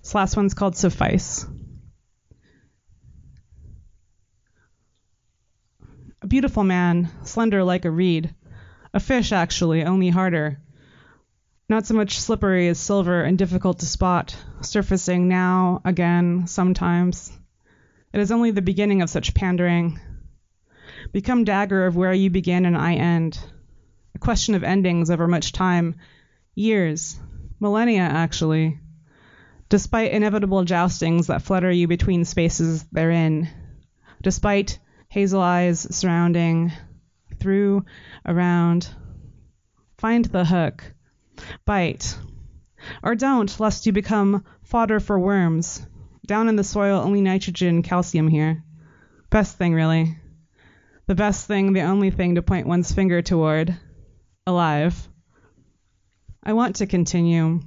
This 0.02 0.14
last 0.14 0.36
one's 0.36 0.54
called 0.54 0.76
Suffice. 0.76 1.46
A 6.22 6.26
beautiful 6.26 6.64
man, 6.64 7.08
slender 7.24 7.64
like 7.64 7.84
a 7.84 7.90
reed. 7.90 8.34
A 8.92 9.00
fish, 9.00 9.32
actually, 9.32 9.84
only 9.84 10.08
harder. 10.08 10.58
Not 11.68 11.86
so 11.86 11.94
much 11.94 12.18
slippery 12.18 12.66
as 12.68 12.80
silver 12.80 13.22
and 13.22 13.38
difficult 13.38 13.78
to 13.78 13.86
spot, 13.86 14.36
surfacing 14.60 15.28
now, 15.28 15.80
again, 15.84 16.48
sometimes. 16.48 17.30
It 18.12 18.18
is 18.18 18.32
only 18.32 18.50
the 18.50 18.62
beginning 18.62 19.02
of 19.02 19.10
such 19.10 19.34
pandering. 19.34 20.00
Become 21.12 21.44
dagger 21.44 21.86
of 21.86 21.94
where 21.94 22.12
you 22.12 22.30
begin 22.30 22.66
and 22.66 22.76
I 22.76 22.94
end. 22.94 23.38
A 24.16 24.18
question 24.18 24.56
of 24.56 24.64
endings 24.64 25.10
over 25.10 25.28
much 25.28 25.52
time. 25.52 25.94
Years. 26.56 27.20
Millennia, 27.60 28.02
actually. 28.02 28.80
Despite 29.68 30.10
inevitable 30.10 30.64
joustings 30.64 31.28
that 31.28 31.42
flutter 31.42 31.70
you 31.70 31.86
between 31.86 32.24
spaces 32.24 32.82
therein. 32.90 33.48
Despite 34.20 34.80
hazel 35.08 35.40
eyes 35.40 35.86
surrounding, 35.94 36.72
through, 37.40 37.84
around. 38.24 38.88
Find 39.98 40.24
the 40.24 40.44
hook. 40.44 40.84
Bite. 41.64 42.16
Or 43.02 43.14
don't, 43.14 43.58
lest 43.58 43.86
you 43.86 43.92
become 43.92 44.44
fodder 44.62 45.00
for 45.00 45.18
worms. 45.18 45.84
Down 46.26 46.48
in 46.48 46.56
the 46.56 46.64
soil, 46.64 47.00
only 47.00 47.20
nitrogen, 47.20 47.82
calcium 47.82 48.28
here. 48.28 48.62
Best 49.30 49.58
thing, 49.58 49.74
really. 49.74 50.16
The 51.06 51.14
best 51.14 51.46
thing, 51.46 51.72
the 51.72 51.82
only 51.82 52.10
thing 52.10 52.36
to 52.36 52.42
point 52.42 52.66
one's 52.66 52.92
finger 52.92 53.20
toward. 53.20 53.76
Alive. 54.46 55.08
I 56.42 56.52
want 56.52 56.76
to 56.76 56.86
continue. 56.86 57.60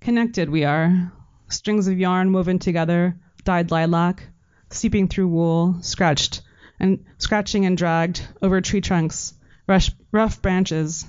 Connected 0.00 0.50
we 0.50 0.64
are. 0.64 1.12
Strings 1.48 1.88
of 1.88 1.98
yarn 1.98 2.32
woven 2.32 2.58
together, 2.58 3.18
dyed 3.44 3.70
lilac, 3.70 4.28
seeping 4.70 5.08
through 5.08 5.28
wool, 5.28 5.76
scratched 5.80 6.42
and 6.80 7.04
scratching 7.18 7.66
and 7.66 7.76
dragged 7.76 8.26
over 8.42 8.60
tree 8.60 8.80
trunks, 8.80 9.34
rush, 9.66 9.90
rough 10.12 10.40
branches, 10.42 11.06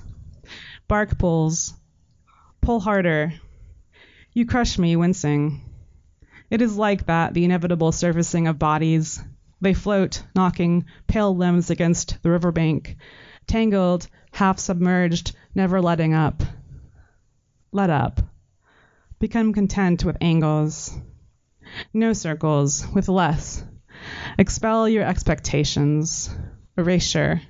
bark 0.88 1.18
pulls. 1.18 1.74
Pull 2.60 2.80
harder. 2.80 3.32
You 4.32 4.44
crush 4.46 4.78
me, 4.78 4.96
wincing. 4.96 5.62
It 6.50 6.60
is 6.60 6.76
like 6.76 7.06
that, 7.06 7.32
the 7.32 7.44
inevitable 7.44 7.92
surfacing 7.92 8.48
of 8.48 8.58
bodies. 8.58 9.22
They 9.60 9.74
float, 9.74 10.22
knocking 10.34 10.84
pale 11.06 11.34
limbs 11.34 11.70
against 11.70 12.22
the 12.22 12.30
river 12.30 12.50
bank, 12.50 12.96
tangled, 13.46 14.08
half 14.32 14.58
submerged, 14.58 15.36
never 15.54 15.80
letting 15.80 16.14
up. 16.14 16.42
Let 17.72 17.90
up. 17.90 18.20
Become 19.18 19.52
content 19.52 20.04
with 20.04 20.16
angles. 20.20 20.96
No 21.94 22.12
circles, 22.12 22.86
with 22.88 23.08
less. 23.08 23.62
Expel 24.38 24.88
your 24.88 25.04
expectations. 25.04 26.30
Erasure. 26.76 27.42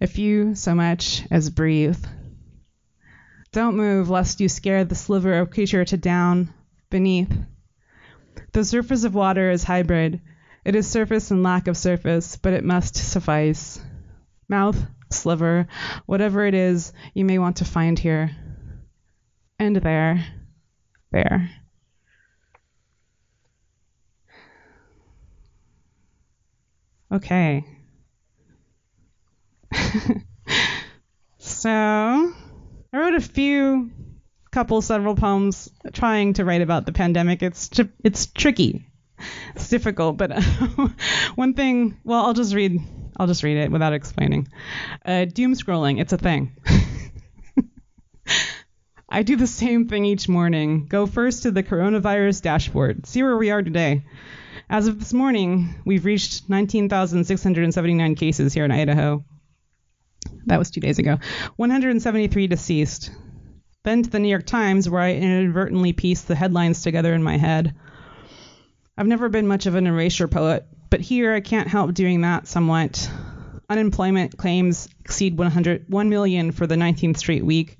If 0.00 0.18
you 0.18 0.54
so 0.54 0.74
much 0.74 1.24
as 1.30 1.50
breathe. 1.50 2.02
Don't 3.52 3.76
move 3.76 4.08
lest 4.08 4.40
you 4.40 4.48
scare 4.48 4.84
the 4.84 4.94
sliver 4.94 5.38
of 5.38 5.50
creature 5.50 5.84
to 5.84 5.96
down, 5.96 6.52
beneath. 6.90 7.32
The 8.52 8.64
surface 8.64 9.04
of 9.04 9.14
water 9.14 9.50
is 9.50 9.64
hybrid. 9.64 10.20
It 10.64 10.74
is 10.74 10.86
surface 10.86 11.30
and 11.30 11.42
lack 11.42 11.68
of 11.68 11.76
surface, 11.76 12.36
but 12.36 12.52
it 12.52 12.64
must 12.64 12.96
suffice. 12.96 13.80
Mouth, 14.48 14.78
sliver, 15.10 15.66
whatever 16.06 16.46
it 16.46 16.54
is 16.54 16.92
you 17.14 17.24
may 17.24 17.38
want 17.38 17.56
to 17.56 17.64
find 17.64 17.98
here. 17.98 18.30
And 19.58 19.76
there, 19.76 20.24
there. 21.10 21.50
Okay. 27.12 27.64
so, 31.38 31.70
I 31.70 32.32
wrote 32.94 33.14
a 33.14 33.20
few, 33.20 33.90
couple, 34.50 34.80
several 34.80 35.14
poems 35.14 35.70
trying 35.92 36.32
to 36.34 36.44
write 36.44 36.62
about 36.62 36.86
the 36.86 36.92
pandemic. 36.92 37.42
It's 37.42 37.70
it's 38.02 38.26
tricky. 38.26 38.86
It's 39.54 39.68
difficult, 39.68 40.16
but 40.16 40.42
one 41.34 41.54
thing. 41.54 41.98
Well, 42.02 42.24
I'll 42.24 42.34
just 42.34 42.54
read. 42.54 42.80
I'll 43.18 43.26
just 43.26 43.42
read 43.42 43.58
it 43.58 43.70
without 43.70 43.92
explaining. 43.92 44.48
Uh, 45.04 45.26
doom 45.26 45.54
scrolling. 45.54 46.00
It's 46.00 46.14
a 46.14 46.18
thing. 46.18 46.56
I 49.08 49.22
do 49.22 49.36
the 49.36 49.46
same 49.46 49.88
thing 49.88 50.06
each 50.06 50.30
morning. 50.30 50.86
Go 50.86 51.06
first 51.06 51.42
to 51.42 51.50
the 51.50 51.62
coronavirus 51.62 52.40
dashboard. 52.40 53.06
See 53.06 53.22
where 53.22 53.36
we 53.36 53.50
are 53.50 53.62
today. 53.62 54.04
As 54.72 54.86
of 54.86 54.98
this 54.98 55.12
morning, 55.12 55.74
we've 55.84 56.06
reached 56.06 56.48
19,679 56.48 58.14
cases 58.14 58.54
here 58.54 58.64
in 58.64 58.70
Idaho. 58.70 59.22
That 60.46 60.58
was 60.58 60.70
two 60.70 60.80
days 60.80 60.98
ago. 60.98 61.18
173 61.56 62.46
deceased. 62.46 63.10
Then 63.82 64.02
to 64.02 64.08
the 64.08 64.18
New 64.18 64.30
York 64.30 64.46
Times, 64.46 64.88
where 64.88 65.02
I 65.02 65.12
inadvertently 65.12 65.92
pieced 65.92 66.26
the 66.26 66.34
headlines 66.34 66.80
together 66.80 67.12
in 67.12 67.22
my 67.22 67.36
head. 67.36 67.74
I've 68.96 69.06
never 69.06 69.28
been 69.28 69.46
much 69.46 69.66
of 69.66 69.74
an 69.74 69.86
erasure 69.86 70.26
poet, 70.26 70.66
but 70.88 71.02
here 71.02 71.34
I 71.34 71.40
can't 71.40 71.68
help 71.68 71.92
doing 71.92 72.22
that 72.22 72.48
somewhat. 72.48 73.10
Unemployment 73.68 74.38
claims 74.38 74.88
exceed 75.00 75.36
100, 75.36 75.84
1 75.90 76.08
million 76.08 76.50
for 76.50 76.66
the 76.66 76.76
19th 76.76 77.18
straight 77.18 77.44
week. 77.44 77.78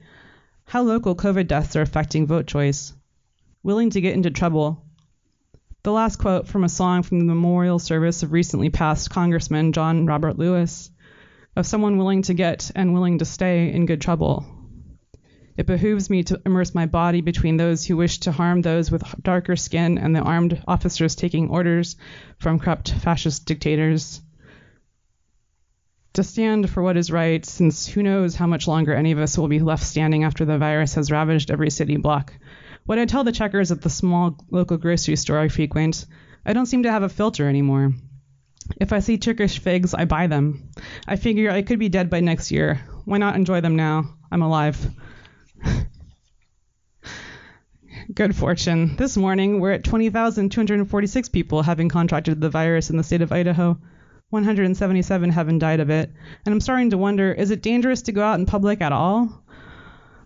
How 0.66 0.82
local 0.82 1.16
COVID 1.16 1.46
deaths 1.46 1.74
are 1.74 1.80
affecting 1.80 2.26
vote 2.26 2.46
choice. 2.46 2.92
Willing 3.62 3.88
to 3.88 4.02
get 4.02 4.12
into 4.12 4.30
trouble. 4.30 4.84
The 5.84 5.90
last 5.90 6.18
quote 6.18 6.46
from 6.46 6.62
a 6.62 6.68
song 6.68 7.02
from 7.02 7.18
the 7.18 7.24
memorial 7.24 7.80
service 7.80 8.22
of 8.22 8.30
recently 8.30 8.70
passed 8.70 9.10
Congressman 9.10 9.72
John 9.72 10.06
Robert 10.06 10.38
Lewis 10.38 10.92
of 11.56 11.66
someone 11.66 11.96
willing 11.96 12.22
to 12.22 12.34
get 12.34 12.70
and 12.76 12.94
willing 12.94 13.18
to 13.18 13.24
stay 13.24 13.72
in 13.72 13.86
good 13.86 14.00
trouble. 14.00 14.46
It 15.56 15.66
behooves 15.66 16.08
me 16.08 16.22
to 16.22 16.40
immerse 16.46 16.72
my 16.72 16.86
body 16.86 17.20
between 17.20 17.56
those 17.56 17.84
who 17.84 17.96
wish 17.96 18.20
to 18.20 18.30
harm 18.30 18.62
those 18.62 18.92
with 18.92 19.02
darker 19.24 19.56
skin 19.56 19.98
and 19.98 20.14
the 20.14 20.20
armed 20.20 20.62
officers 20.68 21.16
taking 21.16 21.48
orders 21.48 21.96
from 22.38 22.60
corrupt 22.60 22.92
fascist 22.92 23.44
dictators. 23.46 24.22
To 26.12 26.22
stand 26.22 26.70
for 26.70 26.84
what 26.84 26.96
is 26.96 27.10
right, 27.10 27.44
since 27.44 27.88
who 27.88 28.04
knows 28.04 28.36
how 28.36 28.46
much 28.46 28.68
longer 28.68 28.94
any 28.94 29.10
of 29.10 29.18
us 29.18 29.36
will 29.36 29.48
be 29.48 29.58
left 29.58 29.82
standing 29.82 30.22
after 30.22 30.44
the 30.44 30.58
virus 30.58 30.94
has 30.94 31.10
ravaged 31.10 31.50
every 31.50 31.70
city 31.70 31.96
block 31.96 32.34
what 32.84 32.98
I 32.98 33.04
tell 33.04 33.24
the 33.24 33.32
checkers 33.32 33.70
at 33.70 33.80
the 33.82 33.90
small 33.90 34.36
local 34.50 34.76
grocery 34.76 35.16
store 35.16 35.38
I 35.38 35.48
frequent, 35.48 36.06
I 36.44 36.52
don't 36.52 36.66
seem 36.66 36.82
to 36.84 36.90
have 36.90 37.02
a 37.02 37.08
filter 37.08 37.48
anymore. 37.48 37.92
If 38.76 38.92
I 38.92 39.00
see 39.00 39.18
Turkish 39.18 39.58
figs, 39.58 39.94
I 39.94 40.04
buy 40.04 40.26
them. 40.26 40.70
I 41.06 41.16
figure 41.16 41.50
I 41.50 41.62
could 41.62 41.78
be 41.78 41.88
dead 41.88 42.10
by 42.10 42.20
next 42.20 42.50
year. 42.50 42.80
Why 43.04 43.18
not 43.18 43.36
enjoy 43.36 43.60
them 43.60 43.76
now? 43.76 44.14
I'm 44.30 44.42
alive. 44.42 44.78
Good 48.14 48.36
fortune. 48.36 48.96
This 48.96 49.16
morning, 49.16 49.60
we're 49.60 49.72
at 49.72 49.84
20,246 49.84 51.28
people 51.28 51.62
having 51.62 51.88
contracted 51.88 52.40
the 52.40 52.50
virus 52.50 52.90
in 52.90 52.96
the 52.96 53.04
state 53.04 53.22
of 53.22 53.32
Idaho. 53.32 53.78
177 54.30 55.30
having 55.30 55.58
died 55.58 55.80
of 55.80 55.90
it. 55.90 56.10
And 56.46 56.54
I'm 56.54 56.60
starting 56.60 56.90
to 56.90 56.98
wonder 56.98 57.32
is 57.32 57.50
it 57.50 57.62
dangerous 57.62 58.02
to 58.02 58.12
go 58.12 58.22
out 58.22 58.38
in 58.38 58.46
public 58.46 58.80
at 58.80 58.92
all? 58.92 59.41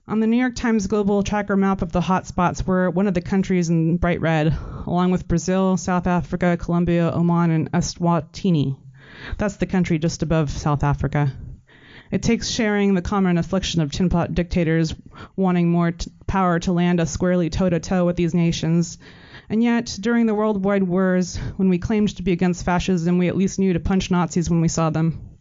On 0.08 0.20
the 0.20 0.26
New 0.28 0.36
York 0.36 0.54
Times 0.54 0.86
global 0.86 1.24
tracker 1.24 1.56
map 1.56 1.82
of 1.82 1.90
the 1.90 2.00
hotspots, 2.00 2.64
we're 2.64 2.90
one 2.90 3.08
of 3.08 3.14
the 3.14 3.20
countries 3.20 3.70
in 3.70 3.96
bright 3.96 4.20
red, 4.20 4.56
along 4.86 5.10
with 5.10 5.26
Brazil, 5.26 5.76
South 5.76 6.06
Africa, 6.06 6.56
Colombia, 6.56 7.10
Oman, 7.12 7.50
and 7.50 7.72
Eswatini. 7.72 8.76
That's 9.36 9.56
the 9.56 9.66
country 9.66 9.98
just 9.98 10.22
above 10.22 10.52
South 10.52 10.84
Africa. 10.84 11.32
It 12.12 12.22
takes 12.22 12.48
sharing 12.48 12.94
the 12.94 13.02
common 13.02 13.36
affliction 13.36 13.80
of 13.80 13.90
tin 13.90 14.08
pot 14.08 14.32
dictators 14.32 14.94
wanting 15.34 15.72
more 15.72 15.90
t- 15.90 16.08
power 16.28 16.60
to 16.60 16.72
land 16.72 17.00
us 17.00 17.10
squarely 17.10 17.50
toe 17.50 17.68
to 17.68 17.80
toe 17.80 18.06
with 18.06 18.14
these 18.14 18.32
nations. 18.32 18.98
And 19.48 19.60
yet, 19.60 19.98
during 20.00 20.26
the 20.26 20.36
worldwide 20.36 20.84
wars, 20.84 21.36
when 21.56 21.68
we 21.68 21.78
claimed 21.78 22.16
to 22.16 22.22
be 22.22 22.30
against 22.30 22.64
fascism, 22.64 23.18
we 23.18 23.26
at 23.26 23.36
least 23.36 23.58
knew 23.58 23.72
to 23.72 23.80
punch 23.80 24.12
Nazis 24.12 24.48
when 24.48 24.60
we 24.60 24.68
saw 24.68 24.90
them 24.90 25.36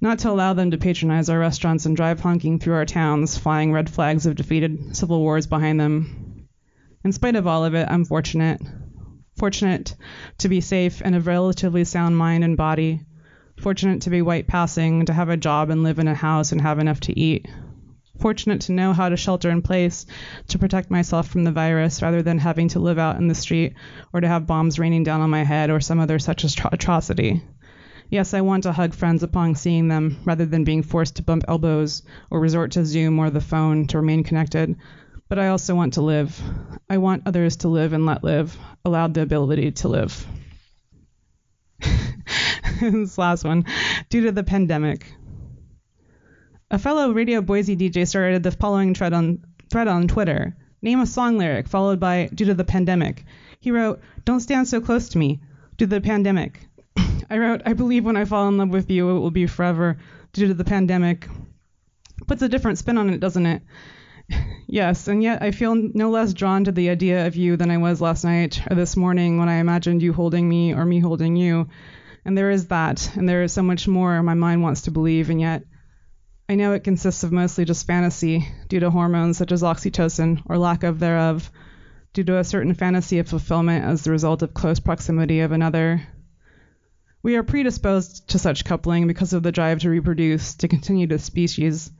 not 0.00 0.20
to 0.20 0.30
allow 0.30 0.52
them 0.52 0.70
to 0.70 0.78
patronize 0.78 1.28
our 1.28 1.38
restaurants 1.38 1.86
and 1.86 1.96
drive 1.96 2.20
honking 2.20 2.58
through 2.58 2.74
our 2.74 2.84
towns, 2.84 3.36
flying 3.36 3.72
red 3.72 3.90
flags 3.90 4.26
of 4.26 4.36
defeated 4.36 4.96
civil 4.96 5.20
wars 5.20 5.46
behind 5.46 5.80
them. 5.80 6.46
In 7.04 7.12
spite 7.12 7.36
of 7.36 7.46
all 7.46 7.64
of 7.64 7.74
it, 7.74 7.88
I'm 7.90 8.04
fortunate. 8.04 8.60
Fortunate 9.36 9.94
to 10.38 10.48
be 10.48 10.60
safe 10.60 11.00
and 11.04 11.14
of 11.14 11.26
relatively 11.26 11.84
sound 11.84 12.16
mind 12.16 12.44
and 12.44 12.56
body. 12.56 13.00
Fortunate 13.60 14.02
to 14.02 14.10
be 14.10 14.22
white 14.22 14.46
passing, 14.46 15.06
to 15.06 15.12
have 15.12 15.28
a 15.28 15.36
job 15.36 15.70
and 15.70 15.82
live 15.82 15.98
in 15.98 16.08
a 16.08 16.14
house 16.14 16.52
and 16.52 16.60
have 16.60 16.78
enough 16.78 17.00
to 17.00 17.18
eat. 17.18 17.46
Fortunate 18.20 18.62
to 18.62 18.72
know 18.72 18.92
how 18.92 19.08
to 19.08 19.16
shelter 19.16 19.48
in 19.50 19.62
place 19.62 20.06
to 20.48 20.58
protect 20.58 20.90
myself 20.90 21.28
from 21.28 21.44
the 21.44 21.52
virus 21.52 22.02
rather 22.02 22.20
than 22.20 22.38
having 22.38 22.68
to 22.68 22.80
live 22.80 22.98
out 22.98 23.16
in 23.16 23.28
the 23.28 23.34
street 23.34 23.74
or 24.12 24.20
to 24.20 24.28
have 24.28 24.46
bombs 24.46 24.78
raining 24.78 25.04
down 25.04 25.20
on 25.20 25.30
my 25.30 25.44
head 25.44 25.70
or 25.70 25.80
some 25.80 26.00
other 26.00 26.18
such 26.18 26.44
atrocity. 26.72 27.42
Yes, 28.10 28.32
I 28.32 28.40
want 28.40 28.62
to 28.62 28.72
hug 28.72 28.94
friends 28.94 29.22
upon 29.22 29.54
seeing 29.54 29.88
them, 29.88 30.16
rather 30.24 30.46
than 30.46 30.64
being 30.64 30.82
forced 30.82 31.16
to 31.16 31.22
bump 31.22 31.44
elbows 31.46 32.02
or 32.30 32.40
resort 32.40 32.72
to 32.72 32.86
Zoom 32.86 33.18
or 33.18 33.28
the 33.28 33.42
phone 33.42 33.86
to 33.88 33.98
remain 33.98 34.24
connected. 34.24 34.76
But 35.28 35.38
I 35.38 35.48
also 35.48 35.74
want 35.74 35.94
to 35.94 36.00
live. 36.00 36.40
I 36.88 36.96
want 36.96 37.24
others 37.26 37.56
to 37.56 37.68
live 37.68 37.92
and 37.92 38.06
let 38.06 38.24
live, 38.24 38.56
allowed 38.82 39.12
the 39.12 39.20
ability 39.20 39.72
to 39.72 39.88
live. 39.88 40.26
this 42.80 43.18
last 43.18 43.44
one, 43.44 43.66
due 44.08 44.22
to 44.22 44.32
the 44.32 44.42
pandemic. 44.42 45.12
A 46.70 46.78
fellow 46.78 47.12
Radio 47.12 47.42
Boise 47.42 47.76
DJ 47.76 48.08
started 48.08 48.42
the 48.42 48.52
following 48.52 48.94
thread 48.94 49.12
on 49.12 49.44
thread 49.68 49.86
on 49.86 50.08
Twitter. 50.08 50.56
Name 50.80 51.00
a 51.00 51.06
song 51.06 51.36
lyric 51.36 51.68
followed 51.68 52.00
by 52.00 52.30
due 52.34 52.46
to 52.46 52.54
the 52.54 52.64
pandemic. 52.64 53.24
He 53.60 53.70
wrote, 53.70 54.00
"Don't 54.24 54.40
stand 54.40 54.66
so 54.66 54.80
close 54.80 55.10
to 55.10 55.18
me. 55.18 55.40
Due 55.76 55.86
to 55.86 55.94
the 55.96 56.00
pandemic. 56.00 56.67
I 57.30 57.38
wrote, 57.38 57.62
I 57.66 57.74
believe 57.74 58.04
when 58.04 58.16
I 58.16 58.24
fall 58.24 58.48
in 58.48 58.56
love 58.56 58.70
with 58.70 58.90
you, 58.90 59.10
it 59.10 59.20
will 59.20 59.30
be 59.30 59.46
forever 59.46 59.98
due 60.32 60.48
to 60.48 60.54
the 60.54 60.64
pandemic. 60.64 61.28
Puts 62.26 62.42
a 62.42 62.48
different 62.48 62.78
spin 62.78 62.98
on 62.98 63.10
it, 63.10 63.20
doesn't 63.20 63.46
it? 63.46 63.62
yes, 64.66 65.08
and 65.08 65.22
yet 65.22 65.42
I 65.42 65.50
feel 65.50 65.74
no 65.74 66.10
less 66.10 66.34
drawn 66.34 66.64
to 66.64 66.72
the 66.72 66.90
idea 66.90 67.26
of 67.26 67.36
you 67.36 67.56
than 67.56 67.70
I 67.70 67.78
was 67.78 68.00
last 68.00 68.24
night 68.24 68.62
or 68.70 68.76
this 68.76 68.96
morning 68.96 69.38
when 69.38 69.48
I 69.48 69.56
imagined 69.56 70.02
you 70.02 70.12
holding 70.12 70.48
me 70.48 70.74
or 70.74 70.84
me 70.84 71.00
holding 71.00 71.36
you. 71.36 71.68
And 72.24 72.36
there 72.36 72.50
is 72.50 72.68
that, 72.68 73.16
and 73.16 73.28
there 73.28 73.42
is 73.42 73.52
so 73.52 73.62
much 73.62 73.88
more 73.88 74.22
my 74.22 74.34
mind 74.34 74.62
wants 74.62 74.82
to 74.82 74.90
believe, 74.90 75.30
and 75.30 75.40
yet 75.40 75.64
I 76.48 76.54
know 76.54 76.72
it 76.72 76.84
consists 76.84 77.24
of 77.24 77.32
mostly 77.32 77.64
just 77.64 77.86
fantasy 77.86 78.48
due 78.68 78.80
to 78.80 78.90
hormones 78.90 79.36
such 79.36 79.52
as 79.52 79.62
oxytocin 79.62 80.42
or 80.46 80.58
lack 80.58 80.82
of 80.82 80.98
thereof, 80.98 81.50
due 82.14 82.24
to 82.24 82.38
a 82.38 82.44
certain 82.44 82.74
fantasy 82.74 83.18
of 83.18 83.28
fulfillment 83.28 83.84
as 83.84 84.02
the 84.02 84.10
result 84.10 84.42
of 84.42 84.54
close 84.54 84.80
proximity 84.80 85.40
of 85.40 85.52
another. 85.52 86.06
We 87.28 87.36
are 87.36 87.42
predisposed 87.42 88.30
to 88.30 88.38
such 88.38 88.64
coupling 88.64 89.06
because 89.06 89.34
of 89.34 89.42
the 89.42 89.52
drive 89.52 89.80
to 89.80 89.90
reproduce, 89.90 90.54
to 90.54 90.66
continue 90.66 91.06
the 91.06 91.18
species. 91.18 91.92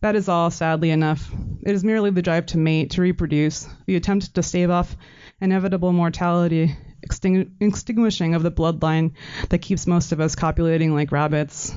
That 0.00 0.16
is 0.16 0.26
all, 0.26 0.50
sadly 0.50 0.88
enough. 0.88 1.30
It 1.66 1.74
is 1.74 1.84
merely 1.84 2.08
the 2.12 2.22
drive 2.22 2.46
to 2.46 2.58
mate, 2.58 2.92
to 2.92 3.02
reproduce, 3.02 3.68
the 3.84 3.96
attempt 3.96 4.34
to 4.34 4.42
stave 4.42 4.70
off 4.70 4.96
inevitable 5.38 5.92
mortality, 5.92 6.74
extingu- 7.06 7.50
extinguishing 7.60 8.34
of 8.34 8.42
the 8.42 8.50
bloodline 8.50 9.12
that 9.50 9.58
keeps 9.58 9.86
most 9.86 10.12
of 10.12 10.20
us 10.20 10.34
copulating 10.34 10.94
like 10.94 11.12
rabbits. 11.12 11.74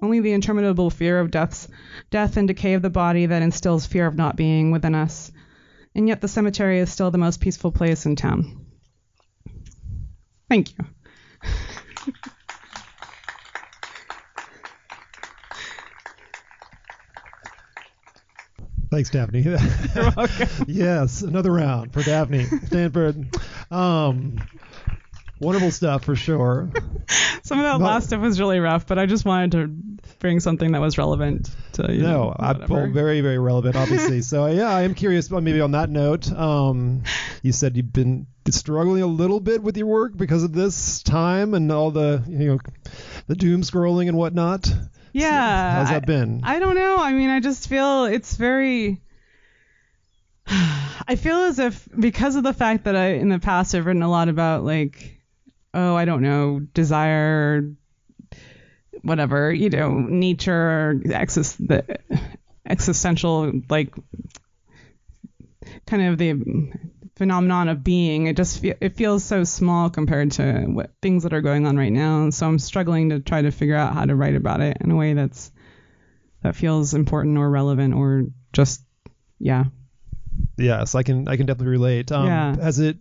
Only 0.00 0.20
the 0.20 0.32
interminable 0.32 0.88
fear 0.88 1.20
of 1.20 1.30
death's, 1.30 1.68
death 2.10 2.38
and 2.38 2.48
decay 2.48 2.72
of 2.72 2.80
the 2.80 2.88
body 2.88 3.26
that 3.26 3.42
instills 3.42 3.84
fear 3.84 4.06
of 4.06 4.16
not 4.16 4.34
being 4.34 4.70
within 4.70 4.94
us. 4.94 5.30
And 5.94 6.08
yet 6.08 6.22
the 6.22 6.28
cemetery 6.28 6.78
is 6.78 6.90
still 6.90 7.10
the 7.10 7.18
most 7.18 7.42
peaceful 7.42 7.70
place 7.70 8.06
in 8.06 8.16
town. 8.16 8.64
Thank 10.48 10.70
you. 10.70 10.86
Thanks, 18.90 19.10
Daphne. 19.10 19.42
Yes, 20.66 21.22
another 21.22 21.52
round 21.52 21.92
for 21.92 22.02
Daphne 22.02 22.44
Stanford. 22.44 23.36
Um, 23.70 24.38
wonderful 25.40 25.70
stuff 25.70 26.04
for 26.04 26.16
sure. 26.16 26.70
Some 27.42 27.58
of 27.58 27.64
that 27.64 27.78
But- 27.78 27.84
last 27.84 28.06
stuff 28.08 28.20
was 28.20 28.40
really 28.40 28.58
rough, 28.60 28.86
but 28.86 28.98
I 28.98 29.06
just 29.06 29.24
wanted 29.24 29.52
to 29.52 30.12
bring 30.18 30.40
something 30.40 30.72
that 30.72 30.80
was 30.80 30.98
relevant 30.98 31.50
to 31.74 31.92
you. 31.92 32.02
No, 32.02 32.08
know, 32.08 32.36
I 32.38 32.52
well, 32.66 32.88
very, 32.90 33.20
very 33.20 33.38
relevant, 33.38 33.76
obviously. 33.76 34.22
so 34.22 34.46
yeah, 34.46 34.68
I 34.70 34.82
am 34.82 34.94
curious. 34.94 35.28
But 35.28 35.42
maybe 35.42 35.60
on 35.60 35.72
that 35.72 35.90
note, 35.90 36.30
um, 36.32 37.02
you 37.42 37.52
said 37.52 37.76
you've 37.76 37.92
been 37.92 38.26
struggling 38.50 39.02
a 39.02 39.06
little 39.06 39.40
bit 39.40 39.62
with 39.62 39.76
your 39.76 39.86
work 39.86 40.16
because 40.16 40.42
of 40.42 40.52
this 40.52 41.02
time 41.02 41.54
and 41.54 41.70
all 41.70 41.90
the 41.90 42.22
you 42.28 42.38
know 42.48 42.58
the 43.26 43.34
doom 43.36 43.62
scrolling 43.62 44.08
and 44.08 44.16
whatnot. 44.16 44.72
Yeah. 45.16 45.72
How's 45.74 45.88
I- 45.90 45.92
that 45.94 46.06
been? 46.06 46.40
I 46.44 46.58
don't 46.58 46.74
know. 46.74 46.96
I 46.98 47.12
mean, 47.12 47.30
I 47.30 47.40
just 47.40 47.68
feel 47.68 48.04
it's 48.04 48.36
very. 48.36 49.00
I 51.08 51.16
feel 51.16 51.36
as 51.36 51.58
if 51.58 51.88
because 51.98 52.36
of 52.36 52.42
the 52.42 52.52
fact 52.52 52.84
that 52.84 52.96
I 52.96 53.14
in 53.14 53.28
the 53.28 53.38
past 53.38 53.74
I've 53.74 53.86
written 53.86 54.02
a 54.02 54.10
lot 54.10 54.28
about 54.28 54.64
like, 54.64 55.20
oh, 55.74 55.94
I 55.96 56.04
don't 56.04 56.22
know, 56.22 56.60
desire, 56.60 57.70
whatever, 59.02 59.52
you 59.52 59.70
know, 59.70 59.92
nature, 59.98 61.00
exis- 61.04 61.56
the 61.66 61.98
existential 62.64 63.52
like 63.68 63.94
kind 65.86 66.02
of 66.02 66.18
the 66.18 66.32
phenomenon 67.16 67.68
of 67.68 67.82
being. 67.82 68.26
It 68.26 68.36
just 68.36 68.60
fe- 68.60 68.76
it 68.80 68.96
feels 68.96 69.24
so 69.24 69.44
small 69.44 69.90
compared 69.90 70.32
to 70.32 70.64
what 70.66 70.92
things 71.02 71.22
that 71.22 71.32
are 71.32 71.40
going 71.40 71.66
on 71.66 71.76
right 71.76 71.92
now, 71.92 72.30
so 72.30 72.46
I'm 72.46 72.58
struggling 72.58 73.10
to 73.10 73.20
try 73.20 73.42
to 73.42 73.50
figure 73.50 73.76
out 73.76 73.94
how 73.94 74.04
to 74.04 74.14
write 74.14 74.36
about 74.36 74.60
it 74.60 74.78
in 74.80 74.90
a 74.90 74.96
way 74.96 75.14
that's 75.14 75.50
that 76.42 76.54
feels 76.54 76.94
important 76.94 77.38
or 77.38 77.50
relevant 77.50 77.94
or 77.94 78.26
just 78.52 78.82
yeah. 79.38 79.64
Yes, 80.58 80.94
I 80.94 81.02
can 81.02 81.28
I 81.28 81.36
can 81.36 81.46
definitely 81.46 81.72
relate. 81.72 82.12
Um, 82.12 82.26
Yeah. 82.26 82.56
Has 82.56 82.78
it 82.78 82.98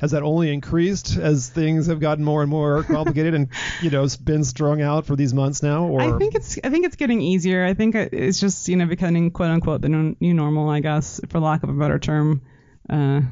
has 0.00 0.12
that 0.12 0.22
only 0.22 0.50
increased 0.52 1.16
as 1.18 1.48
things 1.50 1.88
have 1.88 2.00
gotten 2.00 2.24
more 2.24 2.40
and 2.40 2.50
more 2.50 2.82
complicated 2.84 3.34
and 3.34 3.48
you 3.82 3.90
know 3.90 4.04
it's 4.04 4.16
been 4.16 4.42
strung 4.44 4.80
out 4.80 5.06
for 5.06 5.16
these 5.16 5.32
months 5.34 5.62
now? 5.62 5.86
Or 5.86 6.00
I 6.00 6.18
think 6.18 6.34
it's 6.34 6.58
I 6.62 6.68
think 6.70 6.86
it's 6.86 6.96
getting 6.96 7.20
easier. 7.20 7.64
I 7.64 7.74
think 7.74 7.94
it's 7.94 8.40
just 8.40 8.68
you 8.68 8.76
know 8.76 8.86
becoming 8.86 9.30
quote 9.30 9.50
unquote 9.50 9.80
the 9.80 9.88
new 9.88 10.16
new 10.20 10.34
normal, 10.34 10.68
I 10.68 10.80
guess, 10.80 11.20
for 11.30 11.40
lack 11.40 11.62
of 11.62 11.70
a 11.70 11.74
better 11.74 11.98
term. 11.98 12.42
Uh, 12.88 13.22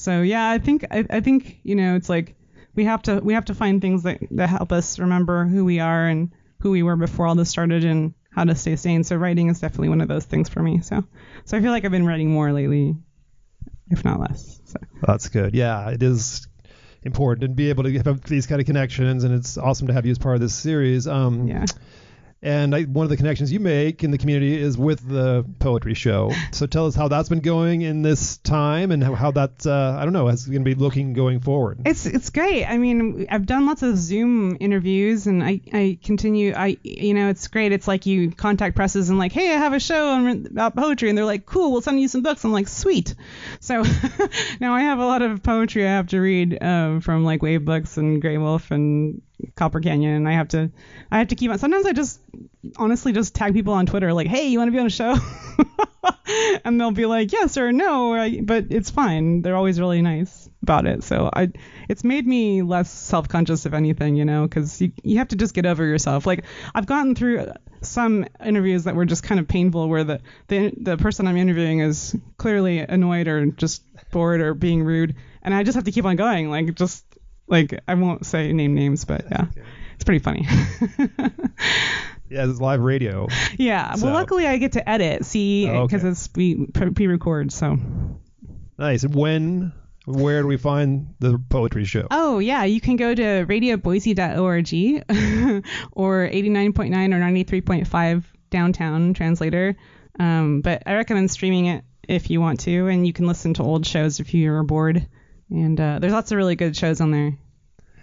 so 0.00 0.22
yeah, 0.22 0.48
I 0.48 0.56
think 0.56 0.86
I, 0.90 1.04
I 1.10 1.20
think 1.20 1.60
you 1.62 1.74
know 1.74 1.94
it's 1.94 2.08
like 2.08 2.34
we 2.74 2.86
have 2.86 3.02
to 3.02 3.20
we 3.20 3.34
have 3.34 3.44
to 3.44 3.54
find 3.54 3.82
things 3.82 4.04
that 4.04 4.18
that 4.30 4.48
help 4.48 4.72
us 4.72 4.98
remember 4.98 5.44
who 5.44 5.62
we 5.62 5.78
are 5.78 6.06
and 6.06 6.32
who 6.60 6.70
we 6.70 6.82
were 6.82 6.96
before 6.96 7.26
all 7.26 7.34
this 7.34 7.50
started 7.50 7.84
and 7.84 8.14
how 8.30 8.44
to 8.44 8.54
stay 8.54 8.76
sane. 8.76 9.04
So 9.04 9.16
writing 9.16 9.50
is 9.50 9.60
definitely 9.60 9.90
one 9.90 10.00
of 10.00 10.08
those 10.08 10.24
things 10.24 10.48
for 10.48 10.62
me. 10.62 10.80
So 10.80 11.04
so 11.44 11.58
I 11.58 11.60
feel 11.60 11.70
like 11.70 11.84
I've 11.84 11.90
been 11.90 12.06
writing 12.06 12.30
more 12.30 12.50
lately, 12.50 12.96
if 13.90 14.02
not 14.02 14.20
less. 14.20 14.62
So 14.64 14.78
That's 15.02 15.28
good. 15.28 15.54
Yeah, 15.54 15.90
it 15.90 16.02
is 16.02 16.48
important 17.02 17.44
and 17.44 17.54
be 17.54 17.68
able 17.68 17.84
to 17.84 17.92
have 17.98 18.22
these 18.22 18.46
kind 18.46 18.58
of 18.58 18.66
connections, 18.66 19.24
and 19.24 19.34
it's 19.34 19.58
awesome 19.58 19.88
to 19.88 19.92
have 19.92 20.06
you 20.06 20.12
as 20.12 20.18
part 20.18 20.36
of 20.36 20.40
this 20.40 20.54
series. 20.54 21.06
Um, 21.06 21.46
yeah. 21.46 21.66
And 22.42 22.74
I, 22.74 22.84
one 22.84 23.04
of 23.04 23.10
the 23.10 23.16
connections 23.16 23.52
you 23.52 23.60
make 23.60 24.02
in 24.02 24.10
the 24.10 24.18
community 24.18 24.58
is 24.58 24.78
with 24.78 25.06
the 25.06 25.44
poetry 25.58 25.94
show. 25.94 26.32
So 26.52 26.66
tell 26.66 26.86
us 26.86 26.94
how 26.94 27.08
that's 27.08 27.28
been 27.28 27.40
going 27.40 27.82
in 27.82 28.02
this 28.02 28.36
time, 28.38 28.90
and 28.90 29.02
how, 29.02 29.14
how 29.14 29.30
that 29.30 29.66
uh, 29.66 29.96
I 29.98 30.04
don't 30.04 30.12
know 30.12 30.28
is 30.28 30.46
going 30.46 30.64
to 30.64 30.64
be 30.64 30.74
looking 30.74 31.12
going 31.12 31.40
forward. 31.40 31.82
It's 31.86 32.06
it's 32.06 32.30
great. 32.30 32.66
I 32.66 32.76
mean, 32.76 33.26
I've 33.30 33.46
done 33.46 33.66
lots 33.66 33.82
of 33.82 33.96
Zoom 33.96 34.56
interviews, 34.60 35.26
and 35.26 35.42
I 35.42 35.60
I 35.72 35.98
continue. 36.02 36.52
I 36.54 36.76
you 36.82 37.14
know, 37.14 37.28
it's 37.28 37.46
great. 37.48 37.72
It's 37.72 37.86
like 37.88 38.04
you 38.04 38.32
contact 38.32 38.76
presses 38.76 39.10
and 39.10 39.18
like, 39.18 39.32
hey, 39.32 39.54
I 39.54 39.58
have 39.58 39.72
a 39.72 39.80
show 39.80 40.28
about 40.28 40.74
poetry, 40.74 41.08
and 41.08 41.16
they're 41.16 41.24
like, 41.24 41.46
cool, 41.46 41.72
we'll 41.72 41.82
send 41.82 42.00
you 42.00 42.08
some 42.08 42.22
books. 42.22 42.44
I'm 42.44 42.52
like, 42.52 42.68
sweet. 42.68 43.14
So 43.60 43.82
now 44.60 44.74
I 44.74 44.82
have 44.82 44.98
a 44.98 45.06
lot 45.06 45.22
of 45.22 45.42
poetry 45.42 45.86
I 45.86 45.92
have 45.92 46.08
to 46.08 46.20
read 46.20 46.62
um, 46.62 47.00
from 47.00 47.24
like 47.24 47.42
Wave 47.42 47.64
Books 47.64 47.96
and 47.96 48.22
Graywolf 48.22 48.70
and 48.70 49.22
Copper 49.56 49.80
Canyon, 49.80 50.14
and 50.14 50.28
I 50.28 50.32
have 50.32 50.48
to 50.48 50.70
I 51.10 51.18
have 51.18 51.28
to 51.28 51.34
keep 51.34 51.50
on. 51.50 51.58
Sometimes 51.58 51.86
I 51.86 51.92
just 51.92 52.20
honestly 52.76 53.12
just 53.12 53.34
tag 53.34 53.54
people 53.54 53.72
on 53.72 53.86
Twitter 53.86 54.12
like, 54.12 54.26
hey, 54.26 54.48
you 54.48 54.58
want 54.58 54.68
to 54.68 54.72
be 54.72 54.78
on 54.78 54.86
a 54.86 54.90
show? 54.90 55.16
and 56.64 56.80
they'll 56.80 56.90
be 56.90 57.06
like, 57.06 57.32
yes 57.32 57.56
or 57.56 57.72
no, 57.72 58.40
but 58.42 58.66
it's 58.70 58.90
fine. 58.90 59.42
They're 59.42 59.56
always 59.56 59.80
really 59.80 60.02
nice 60.02 60.48
about 60.62 60.86
it. 60.86 61.02
So 61.02 61.30
I, 61.32 61.50
it's 61.88 62.04
made 62.04 62.26
me 62.26 62.62
less 62.62 62.90
self-conscious 62.90 63.66
if 63.66 63.72
anything, 63.72 64.16
you 64.16 64.24
know, 64.24 64.44
because 64.46 64.80
you 64.80 64.92
you 65.02 65.18
have 65.18 65.28
to 65.28 65.36
just 65.36 65.54
get 65.54 65.66
over 65.66 65.84
yourself. 65.84 66.26
Like 66.26 66.44
I've 66.74 66.86
gotten 66.86 67.14
through 67.14 67.52
some 67.82 68.26
interviews 68.44 68.84
that 68.84 68.94
were 68.94 69.06
just 69.06 69.22
kind 69.22 69.40
of 69.40 69.48
painful, 69.48 69.88
where 69.88 70.04
the 70.04 70.20
the 70.48 70.72
the 70.76 70.96
person 70.96 71.26
I'm 71.26 71.36
interviewing 71.36 71.80
is 71.80 72.16
clearly 72.36 72.78
annoyed 72.78 73.28
or 73.28 73.46
just 73.46 73.82
bored 74.10 74.40
or 74.40 74.54
being 74.54 74.82
rude, 74.82 75.16
and 75.42 75.54
I 75.54 75.62
just 75.62 75.76
have 75.76 75.84
to 75.84 75.92
keep 75.92 76.04
on 76.04 76.16
going. 76.16 76.50
Like 76.50 76.74
just 76.74 77.04
like 77.50 77.78
I 77.86 77.94
won't 77.94 78.24
say 78.24 78.52
name 78.52 78.74
names, 78.74 79.04
but 79.04 79.26
yeah, 79.30 79.46
it's 79.94 80.04
pretty 80.04 80.20
funny. 80.20 80.46
Yeah, 82.32 82.46
it's 82.48 82.60
live 82.60 82.80
radio. 82.80 83.26
yeah. 83.58 83.94
So- 83.94 84.06
Well, 84.06 84.14
luckily 84.14 84.46
I 84.46 84.56
get 84.58 84.72
to 84.72 84.88
edit, 84.88 85.24
see, 85.24 85.68
Oh, 85.68 85.84
because 85.88 86.02
okay. 86.04 86.10
it's 86.12 86.30
we 86.36 86.66
pre- 86.68 86.90
pre-record, 86.90 87.50
so. 87.50 87.76
Nice. 88.78 89.04
When, 89.04 89.72
where 90.06 90.40
do 90.42 90.46
we 90.46 90.56
find 90.56 91.14
the 91.18 91.42
poetry 91.48 91.84
show? 91.84 92.06
Oh 92.12 92.38
yeah, 92.38 92.62
you 92.62 92.80
can 92.80 92.94
go 92.94 93.12
to 93.16 93.22
radioboise.org 93.46 95.04
or 95.92 96.28
89.9 96.28 97.14
or 97.14 97.60
93.5 97.60 98.24
downtown 98.50 99.12
translator. 99.12 99.74
Um, 100.20 100.60
but 100.60 100.84
I 100.86 100.94
recommend 100.94 101.32
streaming 101.32 101.66
it 101.66 101.84
if 102.08 102.30
you 102.30 102.40
want 102.40 102.60
to, 102.60 102.86
and 102.86 103.04
you 103.04 103.12
can 103.12 103.26
listen 103.26 103.54
to 103.54 103.64
old 103.64 103.84
shows 103.86 104.20
if 104.20 104.34
you're 104.34 104.62
bored. 104.62 105.04
And 105.50 105.80
uh, 105.80 105.98
there's 105.98 106.12
lots 106.12 106.30
of 106.30 106.36
really 106.36 106.54
good 106.54 106.76
shows 106.76 107.00
on 107.00 107.10
there. 107.10 107.36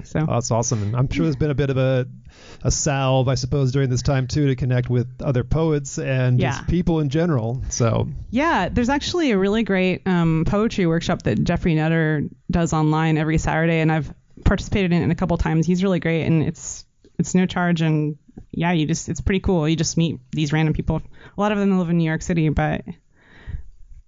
So 0.04 0.20
Oh, 0.22 0.26
that's 0.34 0.52
awesome. 0.52 0.82
And 0.84 0.95
I'm 0.95 1.10
sure 1.10 1.26
there's 1.26 1.36
been 1.36 1.52
a 1.52 1.56
bit 1.56 1.70
of 1.70 1.78
a, 1.78 2.08
a 2.64 2.72
salve, 2.72 3.28
I 3.28 3.36
suppose, 3.36 3.72
during 3.72 3.89
this 3.89 4.02
time 4.02 4.28
too, 4.28 4.48
to 4.48 4.56
connect 4.56 4.89
with 4.89 5.08
other 5.22 5.43
poets 5.43 5.98
and 6.00 6.39
Yeah. 6.39 6.52
just 6.52 6.68
people 6.68 7.00
in 7.00 7.10
general. 7.10 7.62
So 7.70 8.08
Yeah, 8.30 8.70
there's 8.70 8.89
actually 8.89 9.32
a 9.32 9.38
really 9.38 9.64
great 9.64 10.08
um, 10.08 10.43
poetry 10.48 10.86
workshop 10.88 11.24
that 11.24 11.43
Geoffrey 11.43 11.76
Nutter 11.76 12.24
does 12.50 12.74
online 12.74 13.18
every 13.18 13.38
Saturday, 13.38 13.80
and 13.80 13.91
I've 13.91 14.14
participated 14.45 14.93
in 14.93 15.02
it 15.04 15.10
a 15.12 15.16
couple 15.16 15.38
times. 15.38 15.66
He's 15.68 15.84
really 15.84 16.00
great, 16.00 16.24
and 16.26 16.43
it's 16.43 16.86
it's 17.20 17.34
no 17.34 17.45
charge, 17.48 17.82
and 17.82 18.18
yeah, 18.52 18.72
you 18.72 18.86
just 18.86 19.10
it's 19.10 19.22
pretty 19.22 19.39
cool. 19.39 19.68
You 19.68 19.76
just 19.76 19.98
meet 19.98 20.20
these 20.32 20.54
random 20.54 20.74
people. 20.74 21.02
A 21.38 21.41
lot 21.41 21.52
of 21.52 21.58
them 21.58 21.78
live 21.80 21.89
in 21.89 21.98
New 21.98 22.04
York 22.06 22.22
City, 22.22 22.50
but 22.50 22.86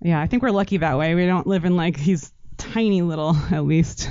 yeah, 0.01 0.19
I 0.21 0.27
think 0.27 0.43
we're 0.43 0.51
lucky 0.51 0.77
that 0.77 0.97
way. 0.97 1.15
We 1.15 1.25
don't 1.25 1.47
live 1.47 1.65
in 1.65 1.75
like 1.75 1.97
these 1.99 2.31
tiny 2.57 3.01
little, 3.01 3.35
at 3.51 3.65
least, 3.65 4.09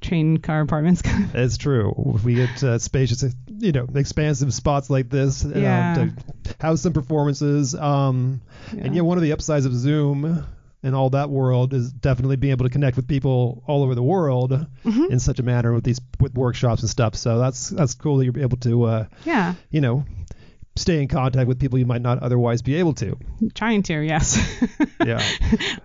train 0.00 0.38
car 0.38 0.60
apartments. 0.60 1.02
it's 1.34 1.56
true. 1.56 1.92
We 2.24 2.34
get 2.34 2.62
uh, 2.62 2.78
spacious, 2.78 3.24
you 3.58 3.72
know, 3.72 3.86
expansive 3.94 4.52
spots 4.54 4.90
like 4.90 5.08
this 5.10 5.44
um, 5.44 5.52
to 5.94 6.54
house 6.60 6.80
some 6.82 6.92
performances. 6.92 7.74
Um, 7.74 8.40
And 8.70 8.94
yeah, 8.94 9.02
one 9.02 9.18
of 9.18 9.22
the 9.22 9.32
upsides 9.32 9.66
of 9.66 9.74
Zoom 9.74 10.44
and 10.82 10.94
all 10.94 11.10
that 11.10 11.28
world 11.28 11.74
is 11.74 11.92
definitely 11.92 12.36
being 12.36 12.52
able 12.52 12.64
to 12.64 12.70
connect 12.70 12.96
with 12.96 13.06
people 13.06 13.62
all 13.66 13.82
over 13.82 13.94
the 13.94 14.02
world 14.02 14.52
Mm-hmm. 14.84 15.12
in 15.12 15.18
such 15.20 15.38
a 15.38 15.42
manner 15.42 15.72
with 15.74 15.84
these 15.84 16.00
with 16.20 16.34
workshops 16.34 16.80
and 16.82 16.88
stuff. 16.90 17.14
So 17.14 17.38
that's 17.38 17.68
that's 17.68 17.94
cool 17.94 18.16
that 18.18 18.24
you're 18.24 18.38
able 18.38 18.56
to 18.58 18.84
uh, 18.84 19.04
yeah, 19.26 19.54
you 19.70 19.80
know 19.82 20.04
stay 20.76 21.02
in 21.02 21.08
contact 21.08 21.46
with 21.48 21.58
people 21.58 21.78
you 21.78 21.86
might 21.86 22.00
not 22.02 22.20
otherwise 22.22 22.62
be 22.62 22.76
able 22.76 22.94
to. 22.94 23.16
trying 23.54 23.82
to, 23.84 24.00
yes. 24.00 24.38
Yeah. 25.04 25.22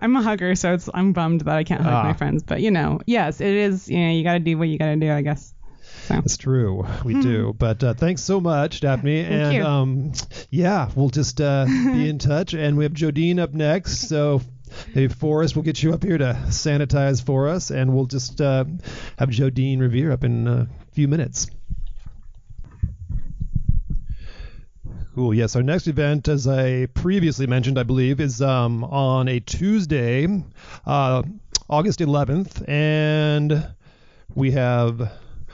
I'm 0.00 0.14
a 0.16 0.22
hugger, 0.22 0.54
so 0.54 0.74
it's 0.74 0.88
I'm 0.92 1.12
bummed 1.12 1.40
that 1.42 1.56
I 1.56 1.64
can't 1.64 1.80
hug 1.82 1.92
Ah. 1.92 2.02
my 2.04 2.12
friends. 2.12 2.42
But 2.42 2.60
you 2.60 2.70
know, 2.70 3.00
yes, 3.06 3.40
it 3.40 3.54
is. 3.54 3.88
You 3.88 3.98
know, 3.98 4.10
you 4.12 4.22
got 4.24 4.34
to 4.34 4.38
do 4.40 4.56
what 4.58 4.68
you 4.68 4.78
got 4.78 4.86
to 4.86 4.96
do, 4.96 5.10
I 5.10 5.22
guess. 5.22 5.54
So 6.06 6.22
true, 6.38 6.86
we 7.04 7.20
do. 7.20 7.54
But 7.58 7.82
uh, 7.82 7.94
thanks 7.94 8.22
so 8.22 8.40
much, 8.40 8.80
Daphne. 8.80 9.20
and 9.20 9.54
you. 9.54 9.64
um, 9.64 10.12
yeah, 10.50 10.90
we'll 10.94 11.08
just 11.08 11.40
uh, 11.40 11.64
be 11.66 12.08
in 12.08 12.18
touch. 12.20 12.54
And 12.54 12.76
we 12.76 12.84
have 12.84 12.92
Jodine 12.92 13.38
up 13.40 13.54
next, 13.54 14.08
so 14.08 14.40
maybe 14.94 15.12
Forrest 15.12 15.56
will 15.56 15.62
get 15.64 15.82
you 15.82 15.94
up 15.94 16.04
here 16.04 16.18
to 16.18 16.38
sanitize 16.48 17.24
for 17.24 17.48
us, 17.48 17.70
and 17.70 17.92
we'll 17.94 18.06
just 18.06 18.40
uh, 18.40 18.64
have 19.18 19.30
Jodine 19.30 19.80
Revere 19.80 20.12
up 20.12 20.22
in 20.24 20.46
a 20.46 20.68
few 20.92 21.08
minutes. 21.08 21.48
Cool. 25.16 25.32
Yes, 25.32 25.56
our 25.56 25.62
next 25.62 25.86
event, 25.86 26.28
as 26.28 26.46
I 26.46 26.88
previously 26.92 27.46
mentioned, 27.46 27.78
I 27.78 27.84
believe, 27.84 28.20
is 28.20 28.42
um, 28.42 28.84
on 28.84 29.28
a 29.28 29.40
Tuesday, 29.40 30.28
uh, 30.84 31.22
August 31.70 32.00
11th, 32.00 32.68
and 32.68 33.66
we 34.34 34.50
have 34.50 34.98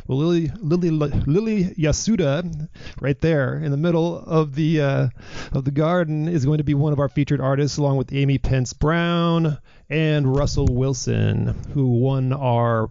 well, 0.08 0.18
Lily, 0.18 0.50
Lily, 0.58 0.90
Lily 0.90 1.64
Yasuda, 1.78 2.68
right 3.00 3.20
there 3.20 3.54
in 3.54 3.70
the 3.70 3.76
middle 3.76 4.18
of 4.18 4.56
the 4.56 4.80
uh, 4.80 5.08
of 5.52 5.64
the 5.64 5.70
garden, 5.70 6.26
is 6.26 6.44
going 6.44 6.58
to 6.58 6.64
be 6.64 6.74
one 6.74 6.92
of 6.92 6.98
our 6.98 7.08
featured 7.08 7.40
artists, 7.40 7.78
along 7.78 7.98
with 7.98 8.12
Amy 8.12 8.38
Pence 8.38 8.72
Brown 8.72 9.58
and 9.88 10.34
Russell 10.34 10.66
Wilson, 10.66 11.54
who 11.72 11.86
won 11.86 12.32
our 12.32 12.90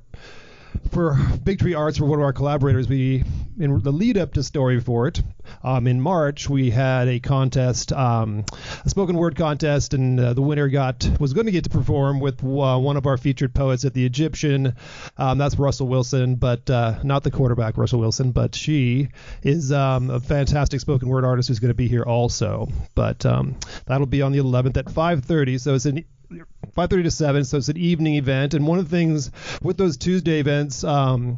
for 0.91 1.17
Big 1.43 1.59
Tree 1.59 1.73
Arts 1.73 1.97
for 1.97 2.05
one 2.05 2.19
of 2.19 2.23
our 2.23 2.33
collaborators. 2.33 2.87
We 2.87 3.23
in 3.59 3.79
the 3.81 3.91
lead 3.91 4.17
up 4.17 4.33
to 4.33 4.43
Story 4.43 4.81
um, 5.63 5.87
in 5.87 6.01
March 6.01 6.49
we 6.49 6.69
had 6.69 7.07
a 7.07 7.19
contest, 7.19 7.91
um, 7.93 8.45
a 8.83 8.89
spoken 8.89 9.15
word 9.15 9.35
contest, 9.35 9.93
and 9.93 10.19
uh, 10.19 10.33
the 10.33 10.41
winner 10.41 10.67
got 10.67 11.09
was 11.19 11.33
going 11.33 11.45
to 11.45 11.51
get 11.51 11.65
to 11.65 11.69
perform 11.69 12.19
with 12.19 12.43
uh, 12.43 12.77
one 12.77 12.97
of 12.97 13.05
our 13.05 13.17
featured 13.17 13.53
poets 13.53 13.85
at 13.85 13.93
the 13.93 14.05
Egyptian. 14.05 14.75
Um, 15.17 15.37
that's 15.37 15.57
Russell 15.57 15.87
Wilson, 15.87 16.35
but 16.35 16.69
uh, 16.69 16.99
not 17.03 17.23
the 17.23 17.31
quarterback 17.31 17.77
Russell 17.77 17.99
Wilson, 17.99 18.31
but 18.31 18.55
she 18.55 19.09
is 19.43 19.71
um, 19.71 20.09
a 20.09 20.19
fantastic 20.19 20.79
spoken 20.79 21.09
word 21.09 21.25
artist 21.25 21.49
who's 21.49 21.59
going 21.59 21.69
to 21.69 21.75
be 21.75 21.87
here 21.87 22.03
also. 22.03 22.67
But 22.95 23.25
um, 23.25 23.57
that'll 23.85 24.07
be 24.07 24.21
on 24.21 24.31
the 24.31 24.39
11th 24.39 24.77
at 24.77 24.85
5:30. 24.85 25.59
So 25.59 25.75
it's 25.75 25.85
an 25.85 26.05
5:30 26.75 27.03
to 27.03 27.11
7, 27.11 27.43
so 27.43 27.57
it's 27.57 27.69
an 27.69 27.77
evening 27.77 28.15
event. 28.15 28.53
And 28.53 28.65
one 28.65 28.79
of 28.79 28.89
the 28.89 28.95
things 28.95 29.31
with 29.61 29.77
those 29.77 29.97
Tuesday 29.97 30.39
events, 30.39 30.83
um, 30.83 31.37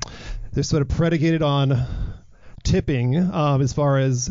they're 0.51 0.63
sort 0.63 0.81
of 0.81 0.89
predicated 0.89 1.41
on 1.41 1.85
tipping 2.63 3.17
um, 3.17 3.61
as 3.61 3.73
far 3.73 3.97
as 3.97 4.29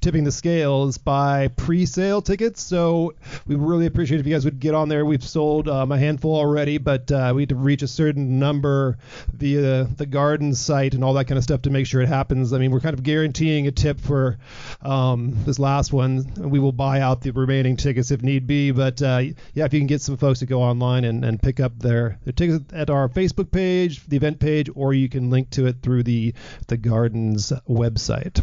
tipping 0.00 0.24
the 0.24 0.32
scales 0.32 0.98
by 0.98 1.48
pre-sale 1.48 2.22
tickets. 2.22 2.62
So 2.62 3.14
we 3.46 3.54
really 3.56 3.86
appreciate 3.86 4.20
if 4.20 4.26
you 4.26 4.34
guys 4.34 4.44
would 4.44 4.60
get 4.60 4.74
on 4.74 4.88
there. 4.88 5.04
We've 5.04 5.22
sold 5.22 5.68
um, 5.68 5.92
a 5.92 5.98
handful 5.98 6.34
already, 6.34 6.78
but 6.78 7.10
uh, 7.10 7.32
we 7.34 7.42
had 7.42 7.48
to 7.50 7.54
reach 7.56 7.82
a 7.82 7.88
certain 7.88 8.38
number 8.38 8.98
via 9.32 9.84
the 9.84 10.06
garden 10.06 10.54
site 10.54 10.94
and 10.94 11.04
all 11.04 11.14
that 11.14 11.26
kind 11.26 11.38
of 11.38 11.44
stuff 11.44 11.62
to 11.62 11.70
make 11.70 11.86
sure 11.86 12.00
it 12.00 12.08
happens. 12.08 12.52
I 12.52 12.58
mean, 12.58 12.70
we're 12.70 12.80
kind 12.80 12.94
of 12.94 13.02
guaranteeing 13.02 13.66
a 13.66 13.72
tip 13.72 14.00
for 14.00 14.38
um, 14.82 15.36
this 15.44 15.58
last 15.58 15.92
one. 15.92 16.24
We 16.36 16.58
will 16.58 16.72
buy 16.72 17.00
out 17.00 17.20
the 17.20 17.30
remaining 17.30 17.76
tickets 17.76 18.10
if 18.10 18.22
need 18.22 18.46
be. 18.46 18.70
But 18.70 19.00
uh, 19.02 19.22
yeah, 19.54 19.64
if 19.64 19.72
you 19.72 19.80
can 19.80 19.86
get 19.86 20.00
some 20.00 20.16
folks 20.16 20.40
to 20.40 20.46
go 20.46 20.62
online 20.62 21.04
and, 21.04 21.24
and 21.24 21.40
pick 21.40 21.60
up 21.60 21.78
their, 21.78 22.18
their 22.24 22.32
tickets 22.32 22.64
at 22.72 22.90
our 22.90 23.08
Facebook 23.08 23.50
page, 23.50 24.04
the 24.06 24.16
event 24.16 24.38
page, 24.38 24.70
or 24.74 24.94
you 24.94 25.08
can 25.08 25.30
link 25.30 25.50
to 25.50 25.66
it 25.66 25.76
through 25.82 26.02
the 26.02 26.34
the 26.68 26.76
gardens 26.76 27.52
website. 27.68 28.42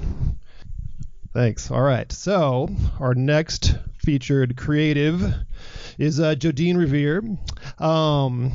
Thanks. 1.33 1.71
All 1.71 1.81
right. 1.81 2.11
So 2.11 2.69
our 2.99 3.15
next 3.15 3.75
featured 3.97 4.55
creative 4.55 5.33
is 5.97 6.19
uh, 6.19 6.35
Jodine 6.35 6.77
Revere. 6.77 7.23
Um, 7.79 8.53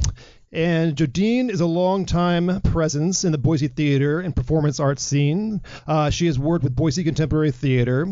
and 0.53 0.97
Jodine 0.97 1.51
is 1.51 1.61
a 1.61 1.67
longtime 1.67 2.61
presence 2.63 3.25
in 3.25 3.33
the 3.33 3.39
Boise 3.39 3.69
theater 3.69 4.21
and 4.21 4.35
performance 4.35 4.81
arts 4.81 5.03
scene. 5.03 5.61
Uh, 5.87 6.09
she 6.09 6.27
has 6.27 6.39
worked 6.39 6.65
with 6.65 6.75
Boise 6.75 7.05
Contemporary 7.05 7.51
Theater, 7.51 8.07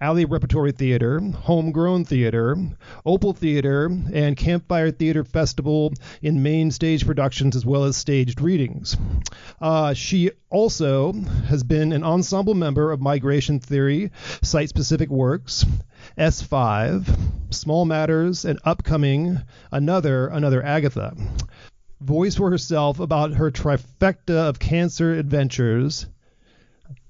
Alley 0.00 0.24
Repertory 0.24 0.72
Theater, 0.72 1.20
Homegrown 1.20 2.04
Theater, 2.04 2.56
Opal 3.04 3.34
Theater, 3.34 3.86
and 3.86 4.36
Campfire 4.36 4.90
Theater 4.90 5.24
Festival 5.24 5.92
in 6.22 6.42
main 6.42 6.70
stage 6.70 7.04
productions 7.04 7.56
as 7.56 7.66
well 7.66 7.84
as 7.84 7.96
staged 7.96 8.40
readings. 8.40 8.96
Uh, 9.60 9.92
she 9.92 10.30
also 10.52 11.12
has 11.48 11.62
been 11.64 11.92
an 11.92 12.04
ensemble 12.04 12.54
member 12.54 12.92
of 12.92 13.00
Migration 13.00 13.58
Theory, 13.58 14.12
Site 14.42 14.68
Specific 14.68 15.08
Works, 15.10 15.64
S5, 16.16 17.08
Small 17.50 17.84
Matters, 17.84 18.44
and 18.44 18.60
upcoming 18.64 19.40
Another 19.72 20.28
Another 20.28 20.62
Agatha 20.62 21.16
voice 22.02 22.34
for 22.34 22.50
herself 22.50 23.00
about 23.00 23.32
her 23.32 23.50
trifecta 23.50 24.48
of 24.48 24.58
cancer 24.58 25.14
adventures. 25.14 26.06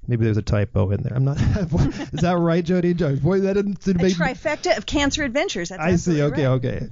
Maybe 0.06 0.24
there's 0.24 0.36
a 0.36 0.42
typo 0.42 0.90
in 0.90 1.02
there. 1.02 1.14
I'm 1.14 1.24
not. 1.24 1.40
is 2.12 2.20
that 2.20 2.36
right, 2.38 2.64
Jody? 2.64 2.92
Boy, 2.92 3.40
that 3.40 3.54
didn't, 3.54 3.80
didn't 3.80 4.02
make 4.02 4.14
trifecta 4.14 4.76
of 4.76 4.84
cancer 4.84 5.22
adventures. 5.22 5.68
That's 5.68 5.82
I 5.82 5.96
see. 5.96 6.22
Okay, 6.22 6.46
right. 6.46 6.64
okay. 6.64 6.88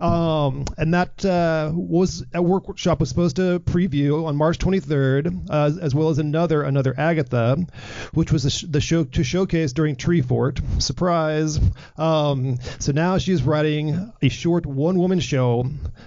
Um, 0.00 0.64
and 0.78 0.94
that 0.94 1.24
uh, 1.24 1.72
was 1.74 2.24
a 2.32 2.40
workshop 2.40 3.00
was 3.00 3.10
supposed 3.10 3.36
to 3.36 3.60
preview 3.60 4.26
on 4.26 4.36
March 4.36 4.58
23rd, 4.58 5.50
uh, 5.50 5.72
as 5.80 5.94
well 5.94 6.08
as 6.08 6.18
another 6.18 6.62
another 6.62 6.94
Agatha, 6.98 7.66
which 8.14 8.32
was 8.32 8.44
the, 8.44 8.50
sh- 8.50 8.64
the 8.68 8.80
show 8.80 9.04
to 9.04 9.22
showcase 9.22 9.74
during 9.74 9.96
Treefort. 9.96 10.82
Surprise! 10.82 11.60
Um, 11.98 12.58
so 12.78 12.92
now 12.92 13.18
she's 13.18 13.42
writing 13.42 14.12
a 14.22 14.30
short 14.30 14.64
one-woman 14.64 15.20
show 15.20 15.66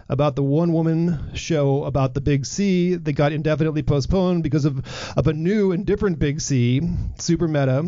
about 0.09 0.35
the 0.35 0.43
one-woman 0.43 1.35
show 1.35 1.83
about 1.83 2.15
the 2.15 2.21
Big 2.21 2.47
C 2.47 2.95
that 2.95 3.13
got 3.13 3.31
indefinitely 3.31 3.83
postponed 3.83 4.41
because 4.41 4.65
of 4.65 4.83
of 5.15 5.27
a 5.27 5.33
new 5.33 5.71
and 5.71 5.85
different 5.85 6.17
Big 6.17 6.41
C, 6.41 6.81
Super 7.19 7.47
Meta. 7.47 7.87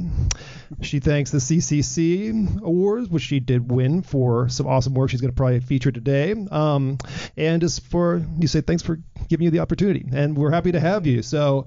She 0.82 1.00
thanks 1.00 1.32
the 1.32 1.40
CCC 1.40 2.62
Awards, 2.62 3.10
which 3.10 3.24
she 3.24 3.40
did 3.40 3.72
win 3.72 4.04
for 4.04 4.50
some 4.50 4.68
awesome 4.68 4.94
work 4.94 5.10
she's 5.10 5.22
going 5.22 5.32
to 5.32 5.36
probably 5.36 5.60
feature 5.60 5.92
today. 5.96 6.36
Um, 6.52 7.00
and 7.36 7.62
just 7.62 7.84
for, 7.88 8.24
you 8.40 8.48
say, 8.48 8.62
thanks 8.62 8.84
for 8.84 9.00
giving 9.28 9.46
you 9.46 9.52
the 9.52 9.60
opportunity. 9.60 10.06
And 10.14 10.38
we're 10.38 10.52
happy 10.52 10.72
to 10.74 10.80
have 10.80 11.08
you. 11.08 11.24
So, 11.24 11.66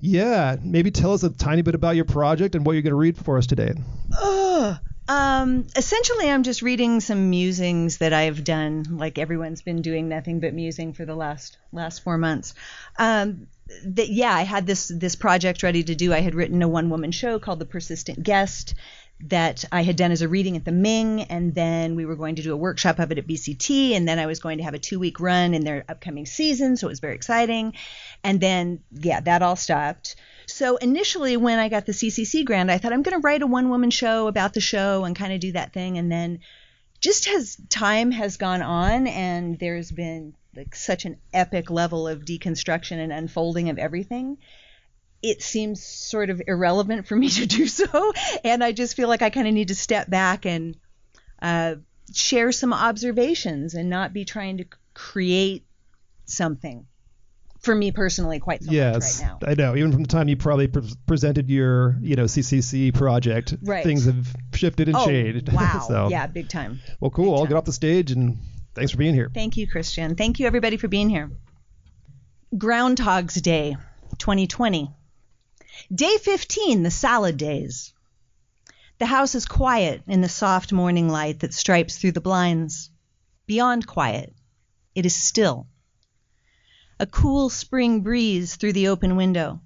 yeah, 0.00 0.56
maybe 0.62 0.90
tell 0.90 1.14
us 1.14 1.22
a 1.22 1.30
tiny 1.30 1.62
bit 1.62 1.74
about 1.74 1.96
your 1.96 2.04
project 2.04 2.54
and 2.54 2.66
what 2.66 2.72
you're 2.72 2.82
going 2.82 2.90
to 2.90 2.96
read 2.96 3.16
for 3.16 3.38
us 3.38 3.46
today. 3.46 3.72
Ugh. 4.20 4.76
Um, 5.08 5.66
essentially, 5.74 6.30
I'm 6.30 6.42
just 6.42 6.60
reading 6.60 7.00
some 7.00 7.30
musings 7.30 7.96
that 7.98 8.12
I've 8.12 8.44
done. 8.44 8.84
Like 8.90 9.18
everyone's 9.18 9.62
been 9.62 9.80
doing 9.80 10.08
nothing 10.08 10.40
but 10.40 10.52
musing 10.52 10.92
for 10.92 11.06
the 11.06 11.14
last 11.14 11.56
last 11.72 12.02
four 12.02 12.18
months. 12.18 12.54
Um, 12.98 13.46
that 13.84 14.10
yeah, 14.10 14.34
I 14.34 14.42
had 14.42 14.66
this 14.66 14.88
this 14.94 15.16
project 15.16 15.62
ready 15.62 15.82
to 15.82 15.94
do. 15.94 16.12
I 16.12 16.20
had 16.20 16.34
written 16.34 16.62
a 16.62 16.68
one 16.68 16.90
woman 16.90 17.10
show 17.10 17.38
called 17.38 17.58
The 17.58 17.64
Persistent 17.64 18.22
Guest 18.22 18.74
that 19.20 19.64
I 19.72 19.82
had 19.82 19.96
done 19.96 20.12
as 20.12 20.22
a 20.22 20.28
reading 20.28 20.56
at 20.56 20.64
the 20.64 20.72
Ming, 20.72 21.22
and 21.22 21.54
then 21.54 21.96
we 21.96 22.06
were 22.06 22.14
going 22.14 22.36
to 22.36 22.42
do 22.42 22.52
a 22.52 22.56
workshop 22.56 22.98
of 22.98 23.10
it 23.10 23.18
at 23.18 23.26
BCT, 23.26 23.92
and 23.92 24.06
then 24.06 24.18
I 24.18 24.26
was 24.26 24.38
going 24.38 24.58
to 24.58 24.64
have 24.64 24.74
a 24.74 24.78
two 24.78 24.98
week 24.98 25.18
run 25.18 25.54
in 25.54 25.64
their 25.64 25.84
upcoming 25.88 26.26
season, 26.26 26.76
so 26.76 26.86
it 26.86 26.90
was 26.90 27.00
very 27.00 27.14
exciting. 27.14 27.74
And 28.22 28.40
then 28.40 28.80
yeah, 28.92 29.20
that 29.20 29.42
all 29.42 29.56
stopped. 29.56 30.16
So 30.46 30.76
initially, 30.76 31.36
when 31.36 31.58
I 31.58 31.68
got 31.68 31.84
the 31.84 31.92
CCC 31.92 32.44
grant, 32.44 32.70
I 32.70 32.78
thought 32.78 32.92
I'm 32.92 33.02
going 33.02 33.20
to 33.20 33.26
write 33.26 33.42
a 33.42 33.46
one 33.46 33.68
woman 33.68 33.90
show 33.90 34.28
about 34.28 34.54
the 34.54 34.60
show 34.60 35.04
and 35.04 35.14
kind 35.14 35.32
of 35.32 35.40
do 35.40 35.52
that 35.52 35.72
thing. 35.72 35.98
And 35.98 36.10
then 36.10 36.40
just 37.00 37.28
as 37.28 37.56
time 37.68 38.10
has 38.12 38.36
gone 38.36 38.62
on 38.62 39.06
and 39.06 39.58
there's 39.58 39.90
been 39.90 40.34
like 40.56 40.74
such 40.74 41.04
an 41.04 41.18
epic 41.32 41.70
level 41.70 42.08
of 42.08 42.24
deconstruction 42.24 42.98
and 42.98 43.12
unfolding 43.12 43.68
of 43.68 43.78
everything, 43.78 44.38
it 45.22 45.42
seems 45.42 45.82
sort 45.82 46.30
of 46.30 46.40
irrelevant 46.46 47.06
for 47.06 47.16
me 47.16 47.28
to 47.28 47.46
do 47.46 47.66
so. 47.66 48.12
And 48.44 48.62
I 48.62 48.72
just 48.72 48.94
feel 48.96 49.08
like 49.08 49.22
I 49.22 49.30
kind 49.30 49.48
of 49.48 49.54
need 49.54 49.68
to 49.68 49.74
step 49.74 50.08
back 50.08 50.46
and 50.46 50.76
uh, 51.42 51.76
share 52.14 52.52
some 52.52 52.72
observations 52.72 53.74
and 53.74 53.90
not 53.90 54.12
be 54.12 54.24
trying 54.24 54.58
to 54.58 54.64
create 54.94 55.64
something 56.24 56.86
for 57.60 57.74
me 57.74 57.90
personally 57.90 58.38
quite 58.38 58.62
so 58.62 58.70
yes, 58.70 59.20
right 59.20 59.28
now. 59.28 59.38
I 59.50 59.54
know. 59.54 59.74
Even 59.74 59.90
from 59.92 60.02
the 60.02 60.08
time 60.08 60.28
you 60.28 60.36
probably 60.36 60.68
pre- 60.68 60.88
presented 61.08 61.50
your, 61.50 61.96
you 62.00 62.14
know, 62.14 62.24
CCC 62.24 62.94
project, 62.94 63.54
Right. 63.62 63.82
things 63.82 64.04
have 64.04 64.32
shifted 64.54 64.86
and 64.88 64.96
Oh, 64.96 65.04
changed. 65.04 65.52
wow. 65.52 65.84
so, 65.86 66.08
Yeah, 66.08 66.28
big 66.28 66.48
time. 66.48 66.78
Well, 67.00 67.10
cool. 67.10 67.34
I'll 67.34 67.46
get 67.46 67.56
off 67.56 67.64
the 67.64 67.72
stage 67.72 68.12
and 68.12 68.38
thanks 68.74 68.92
for 68.92 68.98
being 68.98 69.14
here. 69.14 69.28
Thank 69.34 69.56
you, 69.56 69.66
Christian. 69.66 70.14
Thank 70.14 70.38
you, 70.38 70.46
everybody, 70.46 70.76
for 70.76 70.86
being 70.86 71.08
here. 71.08 71.32
Groundhog's 72.56 73.34
Day 73.34 73.76
2020. 74.18 74.92
Day 75.94 76.18
15, 76.18 76.82
the 76.82 76.90
salad 76.90 77.36
days. 77.36 77.92
The 78.98 79.06
house 79.06 79.36
is 79.36 79.46
quiet 79.46 80.02
in 80.08 80.22
the 80.22 80.28
soft 80.28 80.72
morning 80.72 81.08
light 81.08 81.38
that 81.40 81.54
stripes 81.54 81.96
through 81.96 82.12
the 82.12 82.20
blinds. 82.20 82.90
Beyond 83.46 83.86
quiet, 83.86 84.34
it 84.96 85.06
is 85.06 85.14
still. 85.14 85.68
A 86.98 87.06
cool 87.06 87.48
spring 87.48 88.00
breeze 88.00 88.56
through 88.56 88.72
the 88.72 88.88
open 88.88 89.14
window. 89.14 89.60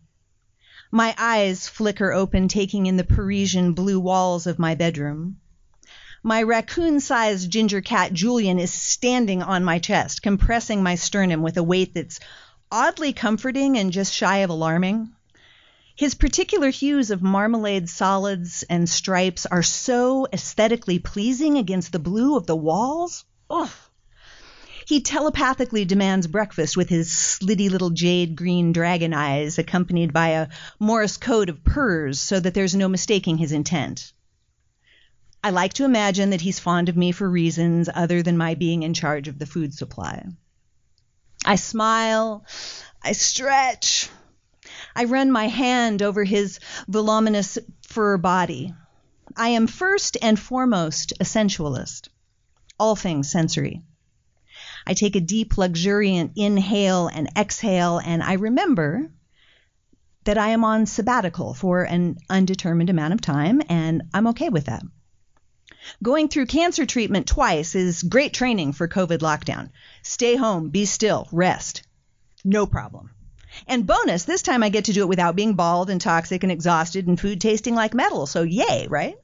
My 0.90 1.14
eyes 1.16 1.66
flicker 1.66 2.12
open, 2.12 2.46
taking 2.46 2.84
in 2.84 2.98
the 2.98 3.04
Parisian 3.04 3.72
blue 3.72 3.98
walls 3.98 4.46
of 4.46 4.58
my 4.58 4.74
bedroom. 4.74 5.38
My 6.22 6.42
raccoon 6.42 7.00
sized 7.00 7.50
ginger 7.50 7.80
cat 7.80 8.12
Julian 8.12 8.58
is 8.58 8.70
standing 8.70 9.42
on 9.42 9.64
my 9.64 9.78
chest, 9.78 10.22
compressing 10.22 10.82
my 10.82 10.94
sternum 10.94 11.40
with 11.40 11.56
a 11.56 11.62
weight 11.62 11.94
that's 11.94 12.20
oddly 12.70 13.14
comforting 13.14 13.78
and 13.78 13.90
just 13.90 14.12
shy 14.12 14.38
of 14.38 14.50
alarming. 14.50 15.10
His 15.95 16.14
particular 16.14 16.70
hues 16.70 17.11
of 17.11 17.22
marmalade 17.22 17.88
solids 17.88 18.64
and 18.68 18.88
stripes 18.88 19.47
are 19.47 19.62
so 19.62 20.26
aesthetically 20.32 20.99
pleasing 20.99 21.59
against 21.59 21.93
the 21.93 21.99
blue 21.99 22.36
of 22.36 22.47
the 22.47 22.57
walls. 22.57 23.24
Ugh. 23.51 23.70
He 24.86 25.01
telepathically 25.01 25.84
demands 25.84 26.26
breakfast 26.26 26.76
with 26.76 26.88
his 26.88 27.11
slitty 27.11 27.70
little 27.70 27.90
jade 27.90 28.36
green 28.36 28.72
dragon 28.72 29.14
eyes, 29.14 29.59
accompanied 29.59 30.12
by 30.12 30.28
a 30.28 30.49
Morse 30.80 31.16
code 31.16 31.49
of 31.49 31.62
purrs 31.62 32.18
so 32.20 32.40
that 32.40 32.55
there's 32.55 32.74
no 32.74 32.88
mistaking 32.88 33.38
his 33.38 33.53
intent. 33.53 34.12
I 35.45 35.51
like 35.51 35.74
to 35.74 35.84
imagine 35.84 36.30
that 36.30 36.40
he's 36.40 36.59
fond 36.59 36.88
of 36.88 36.97
me 36.97 37.12
for 37.12 37.28
reasons 37.28 37.88
other 37.93 38.22
than 38.22 38.36
my 38.36 38.55
being 38.55 38.82
in 38.82 38.95
charge 38.95 39.28
of 39.28 39.38
the 39.38 39.47
food 39.47 39.74
supply. 39.74 40.24
I 41.45 41.57
smile, 41.57 42.45
I 43.03 43.12
stretch, 43.12 44.09
I 44.95 45.05
run 45.05 45.30
my 45.30 45.49
hand 45.49 46.03
over 46.03 46.24
his 46.24 46.61
voluminous 46.88 47.59
fur 47.88 48.18
body. 48.18 48.74
I 49.36 49.49
am 49.49 49.66
first 49.66 50.16
and 50.20 50.38
foremost 50.38 51.12
a 51.20 51.24
sensualist, 51.24 52.09
all 52.78 52.97
things 52.97 53.30
sensory. 53.30 53.82
I 54.86 54.95
take 54.95 55.16
a 55.16 55.20
deep, 55.20 55.57
luxuriant 55.57 56.32
inhale 56.36 57.09
and 57.09 57.28
exhale, 57.36 57.99
and 57.99 58.22
I 58.22 58.34
remember 58.34 59.11
that 60.24 60.38
I 60.38 60.49
am 60.49 60.64
on 60.64 60.86
sabbatical 60.86 61.55
for 61.55 61.82
an 61.82 62.18
undetermined 62.28 62.90
amount 62.90 63.14
of 63.14 63.20
time, 63.20 63.62
and 63.68 64.03
I'm 64.12 64.28
okay 64.28 64.49
with 64.49 64.66
that. 64.66 64.82
Going 66.03 66.28
through 66.28 66.47
cancer 66.47 66.86
treatment 66.86 67.26
twice 67.26 67.74
is 67.74 68.03
great 68.03 68.32
training 68.32 68.72
for 68.72 68.86
COVID 68.86 69.18
lockdown. 69.18 69.70
Stay 70.03 70.36
home, 70.36 70.68
be 70.68 70.84
still, 70.84 71.28
rest. 71.32 71.82
No 72.45 72.66
problem. 72.66 73.11
And 73.66 73.86
bonus, 73.86 74.24
this 74.24 74.42
time 74.42 74.62
I 74.62 74.68
get 74.68 74.86
to 74.86 74.92
do 74.92 75.03
it 75.03 75.09
without 75.09 75.36
being 75.36 75.55
bald 75.55 75.90
and 75.90 76.00
toxic 76.00 76.42
and 76.42 76.53
exhausted 76.53 77.07
and 77.07 77.18
food 77.18 77.40
tasting 77.40 77.74
like 77.74 77.94
metal. 77.94 78.26
So 78.26 78.42
yay, 78.42 78.86
right? 78.88 79.16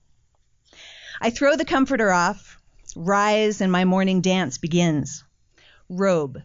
I 1.20 1.30
throw 1.30 1.56
the 1.56 1.64
comforter 1.64 2.10
off, 2.10 2.60
rise, 2.94 3.60
and 3.60 3.72
my 3.72 3.84
morning 3.84 4.20
dance 4.20 4.58
begins. 4.58 5.24
Robe, 5.88 6.42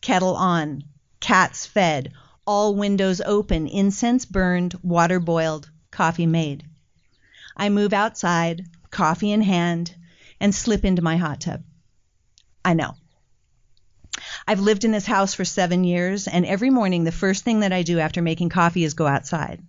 kettle 0.00 0.36
on, 0.36 0.84
cats 1.20 1.66
fed, 1.66 2.12
all 2.46 2.74
windows 2.74 3.20
open, 3.20 3.66
incense 3.66 4.24
burned, 4.24 4.74
water 4.82 5.20
boiled, 5.20 5.70
coffee 5.90 6.26
made. 6.26 6.64
I 7.56 7.68
move 7.68 7.92
outside, 7.92 8.66
coffee 8.90 9.32
in 9.32 9.42
hand, 9.42 9.94
and 10.40 10.54
slip 10.54 10.84
into 10.84 11.02
my 11.02 11.16
hot 11.16 11.40
tub. 11.40 11.62
I 12.64 12.74
know. 12.74 12.94
I've 14.46 14.60
lived 14.60 14.84
in 14.84 14.90
this 14.90 15.06
house 15.06 15.32
for 15.32 15.44
seven 15.44 15.84
years, 15.84 16.28
and 16.28 16.44
every 16.44 16.70
morning 16.70 17.04
the 17.04 17.12
first 17.12 17.44
thing 17.44 17.60
that 17.60 17.72
I 17.72 17.82
do 17.82 17.98
after 17.98 18.20
making 18.20 18.50
coffee 18.50 18.84
is 18.84 18.94
go 18.94 19.06
outside. 19.06 19.62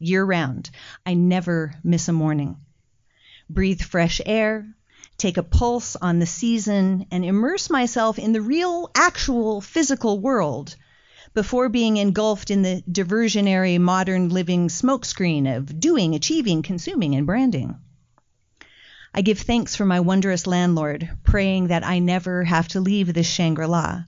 Year 0.00 0.24
round. 0.24 0.70
I 1.06 1.14
never 1.14 1.74
miss 1.84 2.08
a 2.08 2.12
morning. 2.12 2.56
Breathe 3.48 3.80
fresh 3.80 4.20
air, 4.26 4.66
take 5.16 5.36
a 5.36 5.42
pulse 5.42 5.96
on 5.96 6.18
the 6.18 6.26
season, 6.26 7.06
and 7.10 7.24
immerse 7.24 7.70
myself 7.70 8.18
in 8.18 8.32
the 8.32 8.42
real, 8.42 8.90
actual, 8.94 9.60
physical 9.60 10.18
world 10.18 10.74
before 11.34 11.68
being 11.68 11.96
engulfed 11.96 12.50
in 12.50 12.62
the 12.62 12.82
diversionary 12.90 13.78
modern 13.78 14.28
living 14.30 14.68
smokescreen 14.68 15.56
of 15.56 15.78
doing, 15.78 16.14
achieving, 16.14 16.62
consuming, 16.62 17.14
and 17.14 17.26
branding. 17.26 17.76
I 19.14 19.22
give 19.22 19.38
thanks 19.38 19.74
for 19.74 19.84
my 19.84 20.00
wondrous 20.00 20.46
landlord, 20.46 21.10
praying 21.24 21.68
that 21.68 21.84
I 21.84 21.98
never 21.98 22.44
have 22.44 22.68
to 22.68 22.80
leave 22.80 23.12
this 23.12 23.26
Shangri 23.26 23.66
La. 23.66 24.04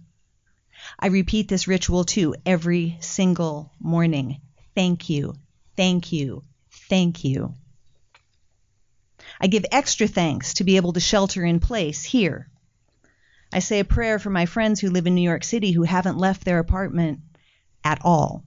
I 0.98 1.07
repeat 1.07 1.48
this 1.48 1.66
ritual 1.66 2.05
too 2.05 2.34
every 2.44 2.98
single 3.01 3.72
morning. 3.80 4.40
Thank 4.74 5.09
you, 5.09 5.34
thank 5.76 6.12
you, 6.12 6.42
thank 6.88 7.24
you. 7.24 7.55
I 9.40 9.46
give 9.46 9.64
extra 9.72 10.07
thanks 10.07 10.55
to 10.55 10.64
be 10.64 10.76
able 10.76 10.92
to 10.92 11.01
shelter 11.01 11.44
in 11.44 11.61
place 11.61 12.05
here. 12.05 12.48
I 13.53 13.59
say 13.61 13.80
a 13.80 13.84
prayer 13.84 14.18
for 14.18 14.30
my 14.30 14.46
friends 14.46 14.80
who 14.80 14.90
live 14.90 15.07
in 15.07 15.14
New 15.14 15.22
York 15.22 15.44
City 15.44 15.72
who 15.72 15.82
haven't 15.82 16.18
left 16.18 16.44
their 16.44 16.59
apartment 16.59 17.20
at 17.82 18.01
all. 18.03 18.44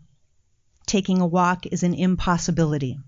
Taking 0.85 1.19
a 1.19 1.27
walk 1.27 1.65
is 1.65 1.83
an 1.83 1.93
impossibility. 1.93 2.99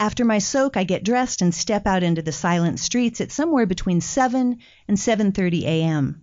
After 0.00 0.24
my 0.24 0.38
soak, 0.38 0.78
I 0.78 0.84
get 0.84 1.04
dressed 1.04 1.42
and 1.42 1.54
step 1.54 1.86
out 1.86 2.02
into 2.02 2.22
the 2.22 2.32
silent 2.32 2.80
streets 2.80 3.20
at 3.20 3.30
somewhere 3.30 3.66
between 3.66 4.00
7 4.00 4.56
and 4.88 4.96
7:30 4.96 5.62
a.m. 5.64 6.22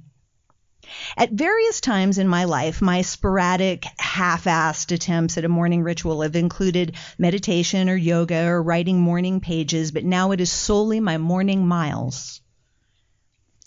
At 1.16 1.34
various 1.34 1.80
times 1.80 2.18
in 2.18 2.28
my 2.28 2.46
life, 2.46 2.82
my 2.82 3.04
sporadic, 3.04 3.86
half-assed 4.00 4.92
attempts 4.92 5.38
at 5.38 5.46
a 5.46 5.50
morning 5.50 5.84
ritual 5.84 6.24
have 6.24 6.36
included 6.36 6.96
meditation 7.20 7.88
or 7.88 7.96
yoga 7.96 8.48
or 8.48 8.64
writing 8.64 9.00
morning 9.00 9.42
pages, 9.42 9.92
but 9.92 10.04
now 10.04 10.32
it 10.32 10.42
is 10.42 10.52
solely 10.52 11.00
my 11.00 11.20
morning 11.20 11.68
miles. 11.68 12.42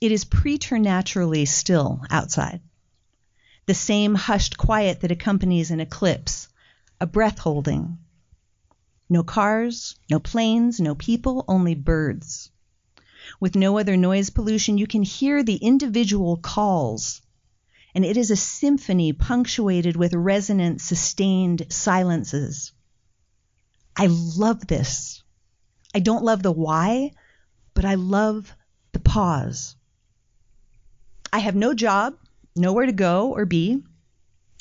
It 0.01 0.11
is 0.11 0.25
preternaturally 0.25 1.45
still 1.45 2.01
outside. 2.11 2.61
The 3.67 3.75
same 3.75 4.17
hushed 4.17 4.59
quiet 4.59 5.03
that 5.03 5.13
accompanies 5.13 5.71
an 5.71 5.79
eclipse, 5.79 6.49
a 7.01 7.07
breath 7.07 7.39
holding, 7.39 7.99
no 9.11 9.25
cars, 9.25 9.97
no 10.09 10.21
planes, 10.21 10.81
no 10.81 10.95
people, 10.95 11.45
only 11.49 11.75
birds. 11.75 12.51
With 13.41 13.57
no 13.57 13.79
other 13.79 13.97
noise 13.97 14.31
pollution, 14.31 14.79
you 14.79 14.87
can 14.87 15.03
hear 15.03 15.43
the 15.43 15.57
individual 15.57 16.37
calls, 16.37 17.21
and 17.95 18.05
it 18.05 18.17
is 18.17 18.31
a 18.31 18.37
symphony 18.37 19.13
punctuated 19.13 19.97
with 19.97 20.15
resonant, 20.15 20.81
sustained 20.81 21.67
silences. 21.71 22.73
I 23.97 24.07
love 24.09 24.67
this. 24.67 25.23
I 25.95 25.99
don't 25.99 26.25
love 26.25 26.43
the 26.43 26.53
why, 26.53 27.11
but 27.75 27.85
I 27.85 27.97
love 27.97 28.55
the 28.93 29.01
pause. 29.01 29.75
I 31.33 31.41
have 31.41 31.57
no 31.57 31.75
job, 31.75 32.15
nowhere 32.55 32.87
to 32.87 32.93
go 32.93 33.33
or 33.33 33.45
be. 33.45 33.83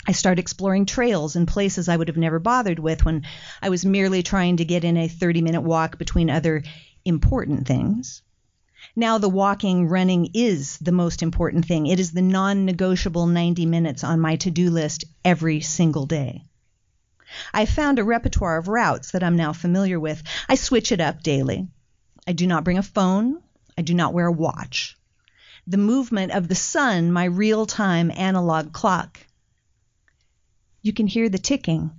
I 0.10 0.12
start 0.12 0.40
exploring 0.40 0.88
trails 0.88 1.36
and 1.36 1.48
places 1.48 1.88
I 1.88 1.96
would 1.96 2.08
have 2.08 2.18
never 2.18 2.40
bothered 2.40 2.80
with 2.80 3.06
when 3.06 3.28
I 3.62 3.70
was 3.70 3.86
merely 3.86 4.24
trying 4.24 4.58
to 4.58 4.66
get 4.66 4.84
in 4.84 4.98
a 4.98 5.08
30 5.08 5.44
minute 5.44 5.62
walk 5.62 6.00
between 6.00 6.32
other 6.32 6.64
important 7.06 7.68
things. 7.68 8.24
Now, 8.96 9.20
the 9.20 9.30
walking, 9.30 9.86
running 9.86 10.32
is 10.34 10.80
the 10.80 10.92
most 10.92 11.22
important 11.22 11.68
thing. 11.68 11.86
It 11.86 12.00
is 12.00 12.12
the 12.12 12.24
non 12.24 12.66
negotiable 12.66 13.28
90 13.28 13.68
minutes 13.68 14.04
on 14.04 14.20
my 14.20 14.38
to 14.38 14.50
do 14.50 14.72
list 14.72 15.06
every 15.24 15.62
single 15.62 16.08
day. 16.08 16.44
I 17.54 17.68
found 17.68 18.00
a 18.00 18.04
repertoire 18.04 18.58
of 18.58 18.68
routes 18.68 19.12
that 19.12 19.22
I'm 19.22 19.36
now 19.36 19.54
familiar 19.54 20.00
with. 20.00 20.24
I 20.48 20.56
switch 20.56 20.92
it 20.92 21.02
up 21.02 21.22
daily. 21.22 21.68
I 22.26 22.34
do 22.34 22.48
not 22.48 22.64
bring 22.64 22.80
a 22.80 22.82
phone. 22.82 23.44
I 23.78 23.84
do 23.84 23.94
not 23.94 24.16
wear 24.16 24.26
a 24.26 24.32
watch. 24.32 24.98
The 25.68 25.78
movement 25.78 26.32
of 26.32 26.48
the 26.48 26.56
sun, 26.56 27.12
my 27.12 27.26
real 27.26 27.68
time 27.68 28.10
analog 28.10 28.74
clock, 28.74 29.20
you 30.82 30.94
can 30.94 31.08
hear 31.08 31.30
the 31.30 31.38
ticking. 31.38 31.92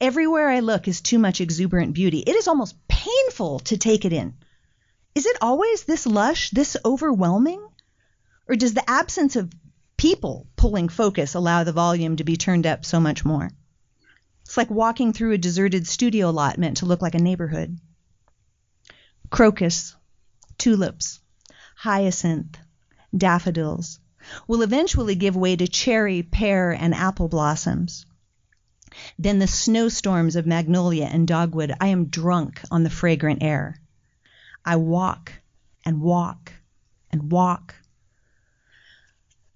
Everywhere 0.00 0.48
I 0.48 0.60
look 0.60 0.88
is 0.88 1.00
too 1.00 1.18
much 1.18 1.40
exuberant 1.40 1.94
beauty. 1.94 2.18
It 2.18 2.36
is 2.36 2.48
almost 2.48 2.76
painful 2.88 3.60
to 3.60 3.76
take 3.76 4.04
it 4.04 4.12
in. 4.12 4.34
Is 5.14 5.26
it 5.26 5.38
always 5.40 5.84
this 5.84 6.06
lush, 6.06 6.50
this 6.50 6.76
overwhelming? 6.84 7.66
Or 8.48 8.56
does 8.56 8.74
the 8.74 8.88
absence 8.88 9.36
of 9.36 9.52
people 9.96 10.46
pulling 10.56 10.88
focus 10.88 11.34
allow 11.34 11.64
the 11.64 11.72
volume 11.72 12.16
to 12.16 12.24
be 12.24 12.36
turned 12.36 12.66
up 12.66 12.84
so 12.84 13.00
much 13.00 13.24
more? 13.24 13.50
It's 14.42 14.56
like 14.56 14.70
walking 14.70 15.12
through 15.12 15.32
a 15.32 15.38
deserted 15.38 15.86
studio 15.86 16.30
lot 16.30 16.58
meant 16.58 16.78
to 16.78 16.86
look 16.86 17.02
like 17.02 17.14
a 17.14 17.18
neighborhood. 17.18 17.78
Crocus, 19.30 19.96
tulips, 20.58 21.20
hyacinth, 21.74 22.58
daffodils, 23.16 23.98
will 24.46 24.62
eventually 24.62 25.14
give 25.14 25.36
way 25.36 25.56
to 25.56 25.68
cherry, 25.68 26.22
pear, 26.22 26.72
and 26.72 26.94
apple 26.94 27.28
blossoms. 27.28 28.06
Then 29.18 29.38
the 29.38 29.46
snowstorms 29.46 30.36
of 30.36 30.46
magnolia 30.46 31.04
and 31.04 31.28
dogwood, 31.28 31.74
I 31.80 31.88
am 31.88 32.06
drunk 32.06 32.62
on 32.70 32.82
the 32.82 32.90
fragrant 32.90 33.42
air. 33.42 33.80
I 34.64 34.76
walk 34.76 35.32
and 35.84 36.00
walk 36.00 36.52
and 37.10 37.30
walk. 37.30 37.74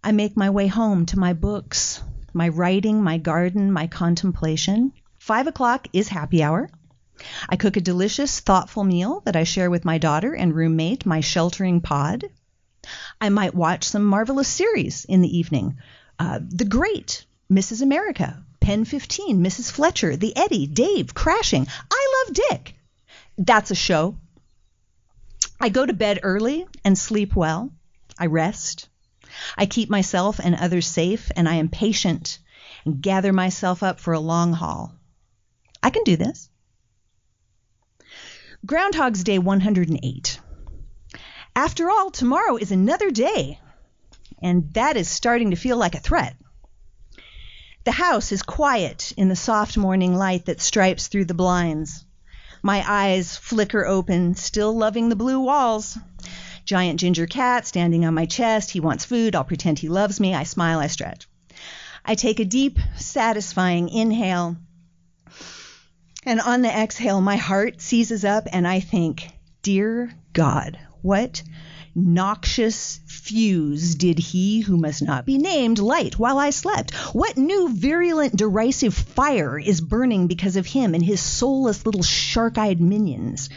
I 0.04 0.12
make 0.12 0.36
my 0.36 0.50
way 0.50 0.66
home 0.66 1.06
to 1.06 1.18
my 1.18 1.32
books, 1.32 2.02
my 2.32 2.48
writing, 2.48 3.02
my 3.02 3.18
garden, 3.18 3.72
my 3.72 3.86
contemplation. 3.86 4.92
Five 5.18 5.46
o'clock 5.46 5.88
is 5.92 6.08
happy 6.08 6.42
hour. 6.42 6.70
I 7.48 7.56
cook 7.56 7.76
a 7.76 7.82
delicious, 7.82 8.40
thoughtful 8.40 8.84
meal 8.84 9.20
that 9.24 9.36
I 9.36 9.44
share 9.44 9.70
with 9.70 9.84
my 9.84 9.98
daughter 9.98 10.34
and 10.34 10.54
roommate, 10.54 11.04
my 11.04 11.20
sheltering 11.20 11.80
pod. 11.80 12.24
I 13.20 13.28
might 13.28 13.54
watch 13.54 13.84
some 13.84 14.04
marvelous 14.04 14.48
series 14.48 15.04
in 15.04 15.20
the 15.20 15.38
evening. 15.38 15.78
Uh, 16.18 16.40
the 16.42 16.64
Great, 16.64 17.24
Mrs. 17.50 17.82
America, 17.82 18.42
Pen 18.60 18.84
15, 18.84 19.42
Mrs. 19.42 19.70
Fletcher, 19.70 20.16
The 20.16 20.36
Eddie, 20.36 20.66
Dave, 20.66 21.14
Crashing. 21.14 21.66
I 21.90 22.24
Love 22.26 22.34
Dick. 22.34 22.74
That's 23.38 23.70
a 23.70 23.74
show. 23.74 24.16
I 25.60 25.68
go 25.68 25.84
to 25.84 25.92
bed 25.92 26.20
early 26.22 26.66
and 26.84 26.96
sleep 26.96 27.34
well. 27.34 27.70
I 28.18 28.26
rest. 28.26 28.88
I 29.56 29.66
keep 29.66 29.90
myself 29.90 30.38
and 30.38 30.54
others 30.54 30.86
safe, 30.86 31.30
and 31.36 31.48
I 31.48 31.54
am 31.54 31.68
patient 31.68 32.38
and 32.84 33.00
gather 33.02 33.32
myself 33.32 33.82
up 33.82 34.00
for 34.00 34.12
a 34.12 34.20
long 34.20 34.52
haul. 34.52 34.92
I 35.82 35.90
can 35.90 36.04
do 36.04 36.16
this. 36.16 36.48
Groundhog's 38.66 39.24
Day 39.24 39.38
108. 39.38 40.40
After 41.60 41.90
all, 41.90 42.10
tomorrow 42.10 42.56
is 42.56 42.72
another 42.72 43.10
day, 43.10 43.60
and 44.40 44.72
that 44.72 44.96
is 44.96 45.10
starting 45.10 45.50
to 45.50 45.56
feel 45.56 45.76
like 45.76 45.94
a 45.94 46.00
threat. 46.00 46.34
The 47.84 47.92
house 47.92 48.32
is 48.32 48.42
quiet 48.42 49.12
in 49.18 49.28
the 49.28 49.36
soft 49.36 49.76
morning 49.76 50.14
light 50.14 50.46
that 50.46 50.62
stripes 50.62 51.08
through 51.08 51.26
the 51.26 51.34
blinds. 51.34 52.06
My 52.62 52.82
eyes 52.88 53.36
flicker 53.36 53.84
open, 53.84 54.36
still 54.36 54.74
loving 54.74 55.10
the 55.10 55.16
blue 55.16 55.38
walls. 55.38 55.98
Giant 56.64 56.98
ginger 56.98 57.26
cat 57.26 57.66
standing 57.66 58.06
on 58.06 58.14
my 58.14 58.24
chest. 58.24 58.70
He 58.70 58.80
wants 58.80 59.04
food. 59.04 59.36
I'll 59.36 59.44
pretend 59.44 59.78
he 59.78 59.90
loves 59.90 60.18
me. 60.18 60.34
I 60.34 60.44
smile, 60.44 60.78
I 60.78 60.86
stretch. 60.86 61.28
I 62.06 62.14
take 62.14 62.40
a 62.40 62.46
deep, 62.46 62.78
satisfying 62.96 63.90
inhale. 63.90 64.56
And 66.24 66.40
on 66.40 66.62
the 66.62 66.74
exhale, 66.74 67.20
my 67.20 67.36
heart 67.36 67.82
seizes 67.82 68.24
up 68.24 68.48
and 68.50 68.66
I 68.66 68.80
think, 68.80 69.28
Dear 69.60 70.10
God, 70.32 70.78
what 71.02 71.42
noxious 71.94 73.00
fuse 73.06 73.94
did 73.96 74.18
he 74.18 74.60
who 74.60 74.76
must 74.76 75.02
not 75.02 75.26
be 75.26 75.38
named 75.38 75.78
light 75.78 76.18
while 76.18 76.38
I 76.38 76.50
slept? 76.50 76.94
What 77.14 77.36
new 77.36 77.74
virulent 77.74 78.36
derisive 78.36 78.94
fire 78.94 79.58
is 79.58 79.80
burning 79.80 80.26
because 80.26 80.56
of 80.56 80.66
him 80.66 80.94
and 80.94 81.04
his 81.04 81.20
soulless 81.20 81.84
little 81.84 82.02
shark 82.02 82.58
eyed 82.58 82.80
minions? 82.80 83.50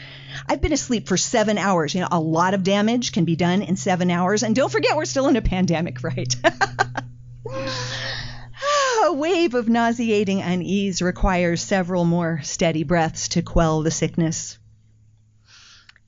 I've 0.47 0.61
been 0.61 0.73
asleep 0.73 1.07
for 1.07 1.17
seven 1.17 1.57
hours. 1.57 1.93
You 1.93 2.01
know, 2.01 2.07
a 2.11 2.19
lot 2.19 2.53
of 2.53 2.63
damage 2.63 3.11
can 3.11 3.25
be 3.25 3.35
done 3.35 3.61
in 3.61 3.75
seven 3.75 4.09
hours. 4.09 4.43
And 4.43 4.55
don't 4.55 4.71
forget, 4.71 4.95
we're 4.95 5.05
still 5.05 5.27
in 5.27 5.35
a 5.35 5.41
pandemic, 5.41 6.03
right? 6.03 6.35
a 9.05 9.13
wave 9.13 9.53
of 9.53 9.69
nauseating 9.69 10.41
unease 10.41 11.01
requires 11.01 11.61
several 11.61 12.05
more 12.05 12.41
steady 12.43 12.83
breaths 12.83 13.29
to 13.29 13.41
quell 13.41 13.83
the 13.83 13.91
sickness. 13.91 14.57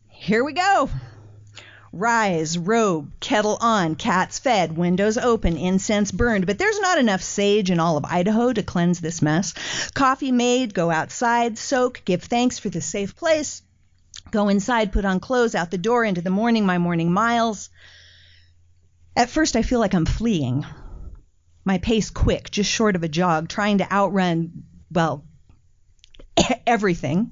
Here 0.09 0.43
we 0.43 0.53
go. 0.53 0.89
Rise, 1.97 2.57
robe, 2.57 3.13
kettle 3.21 3.57
on, 3.61 3.95
cats 3.95 4.37
fed, 4.37 4.75
windows 4.75 5.17
open, 5.17 5.55
incense 5.55 6.11
burned, 6.11 6.45
but 6.45 6.57
there's 6.57 6.81
not 6.81 6.97
enough 6.97 7.21
sage 7.21 7.71
in 7.71 7.79
all 7.79 7.95
of 7.95 8.03
Idaho 8.03 8.51
to 8.51 8.63
cleanse 8.63 8.99
this 8.99 9.21
mess. 9.21 9.53
Coffee 9.93 10.33
made, 10.33 10.73
go 10.73 10.91
outside, 10.91 11.57
soak, 11.57 12.01
give 12.03 12.21
thanks 12.21 12.59
for 12.59 12.67
the 12.67 12.81
safe 12.81 13.15
place, 13.15 13.61
go 14.29 14.49
inside, 14.49 14.91
put 14.91 15.05
on 15.05 15.21
clothes, 15.21 15.55
out 15.55 15.71
the 15.71 15.77
door, 15.77 16.03
into 16.03 16.21
the 16.21 16.29
morning, 16.29 16.65
my 16.65 16.79
morning 16.79 17.13
miles. 17.13 17.69
At 19.15 19.29
first, 19.29 19.55
I 19.55 19.61
feel 19.61 19.79
like 19.79 19.93
I'm 19.93 20.05
fleeing. 20.05 20.65
My 21.63 21.77
pace 21.77 22.09
quick, 22.09 22.51
just 22.51 22.69
short 22.69 22.97
of 22.97 23.03
a 23.03 23.07
jog, 23.07 23.47
trying 23.47 23.77
to 23.77 23.89
outrun, 23.89 24.65
well, 24.91 25.23
everything 26.67 27.31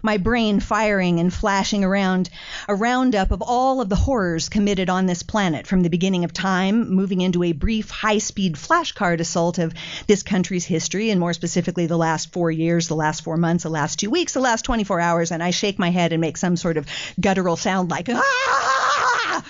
my 0.00 0.16
brain 0.16 0.60
firing 0.60 1.20
and 1.20 1.32
flashing 1.32 1.84
around 1.84 2.30
a 2.68 2.74
roundup 2.74 3.30
of 3.30 3.42
all 3.42 3.80
of 3.80 3.88
the 3.88 3.96
horrors 3.96 4.48
committed 4.48 4.88
on 4.88 5.06
this 5.06 5.22
planet 5.22 5.66
from 5.66 5.82
the 5.82 5.90
beginning 5.90 6.24
of 6.24 6.32
time, 6.32 6.90
moving 6.90 7.20
into 7.20 7.42
a 7.42 7.52
brief 7.52 7.90
high 7.90 8.18
speed 8.18 8.54
flashcard 8.54 9.20
assault 9.20 9.58
of 9.58 9.74
this 10.06 10.22
country's 10.22 10.64
history, 10.64 11.10
and 11.10 11.20
more 11.20 11.34
specifically 11.34 11.86
the 11.86 11.96
last 11.96 12.32
four 12.32 12.50
years, 12.50 12.88
the 12.88 12.96
last 12.96 13.22
four 13.22 13.36
months, 13.36 13.64
the 13.64 13.70
last 13.70 13.98
two 13.98 14.10
weeks, 14.10 14.32
the 14.32 14.40
last 14.40 14.64
24 14.64 15.00
hours, 15.00 15.32
and 15.32 15.42
I 15.42 15.50
shake 15.50 15.78
my 15.78 15.90
head 15.90 16.12
and 16.12 16.20
make 16.20 16.36
some 16.36 16.56
sort 16.56 16.76
of 16.76 16.86
guttural 17.20 17.56
sound 17.56 17.90
like, 17.90 18.08
ah! 18.10 19.44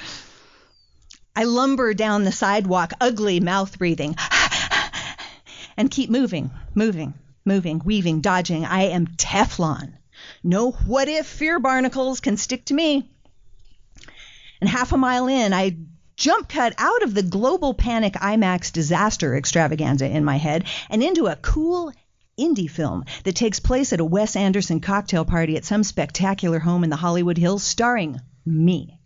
I 1.35 1.45
lumber 1.45 1.95
down 1.95 2.25
the 2.25 2.33
sidewalk, 2.33 2.93
ugly 3.01 3.41
mouth 3.41 3.79
breathing, 3.79 4.17
and 5.77 5.91
keep 5.91 6.11
moving, 6.11 6.51
moving, 6.75 7.15
moving, 7.45 7.81
weaving, 7.85 8.21
dodging. 8.21 8.67
I 8.67 8.89
am 8.89 9.07
Teflon. 9.07 9.95
No 10.43 10.73
what 10.73 11.09
if 11.09 11.27
fear 11.27 11.59
barnacles 11.59 12.21
can 12.21 12.37
stick 12.37 12.65
to 12.67 12.75
me. 12.75 13.11
And 14.61 14.69
half 14.69 14.93
a 14.93 14.97
mile 14.97 15.27
in, 15.27 15.53
I 15.53 15.77
jump 16.17 16.49
cut 16.49 16.75
out 16.79 17.03
of 17.03 17.15
the 17.15 17.23
global 17.23 17.75
panic 17.75 18.15
IMAX 18.15 18.73
disaster 18.73 19.35
extravaganza 19.35 20.09
in 20.09 20.25
my 20.25 20.37
head 20.37 20.65
and 20.89 21.03
into 21.03 21.27
a 21.27 21.37
cool 21.37 21.93
indie 22.39 22.71
film 22.71 23.05
that 23.25 23.35
takes 23.35 23.61
place 23.61 23.93
at 23.93 24.01
a 24.01 24.05
Wes 24.05 24.37
Anderson 24.37 24.81
cocktail 24.81 25.25
party 25.25 25.57
at 25.57 25.65
some 25.65 25.83
spectacular 25.83 26.59
home 26.59 26.85
in 26.85 26.91
the 26.91 26.97
Hollywood 26.97 27.39
Hills 27.39 27.63
starring 27.63 28.21
me. 28.47 28.99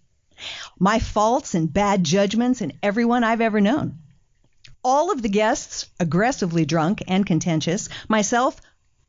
My 0.78 0.98
faults 0.98 1.54
and 1.54 1.72
bad 1.72 2.04
judgments 2.04 2.60
and 2.60 2.74
everyone 2.82 3.24
I've 3.24 3.40
ever 3.40 3.60
known. 3.60 3.98
All 4.84 5.10
of 5.10 5.22
the 5.22 5.28
guests 5.28 5.86
aggressively 5.98 6.64
drunk 6.66 7.02
and 7.08 7.24
contentious, 7.26 7.88
myself 8.08 8.60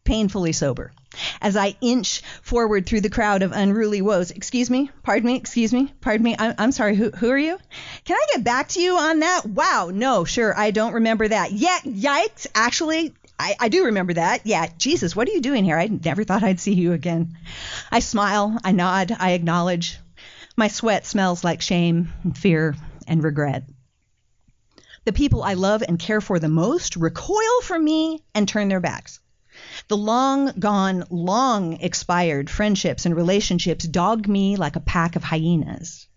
painfully 0.03 0.53
sober. 0.53 0.93
As 1.41 1.55
I 1.55 1.75
inch 1.81 2.21
forward 2.41 2.85
through 2.85 3.01
the 3.01 3.09
crowd 3.09 3.41
of 3.41 3.51
unruly 3.51 4.01
woes, 4.01 4.31
excuse 4.31 4.69
me, 4.69 4.89
pardon 5.03 5.27
me, 5.27 5.35
excuse 5.35 5.73
me, 5.73 5.93
pardon 6.01 6.23
me, 6.23 6.35
I'm, 6.37 6.55
I'm 6.57 6.71
sorry, 6.71 6.95
who, 6.95 7.11
who 7.11 7.29
are 7.29 7.37
you? 7.37 7.57
Can 8.05 8.15
I 8.15 8.25
get 8.33 8.43
back 8.43 8.69
to 8.69 8.81
you 8.81 8.97
on 8.97 9.19
that? 9.19 9.45
Wow, 9.45 9.91
no, 9.93 10.25
sure, 10.25 10.57
I 10.57 10.71
don't 10.71 10.93
remember 10.93 11.27
that. 11.27 11.51
Yeah, 11.51 11.79
yikes, 11.79 12.47
actually, 12.53 13.13
I, 13.39 13.55
I, 13.59 13.69
do 13.69 13.85
remember 13.85 14.13
that. 14.13 14.45
Yeah, 14.45 14.67
Jesus, 14.77 15.15
what 15.15 15.27
are 15.29 15.31
you 15.31 15.41
doing 15.41 15.63
here? 15.63 15.77
I 15.77 15.87
never 15.87 16.23
thought 16.23 16.43
I'd 16.43 16.59
see 16.59 16.73
you 16.73 16.93
again. 16.93 17.37
I 17.91 17.99
smile, 17.99 18.57
I 18.63 18.71
nod, 18.71 19.15
I 19.17 19.31
acknowledge. 19.31 19.99
My 20.55 20.69
sweat 20.69 21.05
smells 21.05 21.43
like 21.43 21.61
shame, 21.61 22.11
and 22.23 22.35
fear, 22.35 22.75
and 23.07 23.23
regret. 23.23 23.63
The 25.05 25.13
people 25.13 25.43
I 25.43 25.53
love 25.53 25.83
and 25.87 25.99
care 25.99 26.19
for 26.19 26.39
the 26.39 26.49
most 26.49 26.95
recoil 26.97 27.61
from 27.63 27.83
me 27.83 28.23
and 28.33 28.47
turn 28.47 28.67
their 28.67 28.79
backs. 28.79 29.19
The 29.87 29.97
long 29.97 30.51
gone, 30.59 31.05
long 31.09 31.73
expired 31.73 32.49
friendships 32.49 33.05
and 33.05 33.15
relationships 33.15 33.85
dog 33.85 34.27
me 34.27 34.55
like 34.55 34.75
a 34.75 34.81
pack 34.81 35.15
of 35.15 35.23
hyenas. 35.23 36.07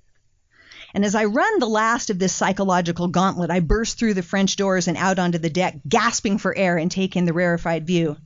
And 0.93 1.05
as 1.05 1.15
I 1.15 1.25
run 1.27 1.59
the 1.59 1.69
last 1.69 2.11
of 2.11 2.19
this 2.19 2.33
psychological 2.33 3.09
gauntlet, 3.09 3.51
I 3.51 3.61
burst 3.61 3.99
through 3.99 4.15
the 4.15 4.23
French 4.23 4.57
doors 4.57 4.89
and 4.89 4.97
out 4.97 5.19
onto 5.19 5.39
the 5.39 5.51
deck, 5.51 5.77
gasping 5.89 6.39
for 6.39 6.57
air 6.57 6.77
and 6.79 6.91
take 6.91 7.17
in 7.17 7.27
the 7.27 7.33
rarefied 7.33 7.87
view. 7.87 8.17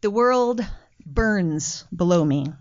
The 0.00 0.10
world 0.10 0.64
burns 1.04 1.84
below 1.94 2.24
me. 2.24 2.52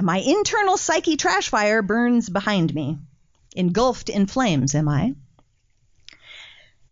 My 0.00 0.18
internal 0.18 0.78
psyche 0.78 1.16
trash 1.16 1.48
fire 1.48 1.82
burns 1.82 2.30
behind 2.30 2.74
me. 2.74 2.98
Engulfed 3.54 4.08
in 4.08 4.26
flames, 4.26 4.74
am 4.74 4.88
I? 4.88 5.14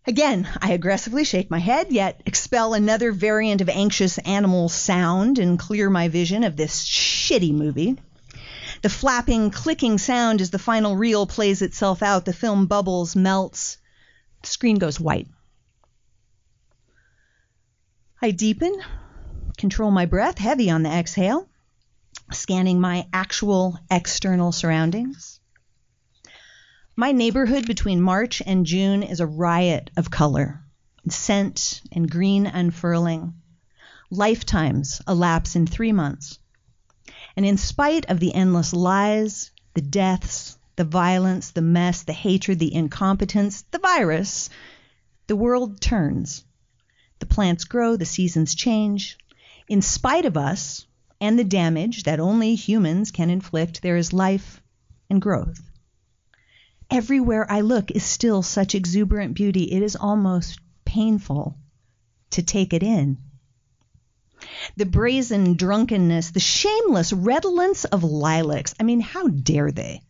Again, 0.09 0.49
I 0.63 0.73
aggressively 0.73 1.23
shake 1.23 1.51
my 1.51 1.59
head, 1.59 1.93
yet 1.93 2.23
expel 2.25 2.73
another 2.73 3.13
variant 3.13 3.61
of 3.61 3.69
anxious 3.69 4.17
animal 4.17 4.71
sound 4.71 5.39
and 5.39 5.59
clear 5.59 5.91
my 5.91 6.09
vision 6.09 6.45
of 6.45 6.57
this 6.57 6.83
shitty 6.83 7.53
movie. 7.53 7.99
The 8.81 8.89
flapping, 8.89 9.51
clicking 9.51 9.99
sound 9.99 10.41
as 10.41 10.49
the 10.49 10.59
final 10.59 10.97
reel 10.97 11.27
plays 11.27 11.61
itself 11.61 12.03
out, 12.03 12.25
the 12.25 12.33
film 12.33 12.65
bubbles, 12.65 13.15
melts, 13.15 13.77
the 14.41 14.49
screen 14.49 14.79
goes 14.79 14.99
white. 14.99 15.29
I 18.23 18.31
deepen, 18.31 18.81
control 19.59 19.91
my 19.91 20.07
breath, 20.07 20.39
heavy 20.39 20.71
on 20.71 20.85
the 20.85 20.91
exhale, 20.91 21.51
scanning 22.33 22.81
my 22.81 23.07
actual 23.13 23.79
external 23.91 24.53
surroundings. 24.53 25.38
My 27.01 27.13
neighborhood 27.13 27.65
between 27.65 28.03
March 28.03 28.43
and 28.45 28.67
June 28.67 29.05
is 29.05 29.21
a 29.21 29.27
riot 29.27 29.93
of 29.97 30.11
color, 30.11 30.65
scent, 31.09 31.81
and 31.93 32.11
green 32.11 32.45
unfurling. 32.45 33.35
Lifetimes 34.11 35.01
elapse 35.07 35.55
in 35.55 35.65
three 35.65 35.93
months. 35.93 36.41
And 37.37 37.47
in 37.47 37.57
spite 37.57 38.07
of 38.07 38.19
the 38.19 38.35
endless 38.35 38.73
lies, 38.73 39.53
the 39.75 39.81
deaths, 39.81 40.59
the 40.75 40.83
violence, 40.83 41.53
the 41.53 41.63
mess, 41.63 42.03
the 42.03 42.13
hatred, 42.13 42.59
the 42.59 42.75
incompetence, 42.75 43.63
the 43.71 43.79
virus, 43.79 44.51
the 45.29 45.37
world 45.37 45.81
turns. 45.81 46.43
The 47.21 47.27
plants 47.27 47.63
grow, 47.63 47.97
the 47.97 48.07
seasons 48.07 48.57
change. 48.57 49.17
In 49.69 49.83
spite 49.83 50.25
of 50.25 50.37
us 50.37 50.85
and 51.21 51.39
the 51.39 51.45
damage 51.45 52.03
that 52.03 52.19
only 52.19 52.57
humans 52.57 53.13
can 53.13 53.31
inflict, 53.31 53.83
there 53.83 53.97
is 53.97 54.13
life 54.13 54.61
and 55.09 55.23
growth. 55.23 55.68
Everywhere 56.91 57.51
I 57.51 57.61
look 57.61 57.91
is 57.91 58.03
still 58.03 58.43
such 58.43 58.75
exuberant 58.75 59.35
beauty, 59.35 59.65
it 59.65 59.83
is 59.83 59.95
almost 59.95 60.59
painful 60.85 61.59
to 62.31 62.43
take 62.43 62.73
it 62.73 62.83
in. 62.83 63.19
The 64.77 64.87
brazen 64.87 65.55
drunkenness, 65.55 66.31
the 66.31 66.41
shameless 66.41 67.13
redolence 67.13 67.85
of 67.85 68.05
lilacs. 68.05 68.75
I 68.81 68.85
mean, 68.85 69.01
how 69.01 69.29
dare 69.29 69.71
they? 69.71 70.03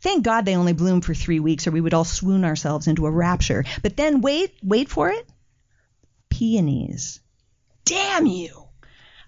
Thank 0.00 0.24
God 0.24 0.44
they 0.44 0.56
only 0.56 0.72
bloom 0.72 1.00
for 1.00 1.14
three 1.14 1.40
weeks, 1.40 1.66
or 1.66 1.70
we 1.70 1.80
would 1.80 1.92
all 1.92 2.04
swoon 2.04 2.44
ourselves 2.44 2.86
into 2.86 3.06
a 3.06 3.10
rapture. 3.10 3.64
But 3.82 3.96
then 3.96 4.20
wait, 4.20 4.54
wait 4.62 4.88
for 4.88 5.10
it. 5.10 5.28
Peonies. 6.30 7.20
Damn 7.84 8.26
you! 8.26 8.68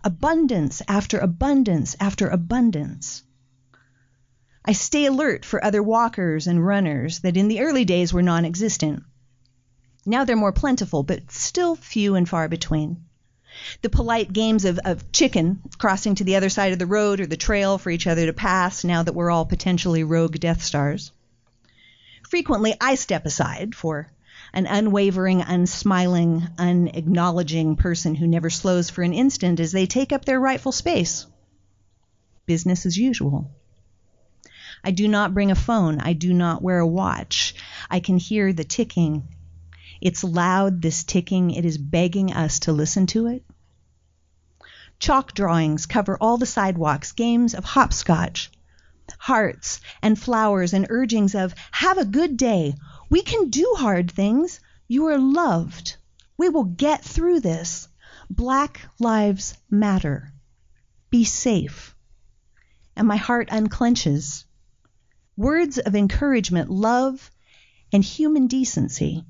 Abundance 0.05 0.81
after 0.87 1.19
abundance 1.19 1.97
after 1.99 2.29
abundance. 2.29 3.25
I 4.67 4.73
stay 4.73 5.05
alert 5.05 5.45
for 5.45 5.62
other 5.62 5.83
walkers 5.83 6.47
and 6.47 6.67
runners 6.67 7.19
that 7.19 7.37
in 7.37 7.49
the 7.49 7.61
early 7.61 7.85
days 7.85 8.15
were 8.15 8.23
non 8.23 8.47
existent. 8.47 9.03
Now 10.07 10.25
they're 10.25 10.37
more 10.37 10.53
plentiful, 10.53 11.03
but 11.03 11.31
still 11.31 11.77
few 11.77 12.15
and 12.15 12.27
far 12.27 12.49
between. 12.49 13.05
The 13.83 13.91
polite 13.91 14.33
games 14.33 14.65
of, 14.65 14.79
of 14.85 15.12
chicken, 15.12 15.61
crossing 15.77 16.15
to 16.15 16.25
the 16.25 16.37
other 16.37 16.49
side 16.49 16.73
of 16.73 16.79
the 16.79 16.87
road 16.87 17.21
or 17.21 17.27
the 17.27 17.37
trail 17.37 17.77
for 17.77 17.91
each 17.91 18.07
other 18.07 18.25
to 18.25 18.33
pass 18.33 18.85
now 18.85 19.03
that 19.03 19.15
we're 19.15 19.31
all 19.31 19.45
potentially 19.45 20.03
rogue 20.03 20.41
Death 20.41 20.62
Stars. 20.62 21.12
Frequently, 22.29 22.75
I 22.81 22.95
step 22.95 23.27
aside 23.27 23.75
for 23.75 24.11
an 24.55 24.67
unwavering, 24.67 25.43
unsmiling, 25.43 26.49
unacknowledging 26.59 27.77
person 27.77 28.15
who 28.15 28.27
never 28.27 28.49
slows 28.49 28.89
for 28.89 29.03
an 29.03 29.12
instant 29.12 29.61
as 29.61 29.73
they 29.73 29.87
take 29.87 30.11
up 30.11 30.25
their 30.25 30.41
rightful 30.41 30.73
space. 30.73 31.27
Business 32.47 32.87
as 32.87 32.97
usual. 32.97 33.51
I 34.87 34.91
do 34.91 35.09
not 35.09 35.32
bring 35.32 35.51
a 35.51 35.55
phone. 35.55 35.99
I 36.01 36.12
do 36.12 36.35
not 36.35 36.61
wear 36.61 36.78
a 36.78 36.87
watch. 36.87 37.55
I 37.91 38.01
can 38.01 38.18
hear 38.18 38.53
the 38.53 38.64
ticking. 38.64 39.26
It's 40.03 40.22
loud, 40.22 40.82
this 40.82 41.05
ticking. 41.05 41.53
It 41.53 41.64
is 41.64 41.78
begging 41.78 42.35
us 42.35 42.59
to 42.61 42.72
listen 42.72 43.07
to 43.07 43.28
it. 43.28 43.43
Chalk 44.99 45.32
drawings 45.32 45.87
cover 45.87 46.18
all 46.20 46.37
the 46.37 46.45
sidewalks, 46.45 47.12
games 47.12 47.55
of 47.55 47.64
hopscotch, 47.64 48.51
hearts 49.18 49.80
and 50.03 50.18
flowers, 50.18 50.74
and 50.74 50.87
urgings 50.91 51.35
of, 51.35 51.55
have 51.70 51.97
a 51.97 52.05
good 52.05 52.37
day. 52.37 52.74
We 53.09 53.22
can 53.22 53.49
do 53.49 53.74
hard 53.78 54.11
things. 54.11 54.61
You 54.87 55.07
are 55.07 55.18
loved. 55.18 55.97
We 56.37 56.51
will 56.51 56.64
get 56.64 57.03
through 57.03 57.41
this. 57.41 57.89
Black 58.28 58.82
lives 58.99 59.55
matter. 59.70 60.32
Be 61.09 61.24
safe. 61.24 61.95
And 62.97 63.09
my 63.09 63.16
heart 63.16 63.49
unclenches 63.51 64.45
words 65.37 65.78
of 65.78 65.95
encouragement, 65.95 66.70
love, 66.70 67.30
and 67.93 68.05
human 68.05 68.47
decency. 68.47 69.24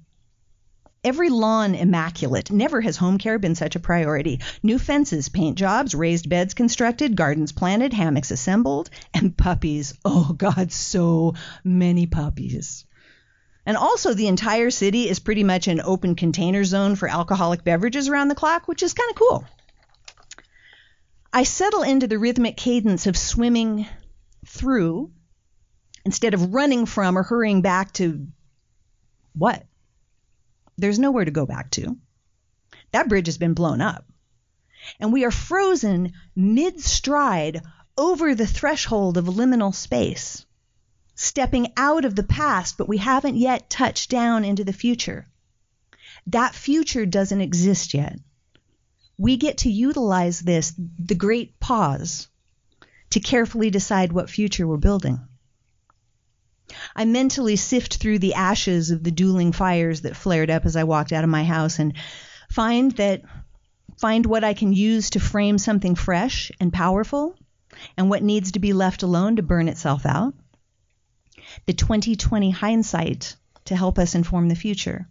Every 1.03 1.29
lawn 1.29 1.75
immaculate. 1.75 2.51
Never 2.51 2.81
has 2.81 2.97
home 2.97 3.19
care 3.19 3.39
been 3.39 3.55
such 3.55 3.77
a 3.77 3.81
priority. 3.81 4.41
New 4.63 4.79
fences, 4.79 5.29
paint 5.29 5.59
jobs, 5.59 5.95
raised 5.95 6.31
beds 6.31 6.55
constructed, 6.55 7.15
gardens 7.15 7.53
planted, 7.53 7.93
hammocks 7.93 8.31
assembled, 8.31 8.89
and 9.13 9.37
puppies. 9.37 9.93
Oh, 10.03 10.33
God, 10.33 10.73
so 10.73 11.35
many 11.63 12.07
puppies. 12.07 12.87
And 13.67 13.77
also, 13.77 14.15
the 14.15 14.29
entire 14.29 14.71
city 14.71 15.09
is 15.09 15.19
pretty 15.19 15.45
much 15.45 15.69
an 15.69 15.81
open 15.83 16.15
container 16.15 16.65
zone 16.65 16.97
for 16.97 17.09
alcoholic 17.09 17.65
beverages 17.65 18.09
around 18.09 18.29
the 18.29 18.35
clock, 18.35 18.67
which 18.67 18.83
is 18.83 18.95
kind 18.95 19.11
of 19.11 19.17
cool. 19.17 19.45
I 21.33 21.43
settle 21.43 21.83
into 21.83 22.07
the 22.07 22.19
rhythmic 22.19 22.57
cadence 22.57 23.07
of 23.07 23.17
swimming 23.17 23.87
through 24.47 25.11
instead 26.05 26.35
of 26.35 26.53
running 26.53 26.87
from 26.87 27.17
or 27.17 27.23
hurrying 27.23 27.63
back 27.63 27.93
to 27.95 28.27
what? 29.37 29.65
There's 30.77 30.99
nowhere 30.99 31.25
to 31.25 31.31
go 31.31 31.47
back 31.47 31.71
to. 31.73 31.97
That 32.93 33.09
bridge 33.09 33.27
has 33.27 33.39
been 33.39 33.55
blown 33.55 33.81
up. 33.81 34.05
And 35.01 35.13
we 35.13 35.25
are 35.25 35.31
frozen 35.31 36.13
mid 36.37 36.81
stride 36.81 37.63
over 37.97 38.35
the 38.35 38.47
threshold 38.47 39.17
of 39.17 39.27
liminal 39.27 39.75
space, 39.75 40.45
stepping 41.15 41.73
out 41.77 42.05
of 42.05 42.17
the 42.17 42.23
past, 42.23 42.77
but 42.77 42.89
we 42.89 42.99
haven't 42.99 43.37
yet 43.37 43.71
touched 43.71 44.11
down 44.11 44.45
into 44.45 44.65
the 44.65 44.73
future. 44.73 45.27
That 46.27 46.55
future 46.55 47.07
doesn't 47.07 47.41
exist 47.41 47.95
yet. 47.95 48.19
We 49.17 49.37
get 49.37 49.59
to 49.59 49.71
utilize 49.71 50.41
this, 50.41 50.75
the 50.77 51.15
great 51.15 51.61
pause, 51.61 52.29
to 53.11 53.21
carefully 53.21 53.71
decide 53.71 54.13
what 54.13 54.29
future 54.29 54.67
we're 54.67 54.77
building. 54.77 55.21
I 56.95 57.05
mentally 57.05 57.57
sift 57.57 57.97
through 57.97 58.19
the 58.19 58.35
ashes 58.35 58.91
of 58.91 59.03
the 59.03 59.11
dueling 59.11 59.53
fires 59.53 60.03
that 60.03 60.17
flared 60.17 60.51
up 60.51 60.67
as 60.67 60.77
I 60.77 60.85
walked 60.85 61.13
out 61.13 61.25
of 61.25 61.31
my 61.31 61.45
house 61.45 61.79
and 61.79 61.95
find 62.51 62.93
that 62.93 63.23
find 63.99 64.27
what 64.27 64.45
I 64.45 64.55
can 64.55 64.73
use 64.73 65.11
to 65.11 65.21
frame 65.21 65.59
something 65.59 65.95
fresh 65.95 66.51
and 66.61 66.73
powerful 66.73 67.37
and 67.97 68.11
what 68.11 68.23
needs 68.23 68.53
to 68.53 68.59
be 68.59 68.73
left 68.73 69.03
alone 69.03 69.37
to 69.37 69.43
burn 69.43 69.69
itself 69.69 70.07
out. 70.07 70.35
The 71.67 71.73
2020 71.73 72.51
hindsight 72.51 73.37
to 73.67 73.77
help 73.77 73.99
us 73.99 74.15
inform 74.15 74.49
the 74.49 74.55
future. 74.55 75.09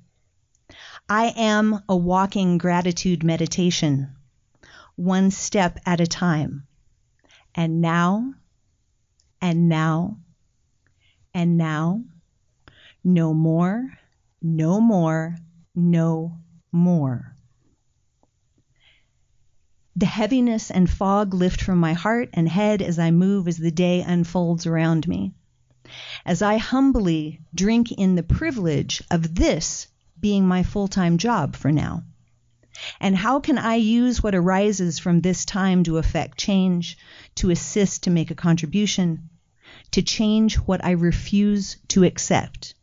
I 1.09 1.33
am 1.35 1.83
a 1.89 1.95
walking 1.95 2.57
gratitude 2.57 3.23
meditation, 3.23 4.15
one 4.95 5.31
step 5.31 5.79
at 5.85 5.99
a 5.99 6.07
time. 6.07 6.67
And 7.55 7.81
now, 7.81 8.33
and 9.41 9.69
now, 9.69 10.17
and 11.33 11.57
now, 11.57 12.03
no 13.03 13.33
more, 13.33 13.97
no 14.41 14.79
more, 14.79 15.35
no 15.75 16.37
more. 16.71 17.35
The 19.95 20.05
heaviness 20.05 20.71
and 20.71 20.89
fog 20.89 21.33
lift 21.33 21.61
from 21.61 21.77
my 21.77 21.93
heart 21.93 22.29
and 22.33 22.49
head 22.49 22.81
as 22.81 22.97
I 22.97 23.11
move 23.11 23.47
as 23.47 23.57
the 23.57 23.71
day 23.71 24.01
unfolds 24.01 24.65
around 24.65 25.07
me. 25.07 25.33
As 26.25 26.41
I 26.41 26.57
humbly 26.57 27.41
drink 27.53 27.91
in 27.91 28.15
the 28.15 28.23
privilege 28.23 29.03
of 29.11 29.35
this 29.35 29.87
being 30.19 30.47
my 30.47 30.63
full 30.63 30.87
time 30.87 31.17
job 31.17 31.55
for 31.55 31.71
now. 31.71 32.03
And 32.99 33.15
how 33.15 33.39
can 33.39 33.57
I 33.57 33.75
use 33.75 34.23
what 34.23 34.33
arises 34.33 34.97
from 34.97 35.21
this 35.21 35.45
time 35.45 35.83
to 35.83 35.97
affect 35.97 36.39
change, 36.39 36.97
to 37.35 37.51
assist 37.51 38.03
to 38.03 38.09
make 38.09 38.31
a 38.31 38.35
contribution, 38.35 39.29
to 39.91 40.01
change 40.01 40.55
what 40.55 40.83
I 40.83 40.91
refuse 40.91 41.77
to 41.89 42.03
accept. 42.03 42.75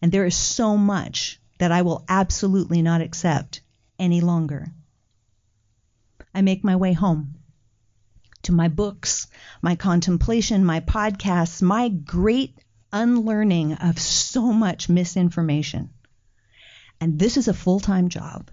And 0.00 0.12
there 0.12 0.26
is 0.26 0.36
so 0.36 0.76
much 0.76 1.40
that 1.58 1.72
I 1.72 1.82
will 1.82 2.04
absolutely 2.08 2.82
not 2.82 3.00
accept 3.00 3.60
any 3.98 4.20
longer. 4.20 4.72
I 6.34 6.42
make 6.42 6.62
my 6.62 6.76
way 6.76 6.92
home 6.92 7.34
to 8.42 8.52
my 8.52 8.68
books, 8.68 9.26
my 9.62 9.74
contemplation, 9.74 10.64
my 10.64 10.80
podcasts, 10.80 11.62
my 11.62 11.88
great 11.88 12.56
unlearning 12.92 13.74
of 13.74 13.98
so 13.98 14.52
much 14.52 14.88
misinformation. 14.88 15.90
And 17.00 17.18
this 17.18 17.36
is 17.36 17.48
a 17.48 17.54
full 17.54 17.80
time 17.80 18.08
job. 18.08 18.50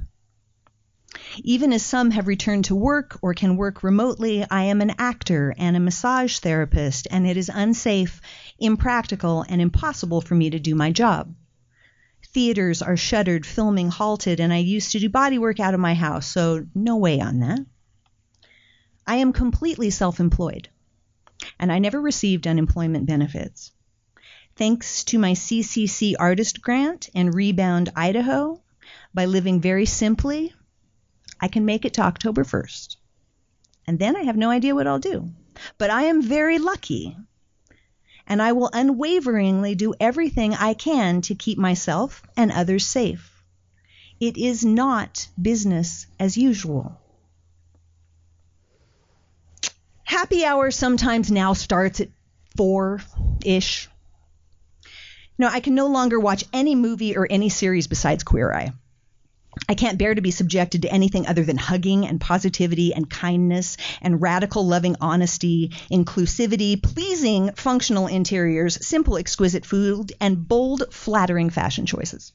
Even 1.38 1.74
as 1.74 1.84
some 1.84 2.12
have 2.12 2.28
returned 2.28 2.66
to 2.66 2.76
work 2.76 3.18
or 3.22 3.34
can 3.34 3.58
work 3.58 3.82
remotely, 3.82 4.46
I 4.50 4.64
am 4.64 4.82
an 4.82 4.94
actor 5.00 5.56
and 5.58 5.76
a 5.76 5.80
massage 5.80 6.38
therapist, 6.40 7.08
and 7.10 7.26
it 7.26 7.38
is 7.38 7.50
unsafe, 7.54 8.22
impractical, 8.60 9.44
and 9.50 9.60
impossible 9.60 10.22
for 10.22 10.36
me 10.36 10.52
to 10.52 10.60
do 10.60 10.76
my 10.76 10.92
job. 10.92 11.34
Theaters 12.28 12.82
are 12.82 12.98
shuttered, 12.98 13.46
filming 13.46 13.90
halted, 13.90 14.40
and 14.40 14.54
I 14.54 14.58
used 14.58 14.92
to 14.92 15.00
do 15.00 15.10
body 15.10 15.40
work 15.40 15.60
out 15.60 15.74
of 15.74 15.80
my 15.80 15.94
house, 15.94 16.28
so 16.28 16.66
no 16.76 16.98
way 16.98 17.20
on 17.20 17.40
that. 17.40 17.60
I 19.06 19.16
am 19.16 19.34
completely 19.34 19.90
self 19.90 20.20
employed, 20.20 20.70
and 21.60 21.72
I 21.72 21.80
never 21.80 22.00
received 22.00 22.48
unemployment 22.48 23.06
benefits. 23.06 23.72
Thanks 24.56 25.04
to 25.06 25.18
my 25.18 25.34
CCC 25.34 26.14
artist 26.20 26.62
grant 26.62 27.10
and 27.16 27.34
Rebound 27.34 27.92
Idaho, 27.96 28.62
by 29.14 29.26
living 29.26 29.62
very 29.62 29.86
simply, 29.86 30.54
I 31.40 31.48
can 31.48 31.66
make 31.66 31.86
it 31.86 31.94
to 31.96 32.02
October 32.02 32.44
1st. 32.44 32.96
And 33.86 34.00
then 34.00 34.16
I 34.16 34.24
have 34.24 34.38
no 34.38 34.50
idea 34.50 34.76
what 34.76 34.88
I'll 34.88 35.00
do. 35.00 35.30
But 35.78 35.90
I 35.90 36.04
am 36.04 36.22
very 36.22 36.60
lucky. 36.60 37.18
And 38.26 38.42
I 38.42 38.54
will 38.54 38.70
unwaveringly 38.72 39.76
do 39.76 39.94
everything 40.00 40.54
I 40.54 40.74
can 40.74 41.22
to 41.22 41.36
keep 41.36 41.58
myself 41.58 42.24
and 42.38 42.52
others 42.52 42.86
safe. 42.86 43.30
It 44.20 44.38
is 44.38 44.64
not 44.64 45.28
business 45.42 46.08
as 46.20 46.38
usual. 46.38 47.00
Happy 50.04 50.46
hour 50.46 50.72
sometimes 50.72 51.32
now 51.32 51.54
starts 51.54 52.00
at 52.00 52.10
four 52.56 53.02
ish. 53.44 53.90
No, 55.38 55.48
I 55.48 55.60
can 55.60 55.76
no 55.76 55.88
longer 55.88 56.20
watch 56.20 56.46
any 56.54 56.76
movie 56.76 57.18
or 57.18 57.28
any 57.30 57.50
series 57.50 57.88
besides 57.88 58.24
Queer 58.24 58.54
Eye. 58.54 58.74
I 59.70 59.76
can't 59.76 59.98
bear 59.98 60.14
to 60.14 60.22
be 60.22 60.32
subjected 60.32 60.82
to 60.82 60.92
anything 60.92 61.28
other 61.28 61.44
than 61.44 61.58
hugging 61.58 62.06
and 62.08 62.20
positivity 62.20 62.94
and 62.94 63.10
kindness 63.10 63.78
and 64.02 64.22
radical 64.22 64.66
loving 64.66 64.96
honesty, 65.00 65.72
inclusivity, 65.92 66.82
pleasing 66.82 67.52
functional 67.54 68.08
interiors, 68.08 68.86
simple 68.86 69.18
exquisite 69.18 69.66
food, 69.66 70.14
and 70.20 70.48
bold 70.48 70.84
flattering 70.92 71.50
fashion 71.50 71.86
choices. 71.86 72.34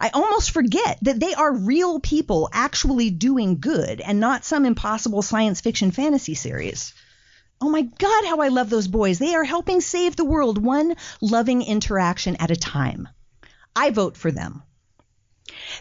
I 0.00 0.10
almost 0.10 0.50
forget 0.50 0.98
that 1.02 1.18
they 1.18 1.34
are 1.34 1.52
real 1.52 2.00
people 2.00 2.48
actually 2.52 3.10
doing 3.10 3.58
good 3.58 4.00
and 4.00 4.20
not 4.20 4.44
some 4.44 4.66
impossible 4.66 5.22
science 5.22 5.60
fiction 5.60 5.90
fantasy 5.90 6.34
series. 6.34 6.92
Oh 7.60 7.70
my 7.70 7.82
God, 7.82 8.24
how 8.26 8.38
I 8.38 8.48
love 8.48 8.68
those 8.70 8.88
boys. 8.88 9.18
They 9.18 9.34
are 9.34 9.44
helping 9.44 9.80
save 9.80 10.16
the 10.16 10.24
world 10.24 10.58
one 10.58 10.96
loving 11.20 11.62
interaction 11.62 12.36
at 12.36 12.50
a 12.50 12.56
time. 12.56 13.08
I 13.74 13.90
vote 13.90 14.16
for 14.16 14.30
them. 14.30 14.62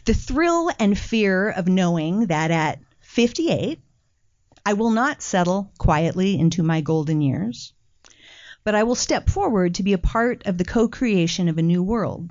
The 0.05 0.13
thrill 0.13 0.71
and 0.79 0.97
fear 0.97 1.49
of 1.49 1.67
knowing 1.67 2.27
that 2.27 2.51
at 2.51 2.79
58, 3.01 3.79
I 4.65 4.73
will 4.73 4.91
not 4.91 5.21
settle 5.21 5.71
quietly 5.77 6.37
into 6.39 6.63
my 6.63 6.81
golden 6.81 7.21
years. 7.21 7.73
but 8.63 8.75
I 8.75 8.83
will 8.83 8.95
step 8.95 9.29
forward 9.29 9.75
to 9.75 9.83
be 9.83 9.93
a 9.93 9.97
part 9.97 10.45
of 10.45 10.57
the 10.57 10.65
co 10.65 10.87
creation 10.87 11.47
of 11.47 11.57
a 11.57 11.63
new 11.63 11.81
world 11.81 12.29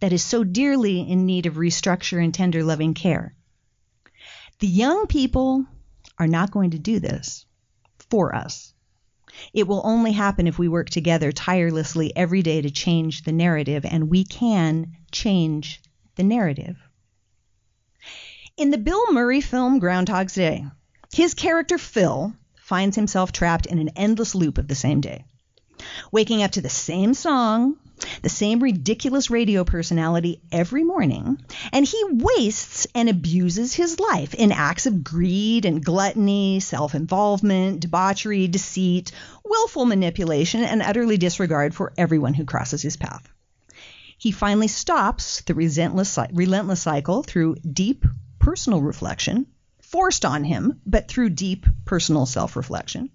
that 0.00 0.12
is 0.12 0.22
so 0.22 0.44
dearly 0.44 1.00
in 1.00 1.26
need 1.26 1.46
of 1.46 1.54
restructure 1.54 2.22
and 2.22 2.32
tender 2.34 2.64
loving 2.64 2.94
care. 2.94 3.34
The 4.58 4.66
young 4.66 5.06
people 5.06 5.66
are 6.18 6.26
not 6.26 6.50
going 6.50 6.72
to 6.72 6.78
do 6.78 6.98
this 6.98 7.46
for 8.10 8.34
us. 8.34 8.74
It 9.52 9.68
will 9.68 9.82
only 9.84 10.12
happen 10.12 10.46
if 10.46 10.58
we 10.58 10.68
work 10.68 10.90
together 10.90 11.30
tirelessly 11.30 12.14
every 12.16 12.42
day 12.42 12.60
to 12.60 12.70
change 12.70 13.22
the 13.22 13.32
narrative, 13.32 13.84
and 13.84 14.10
we 14.10 14.24
can 14.24 14.96
change 15.12 15.80
the 16.18 16.24
narrative. 16.24 16.76
In 18.56 18.70
the 18.70 18.76
Bill 18.76 19.12
Murray 19.12 19.40
film 19.40 19.78
Groundhog's 19.78 20.34
Day, 20.34 20.66
his 21.12 21.32
character 21.32 21.78
Phil 21.78 22.34
finds 22.56 22.96
himself 22.96 23.30
trapped 23.30 23.66
in 23.66 23.78
an 23.78 23.90
endless 23.90 24.34
loop 24.34 24.58
of 24.58 24.66
the 24.66 24.74
same 24.74 25.00
day, 25.00 25.24
waking 26.10 26.42
up 26.42 26.50
to 26.50 26.60
the 26.60 26.68
same 26.68 27.14
song, 27.14 27.76
the 28.22 28.28
same 28.28 28.60
ridiculous 28.60 29.30
radio 29.30 29.62
personality 29.62 30.42
every 30.50 30.82
morning, 30.82 31.38
and 31.72 31.86
he 31.86 32.02
wastes 32.10 32.88
and 32.96 33.08
abuses 33.08 33.72
his 33.72 34.00
life 34.00 34.34
in 34.34 34.50
acts 34.50 34.86
of 34.86 35.04
greed 35.04 35.64
and 35.64 35.84
gluttony, 35.84 36.58
self 36.58 36.96
involvement, 36.96 37.78
debauchery, 37.78 38.48
deceit, 38.48 39.12
willful 39.44 39.84
manipulation, 39.84 40.64
and 40.64 40.82
utterly 40.82 41.16
disregard 41.16 41.76
for 41.76 41.92
everyone 41.96 42.34
who 42.34 42.44
crosses 42.44 42.82
his 42.82 42.96
path. 42.96 43.22
He 44.18 44.32
finally 44.32 44.68
stops 44.68 45.40
the 45.42 45.54
relentless, 45.54 46.18
relentless 46.32 46.82
cycle 46.82 47.22
through 47.22 47.56
deep 47.56 48.04
personal 48.38 48.82
reflection, 48.82 49.46
forced 49.80 50.24
on 50.24 50.44
him, 50.44 50.80
but 50.84 51.08
through 51.08 51.30
deep 51.30 51.66
personal 51.86 52.26
self 52.26 52.56
reflection 52.56 53.10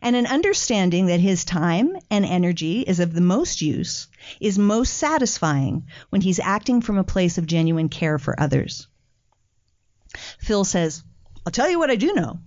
and 0.00 0.14
an 0.16 0.26
understanding 0.26 1.06
that 1.06 1.20
his 1.20 1.44
time 1.44 1.96
and 2.10 2.24
energy 2.24 2.80
is 2.80 3.00
of 3.00 3.12
the 3.12 3.20
most 3.20 3.60
use, 3.60 4.08
is 4.40 4.58
most 4.58 4.94
satisfying 4.94 5.86
when 6.10 6.20
he's 6.20 6.38
acting 6.38 6.80
from 6.80 6.98
a 6.98 7.04
place 7.04 7.38
of 7.38 7.46
genuine 7.46 7.88
care 7.88 8.18
for 8.18 8.38
others. 8.40 8.86
Phil 10.38 10.64
says, 10.64 11.02
I'll 11.44 11.52
tell 11.52 11.68
you 11.68 11.78
what 11.78 11.90
I 11.90 11.96
do 11.96 12.14
know. 12.14 12.38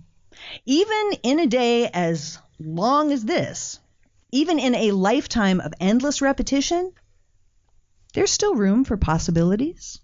Even 0.64 1.12
in 1.22 1.40
a 1.40 1.46
day 1.46 1.88
as 1.88 2.38
long 2.58 3.12
as 3.12 3.24
this, 3.24 3.78
even 4.32 4.58
in 4.58 4.74
a 4.74 4.92
lifetime 4.92 5.60
of 5.60 5.74
endless 5.80 6.22
repetition, 6.22 6.92
there's 8.12 8.30
still 8.32 8.54
room 8.54 8.84
for 8.84 8.96
possibilities. 8.96 10.00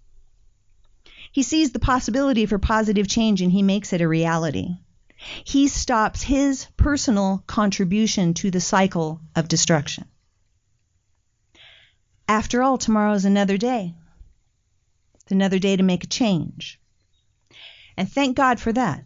He 1.31 1.43
sees 1.43 1.71
the 1.71 1.79
possibility 1.79 2.45
for 2.45 2.57
positive 2.57 3.07
change 3.07 3.41
and 3.41 3.51
he 3.51 3.63
makes 3.63 3.93
it 3.93 4.01
a 4.01 4.07
reality 4.07 4.77
he 5.43 5.67
stops 5.67 6.21
his 6.21 6.67
personal 6.77 7.43
contribution 7.47 8.33
to 8.35 8.51
the 8.51 8.61
cycle 8.61 9.21
of 9.35 9.47
destruction. 9.47 10.05
After 12.27 12.61
all, 12.61 12.77
tomorrow 12.77 13.13
is 13.13 13.25
another 13.25 13.57
day. 13.57 13.95
It's 15.21 15.31
another 15.31 15.59
day 15.59 15.75
to 15.75 15.83
make 15.83 16.03
a 16.03 16.07
change. 16.07 16.79
And 17.95 18.09
thank 18.09 18.37
God 18.37 18.59
for 18.59 18.71
that. 18.73 19.05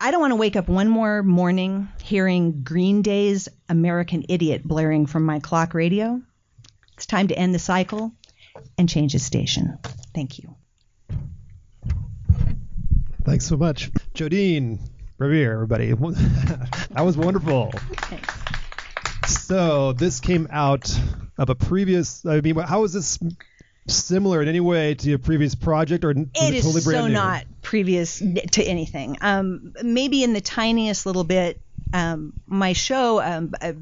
I 0.00 0.10
don't 0.10 0.20
want 0.20 0.32
to 0.32 0.36
wake 0.36 0.56
up 0.56 0.68
one 0.68 0.88
more 0.88 1.22
morning 1.22 1.88
hearing 2.02 2.62
Green 2.62 3.02
Day's 3.02 3.48
American 3.68 4.24
Idiot 4.28 4.62
blaring 4.64 5.06
from 5.06 5.24
my 5.24 5.40
clock 5.40 5.74
radio. 5.74 6.22
It's 6.94 7.06
time 7.06 7.28
to 7.28 7.36
end 7.36 7.54
the 7.54 7.58
cycle 7.58 8.12
and 8.78 8.88
change 8.88 9.12
the 9.12 9.18
station. 9.18 9.78
Thank 10.14 10.38
you. 10.38 10.54
Thanks 13.24 13.46
so 13.46 13.56
much. 13.56 13.90
Jodine 14.14 14.78
Revere, 15.18 15.52
everybody. 15.52 15.92
that 15.92 17.02
was 17.04 17.16
wonderful. 17.16 17.72
So 19.26 19.92
this 19.92 20.20
came 20.20 20.48
out 20.50 20.90
of 21.38 21.48
a 21.48 21.54
previous. 21.54 22.24
I 22.26 22.40
mean, 22.40 22.56
how 22.56 22.84
is 22.84 22.92
this 22.92 23.18
similar 23.86 24.42
in 24.42 24.48
any 24.48 24.60
way 24.60 24.94
to 24.94 25.14
a 25.14 25.18
previous 25.18 25.54
project, 25.54 26.04
or 26.04 26.10
it, 26.10 26.18
it 26.34 26.54
is 26.54 26.64
totally 26.64 26.80
so 26.82 27.06
new? 27.06 27.14
not 27.14 27.44
previous 27.62 28.18
to 28.18 28.62
anything? 28.62 29.18
Um, 29.20 29.74
maybe 29.82 30.22
in 30.22 30.32
the 30.32 30.40
tiniest 30.40 31.06
little 31.06 31.24
bit. 31.24 31.60
Um, 31.92 32.32
my 32.46 32.72
show, 32.72 33.22
um, 33.22 33.54
uh, 33.60 33.72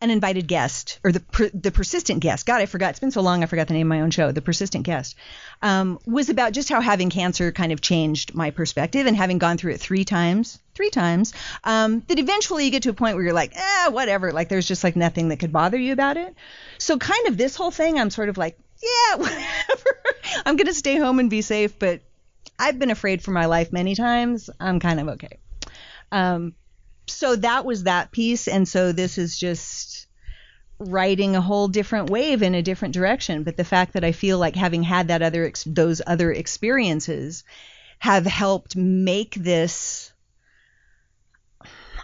an 0.00 0.10
invited 0.10 0.48
guest 0.48 0.98
or 1.04 1.12
the 1.12 1.20
per, 1.20 1.50
the 1.52 1.70
persistent 1.70 2.20
guest. 2.20 2.46
God, 2.46 2.60
I 2.60 2.66
forgot. 2.66 2.90
It's 2.90 3.00
been 3.00 3.10
so 3.10 3.20
long. 3.20 3.42
I 3.42 3.46
forgot 3.46 3.68
the 3.68 3.74
name 3.74 3.86
of 3.86 3.96
my 3.96 4.00
own 4.00 4.10
show. 4.10 4.32
The 4.32 4.40
persistent 4.40 4.84
guest 4.84 5.16
um, 5.60 5.98
was 6.06 6.30
about 6.30 6.52
just 6.52 6.70
how 6.70 6.80
having 6.80 7.10
cancer 7.10 7.52
kind 7.52 7.70
of 7.70 7.80
changed 7.80 8.34
my 8.34 8.50
perspective 8.50 9.06
and 9.06 9.16
having 9.16 9.38
gone 9.38 9.58
through 9.58 9.72
it 9.72 9.80
three 9.80 10.04
times, 10.04 10.58
three 10.74 10.90
times. 10.90 11.34
Um, 11.64 12.02
that 12.08 12.18
eventually 12.18 12.64
you 12.64 12.70
get 12.70 12.84
to 12.84 12.90
a 12.90 12.94
point 12.94 13.16
where 13.16 13.24
you're 13.24 13.34
like, 13.34 13.52
eh, 13.54 13.88
whatever. 13.88 14.32
Like 14.32 14.48
there's 14.48 14.66
just 14.66 14.84
like 14.84 14.96
nothing 14.96 15.28
that 15.28 15.38
could 15.38 15.52
bother 15.52 15.76
you 15.76 15.92
about 15.92 16.16
it. 16.16 16.34
So 16.78 16.96
kind 16.96 17.26
of 17.28 17.36
this 17.36 17.54
whole 17.54 17.70
thing, 17.70 17.98
I'm 17.98 18.10
sort 18.10 18.30
of 18.30 18.38
like, 18.38 18.58
yeah, 18.82 19.16
whatever. 19.16 19.96
I'm 20.46 20.56
gonna 20.56 20.72
stay 20.72 20.96
home 20.96 21.18
and 21.18 21.28
be 21.28 21.42
safe, 21.42 21.78
but 21.78 22.00
I've 22.58 22.78
been 22.78 22.90
afraid 22.90 23.22
for 23.22 23.32
my 23.32 23.46
life 23.46 23.72
many 23.72 23.94
times. 23.94 24.48
I'm 24.58 24.80
kind 24.80 25.00
of 25.00 25.08
okay. 25.08 25.38
Um, 26.12 26.54
so 27.10 27.36
that 27.36 27.64
was 27.64 27.84
that 27.84 28.12
piece, 28.12 28.48
and 28.48 28.66
so 28.66 28.92
this 28.92 29.18
is 29.18 29.38
just 29.38 30.06
riding 30.78 31.36
a 31.36 31.40
whole 31.40 31.68
different 31.68 32.08
wave 32.08 32.42
in 32.42 32.54
a 32.54 32.62
different 32.62 32.94
direction. 32.94 33.42
But 33.42 33.56
the 33.56 33.64
fact 33.64 33.92
that 33.92 34.04
I 34.04 34.12
feel 34.12 34.38
like 34.38 34.56
having 34.56 34.82
had 34.82 35.08
that 35.08 35.22
other 35.22 35.44
ex- 35.44 35.64
those 35.64 36.00
other 36.06 36.32
experiences 36.32 37.44
have 37.98 38.24
helped 38.24 38.76
make 38.76 39.34
this 39.34 40.12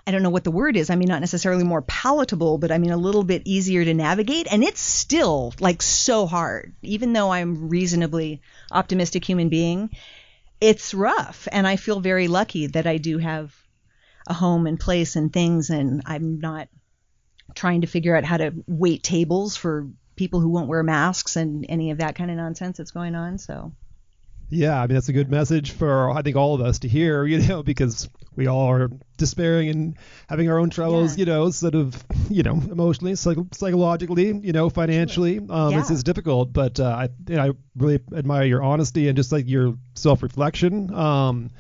I 0.09 0.13
don't 0.13 0.23
know 0.23 0.31
what 0.31 0.45
the 0.45 0.53
word 0.53 0.77
is. 0.77 0.89
I 0.89 0.95
mean, 0.95 1.09
not 1.09 1.21
necessarily 1.21 1.65
more 1.65 1.83
palatable, 1.83 2.59
but 2.59 2.71
I 2.71 2.79
mean 2.79 2.93
a 2.93 2.97
little 2.97 3.25
bit 3.25 3.43
easier 3.45 3.85
to 3.85 3.93
navigate. 3.93 4.47
And 4.49 4.63
it's 4.63 4.81
still 4.81 5.53
like 5.59 5.83
so 5.83 6.27
hard, 6.27 6.75
even 6.83 7.13
though 7.13 7.33
I'm 7.33 7.69
reasonably 7.69 8.41
optimistic 8.71 9.25
human 9.25 9.49
being. 9.49 9.91
It's 10.61 10.95
rough, 10.95 11.49
and 11.51 11.67
I 11.67 11.77
feel 11.77 11.99
very 11.99 12.29
lucky 12.29 12.69
that 12.69 12.87
I 12.87 12.99
do 12.99 13.19
have 13.19 13.53
a 14.27 14.35
home 14.35 14.67
and 14.67 14.79
place 14.79 15.17
and 15.17 15.33
things, 15.33 15.71
and 15.71 16.03
I'm 16.07 16.41
not 16.41 16.69
trying 17.55 17.83
to 17.83 17.87
figure 17.87 18.17
out 18.17 18.25
how 18.25 18.37
to 18.37 18.53
wait 18.67 19.03
tables 19.03 19.57
for 19.57 19.89
people 20.17 20.41
who 20.41 20.49
won't 20.49 20.69
wear 20.69 20.83
masks 20.83 21.37
and 21.37 21.67
any 21.69 21.91
of 21.91 21.99
that 21.99 22.17
kind 22.17 22.31
of 22.31 22.37
nonsense 22.37 22.79
that's 22.79 22.91
going 22.91 23.15
on. 23.15 23.39
So. 23.39 23.73
Yeah, 24.49 24.81
I 24.81 24.87
mean 24.87 24.95
that's 24.95 25.09
a 25.09 25.13
good 25.13 25.29
message 25.29 25.73
for 25.73 26.09
I 26.11 26.23
think 26.23 26.37
all 26.37 26.55
of 26.55 26.61
us 26.61 26.81
to 26.81 26.89
hear, 26.89 27.25
you 27.25 27.39
know, 27.39 27.63
because 27.65 28.09
we 28.37 28.47
all 28.47 28.71
are 28.71 28.91
despairing 29.17 29.71
and 29.71 29.97
having 30.29 30.49
our 30.49 30.59
own 30.59 30.71
troubles, 30.71 31.17
yeah. 31.17 31.21
you 31.21 31.27
know, 31.27 31.51
sort 31.51 31.75
of, 31.75 32.05
you 32.31 32.43
know, 32.45 32.53
emotionally, 32.53 33.17
psych- 33.17 33.55
psychologically, 33.55 34.27
you 34.27 34.53
know, 34.53 34.71
financially. 34.71 35.39
Um, 35.39 35.73
yeah. 35.73 35.81
it's, 35.81 35.91
it's 35.91 36.03
difficult, 36.05 36.53
but 36.53 36.79
uh, 36.79 36.85
I, 36.85 37.09
you 37.29 37.37
know, 37.37 37.43
I 37.43 37.51
really 37.77 37.99
admire 38.15 38.45
your 38.45 38.63
honesty 38.63 39.09
and 39.09 39.17
just 39.17 39.33
like 39.33 39.49
your 39.49 39.77
self-reflection. 39.95 40.95
Um, 40.95 41.51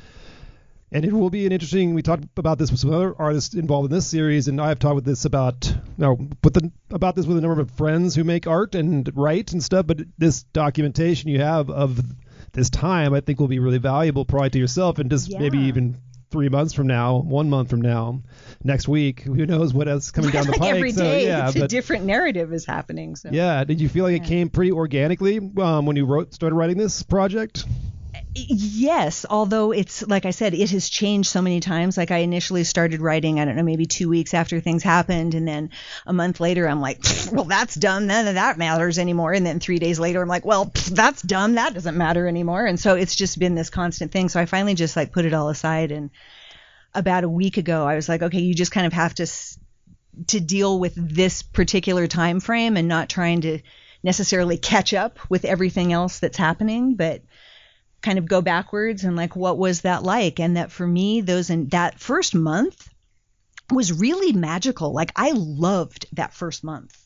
and 0.92 1.04
it 1.04 1.12
will 1.12 1.30
be 1.30 1.46
an 1.46 1.52
interesting. 1.52 1.94
We 1.94 2.02
talked 2.02 2.24
about 2.36 2.58
this 2.58 2.70
with 2.70 2.80
some 2.80 2.92
other 2.92 3.14
artists 3.18 3.54
involved 3.54 3.90
in 3.90 3.96
this 3.96 4.06
series, 4.06 4.48
and 4.48 4.60
I've 4.60 4.78
talked 4.78 4.94
with 4.94 5.04
this 5.04 5.24
about 5.24 5.72
no, 5.98 6.14
with 6.44 6.54
the, 6.54 6.70
about 6.90 7.16
this 7.16 7.26
with 7.26 7.38
a 7.38 7.40
number 7.40 7.60
of 7.60 7.70
friends 7.72 8.14
who 8.14 8.24
make 8.24 8.46
art 8.46 8.74
and 8.74 9.10
write 9.14 9.52
and 9.52 9.62
stuff. 9.62 9.86
But 9.86 10.00
this 10.16 10.44
documentation 10.44 11.30
you 11.30 11.40
have 11.40 11.70
of 11.70 12.00
this 12.52 12.70
time, 12.70 13.14
I 13.14 13.20
think, 13.20 13.40
will 13.40 13.48
be 13.48 13.58
really 13.58 13.78
valuable, 13.78 14.24
probably 14.24 14.50
to 14.50 14.58
yourself, 14.58 14.98
and 14.98 15.10
just 15.10 15.28
yeah. 15.28 15.40
maybe 15.40 15.58
even 15.58 15.96
three 16.30 16.48
months 16.48 16.72
from 16.72 16.86
now, 16.86 17.18
one 17.18 17.50
month 17.50 17.70
from 17.70 17.80
now, 17.80 18.22
next 18.62 18.88
week, 18.88 19.20
who 19.20 19.46
knows 19.46 19.72
what 19.72 19.88
else 19.88 20.10
coming 20.10 20.30
down 20.30 20.46
the 20.46 20.52
pike. 20.58 20.74
Every 20.74 20.92
day, 20.92 21.24
so, 21.24 21.28
yeah, 21.28 21.64
a 21.64 21.68
different 21.68 22.04
narrative 22.04 22.52
is 22.52 22.64
happening. 22.64 23.16
So. 23.16 23.30
Yeah, 23.32 23.64
did 23.64 23.80
you 23.80 23.88
feel 23.88 24.04
like 24.04 24.16
yeah. 24.18 24.24
it 24.24 24.28
came 24.28 24.50
pretty 24.50 24.72
organically 24.72 25.38
um, 25.38 25.86
when 25.86 25.96
you 25.96 26.06
wrote 26.06 26.32
started 26.32 26.54
writing 26.54 26.78
this 26.78 27.02
project? 27.02 27.64
Yes, 28.38 29.24
although 29.30 29.72
it's 29.72 30.06
like 30.06 30.26
I 30.26 30.30
said, 30.30 30.52
it 30.52 30.70
has 30.70 30.90
changed 30.90 31.30
so 31.30 31.40
many 31.40 31.60
times. 31.60 31.96
Like 31.96 32.10
I 32.10 32.18
initially 32.18 32.64
started 32.64 33.00
writing, 33.00 33.40
I 33.40 33.46
don't 33.46 33.56
know, 33.56 33.62
maybe 33.62 33.86
two 33.86 34.10
weeks 34.10 34.34
after 34.34 34.60
things 34.60 34.82
happened, 34.82 35.34
and 35.34 35.48
then 35.48 35.70
a 36.06 36.12
month 36.12 36.38
later, 36.38 36.68
I'm 36.68 36.82
like, 36.82 37.02
well, 37.32 37.44
that's 37.44 37.74
dumb. 37.74 38.06
None 38.06 38.26
of 38.26 38.34
that 38.34 38.58
matters 38.58 38.98
anymore. 38.98 39.32
And 39.32 39.46
then 39.46 39.58
three 39.58 39.78
days 39.78 39.98
later, 39.98 40.20
I'm 40.20 40.28
like, 40.28 40.44
well, 40.44 40.70
that's 40.90 41.22
dumb. 41.22 41.54
That 41.54 41.72
doesn't 41.72 41.96
matter 41.96 42.28
anymore. 42.28 42.66
And 42.66 42.78
so 42.78 42.94
it's 42.94 43.16
just 43.16 43.38
been 43.38 43.54
this 43.54 43.70
constant 43.70 44.12
thing. 44.12 44.28
So 44.28 44.38
I 44.38 44.44
finally 44.44 44.74
just 44.74 44.96
like 44.96 45.12
put 45.12 45.24
it 45.24 45.32
all 45.32 45.48
aside. 45.48 45.90
And 45.90 46.10
about 46.94 47.24
a 47.24 47.30
week 47.30 47.56
ago, 47.56 47.86
I 47.86 47.96
was 47.96 48.08
like, 48.08 48.22
okay, 48.22 48.40
you 48.40 48.54
just 48.54 48.72
kind 48.72 48.86
of 48.86 48.92
have 48.92 49.14
to 49.14 49.26
to 50.28 50.40
deal 50.40 50.78
with 50.78 50.94
this 50.94 51.42
particular 51.42 52.06
time 52.06 52.40
frame 52.40 52.76
and 52.76 52.88
not 52.88 53.08
trying 53.08 53.42
to 53.42 53.60
necessarily 54.02 54.56
catch 54.56 54.94
up 54.94 55.18
with 55.28 55.44
everything 55.44 55.92
else 55.92 56.18
that's 56.20 56.36
happening, 56.36 56.94
but 56.94 57.22
kind 58.06 58.18
of 58.20 58.28
go 58.28 58.40
backwards 58.40 59.02
and 59.02 59.16
like 59.16 59.34
what 59.34 59.58
was 59.58 59.80
that 59.80 60.04
like? 60.04 60.38
And 60.38 60.56
that 60.56 60.70
for 60.70 60.86
me 60.86 61.22
those 61.22 61.50
in 61.50 61.68
that 61.70 61.98
first 61.98 62.36
month 62.36 62.88
was 63.68 63.92
really 63.92 64.32
magical. 64.32 64.92
Like 64.92 65.10
i 65.16 65.32
loved 65.32 66.06
that 66.12 66.32
first 66.32 66.62
month. 66.62 66.96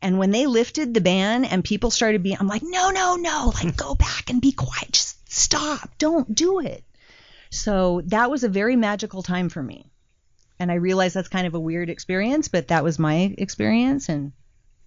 And 0.00 0.16
when 0.16 0.30
they 0.30 0.46
lifted 0.46 0.94
the 0.94 1.00
ban 1.00 1.44
and 1.44 1.64
people 1.64 1.90
started 1.90 2.22
being 2.22 2.36
i'm 2.38 2.46
like 2.46 2.62
no 2.62 2.90
no 2.90 3.16
no 3.16 3.52
like 3.52 3.76
go 3.76 3.96
back 3.96 4.30
and 4.30 4.40
be 4.40 4.52
quiet. 4.52 4.92
Just 4.92 5.16
stop. 5.28 5.90
Don't 5.98 6.32
do 6.32 6.60
it. 6.60 6.84
So 7.50 8.02
that 8.06 8.30
was 8.30 8.44
a 8.44 8.48
very 8.48 8.76
magical 8.76 9.24
time 9.24 9.48
for 9.48 9.62
me. 9.62 9.90
And 10.60 10.70
I 10.70 10.74
realize 10.74 11.14
that's 11.14 11.28
kind 11.28 11.48
of 11.48 11.54
a 11.54 11.60
weird 11.60 11.90
experience, 11.90 12.46
but 12.46 12.68
that 12.68 12.84
was 12.84 12.96
my 12.96 13.34
experience. 13.36 14.08
And 14.08 14.32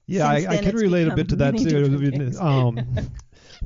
Yeah, 0.08 0.30
I, 0.30 0.40
Since 0.40 0.48
I 0.48 0.56
then, 0.56 0.64
can 0.64 0.76
relate 0.78 1.08
a 1.10 1.16
bit 1.16 1.30
to 1.30 1.36
that 1.38 1.58
too. 1.58 2.38
Um, 2.40 3.12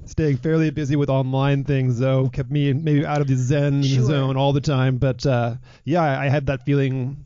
staying 0.05 0.37
fairly 0.37 0.69
busy 0.69 0.95
with 0.95 1.09
online 1.09 1.63
things 1.63 1.97
though 1.97 2.29
kept 2.29 2.51
me 2.51 2.73
maybe 2.73 3.05
out 3.05 3.21
of 3.21 3.27
the 3.27 3.35
zen 3.35 3.81
Sure. 3.83 4.03
zone 4.03 4.37
all 4.37 4.53
the 4.53 4.61
time. 4.61 4.97
But 4.97 5.25
uh, 5.25 5.55
yeah, 5.83 6.01
I, 6.03 6.25
I 6.25 6.29
had 6.29 6.47
that 6.47 6.63
feeling 6.65 7.25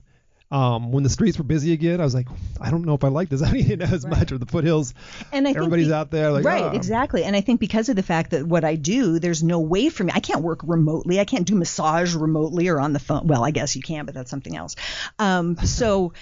um, 0.51 0.91
when 0.91 1.03
the 1.03 1.09
streets 1.11 1.37
were 1.37 1.43
busy 1.43 1.73
again. 1.73 2.01
I 2.01 2.03
was 2.03 2.15
like, 2.15 2.27
I 2.59 2.71
don't 2.71 2.83
know 2.83 2.95
if 2.95 3.03
I 3.03 3.09
like 3.09 3.29
this 3.29 3.41
you 3.53 3.75
know, 3.77 3.85
as 3.85 4.03
Right. 4.03 4.17
much. 4.17 4.31
Or 4.31 4.39
the 4.39 4.47
foothills, 4.47 4.95
and 5.31 5.45
I 5.47 5.49
think 5.49 5.57
everybody's 5.57 5.89
be- 5.89 5.93
out 5.93 6.09
there 6.09 6.31
like, 6.31 6.43
right, 6.43 6.63
"Ah." 6.63 6.71
exactly. 6.71 7.23
And 7.23 7.35
I 7.35 7.41
think 7.41 7.59
because 7.59 7.87
of 7.89 7.95
the 7.95 8.01
fact 8.01 8.31
that 8.31 8.47
what 8.47 8.63
I 8.63 8.73
do, 8.75 9.19
there's 9.19 9.43
no 9.43 9.59
way 9.59 9.89
for 9.89 10.03
me. 10.03 10.11
I 10.15 10.19
can't 10.21 10.41
work 10.41 10.61
remotely. 10.63 11.19
I 11.19 11.25
can't 11.25 11.45
do 11.45 11.53
massage 11.53 12.15
remotely 12.15 12.67
or 12.69 12.79
on 12.79 12.93
the 12.93 12.99
phone. 12.99 13.27
Well, 13.27 13.43
I 13.45 13.51
guess 13.51 13.75
you 13.75 13.83
can, 13.83 14.05
but 14.05 14.15
that's 14.15 14.31
something 14.31 14.55
else. 14.57 14.75
Um, 15.19 15.55
so, 15.57 16.13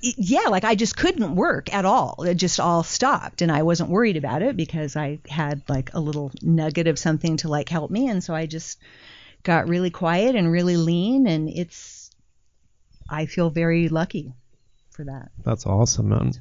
yeah, 0.00 0.48
like 0.48 0.64
I 0.64 0.74
just 0.74 0.96
couldn't 0.96 1.34
work 1.34 1.72
at 1.72 1.84
all. 1.84 2.22
It 2.24 2.34
just 2.36 2.60
all 2.60 2.82
stopped, 2.82 3.42
and 3.42 3.50
I 3.52 3.62
wasn't 3.62 3.90
worried 3.90 4.16
about 4.16 4.42
it 4.42 4.56
because 4.56 4.96
I 4.96 5.18
had 5.28 5.62
like 5.68 5.92
a 5.94 6.00
little 6.00 6.30
nugget 6.42 6.86
of 6.86 6.98
something 6.98 7.36
to 7.38 7.48
like 7.48 7.68
help 7.68 7.90
me, 7.90 8.08
and 8.08 8.22
so 8.22 8.34
I 8.34 8.46
just 8.46 8.78
got 9.42 9.68
really 9.68 9.90
quiet 9.90 10.36
and 10.36 10.50
really 10.50 10.76
lean, 10.76 11.26
and 11.26 11.48
it's. 11.48 12.10
I 13.08 13.26
feel 13.26 13.50
very 13.50 13.90
lucky 13.90 14.32
for 14.90 15.04
that. 15.04 15.30
That's 15.44 15.66
awesome, 15.66 16.08
man. 16.08 16.32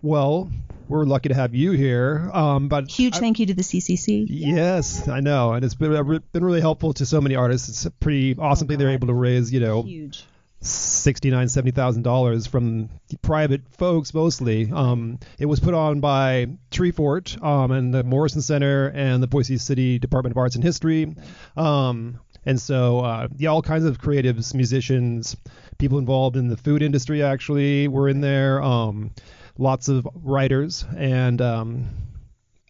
Well, 0.00 0.50
we're 0.88 1.04
lucky 1.04 1.28
to 1.30 1.34
have 1.34 1.54
you 1.54 1.72
here. 1.72 2.30
Um, 2.32 2.68
but 2.68 2.88
Huge 2.88 3.16
I- 3.16 3.18
thank 3.18 3.38
you 3.40 3.46
to 3.46 3.54
the 3.54 3.62
CCC. 3.62 4.26
Yes, 4.28 5.08
I 5.08 5.20
know, 5.20 5.52
and 5.52 5.64
it's 5.64 5.74
been 5.74 5.94
uh, 5.94 6.02
been 6.02 6.44
really 6.44 6.60
helpful 6.60 6.92
to 6.94 7.06
so 7.06 7.20
many 7.20 7.34
artists. 7.34 7.68
It's 7.68 7.86
a 7.86 7.90
pretty 7.90 8.36
awesome 8.38 8.68
thing 8.68 8.78
they're 8.78 8.90
able 8.90 9.08
to 9.08 9.14
raise, 9.14 9.52
you 9.52 9.60
know, 9.60 9.82
Huge. 9.82 10.24
Sixty 10.62 11.30
nine, 11.30 11.48
seventy 11.48 11.72
thousand 11.72 12.02
dollars 12.02 12.46
from 12.46 12.88
private 13.20 13.62
folks 13.76 14.14
mostly. 14.14 14.70
Um, 14.72 15.18
it 15.38 15.46
was 15.46 15.60
put 15.60 15.74
on 15.74 16.00
by 16.00 16.48
Treefort 16.70 17.42
um, 17.44 17.70
and 17.70 17.92
the 17.92 18.04
Morrison 18.04 18.40
Center 18.40 18.88
and 18.94 19.22
the 19.22 19.26
Boise 19.26 19.58
City 19.58 19.98
Department 19.98 20.32
of 20.32 20.38
Arts 20.38 20.54
and 20.54 20.64
History. 20.64 21.14
Um, 21.56 22.20
and 22.44 22.60
so, 22.60 23.00
uh, 23.00 23.28
yeah, 23.36 23.50
all 23.50 23.62
kinds 23.62 23.84
of 23.84 23.98
creatives, 23.98 24.54
musicians, 24.54 25.36
people 25.78 25.98
involved 25.98 26.36
in 26.36 26.48
the 26.48 26.56
food 26.56 26.82
industry 26.82 27.22
actually 27.22 27.88
were 27.88 28.08
in 28.08 28.20
there. 28.20 28.62
Um, 28.62 29.12
lots 29.58 29.88
of 29.88 30.08
writers 30.14 30.84
and 30.96 31.40
um, 31.40 31.90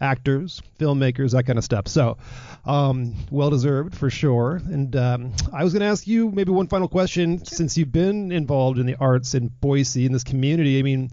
actors, 0.02 0.60
filmmakers, 0.78 1.32
that 1.32 1.44
kind 1.44 1.58
of 1.58 1.64
stuff. 1.64 1.88
So, 1.88 2.18
um, 2.64 3.14
well 3.30 3.50
deserved 3.50 3.96
for 3.96 4.10
sure. 4.10 4.60
And 4.66 4.94
um, 4.96 5.32
I 5.52 5.64
was 5.64 5.72
going 5.72 5.80
to 5.80 5.86
ask 5.86 6.06
you 6.06 6.30
maybe 6.30 6.50
one 6.50 6.66
final 6.66 6.88
question 6.88 7.44
since 7.44 7.78
you've 7.78 7.92
been 7.92 8.32
involved 8.32 8.78
in 8.78 8.86
the 8.86 8.96
arts 8.96 9.34
in 9.34 9.48
Boise 9.48 10.04
in 10.04 10.12
this 10.12 10.24
community. 10.24 10.78
I 10.78 10.82
mean, 10.82 11.10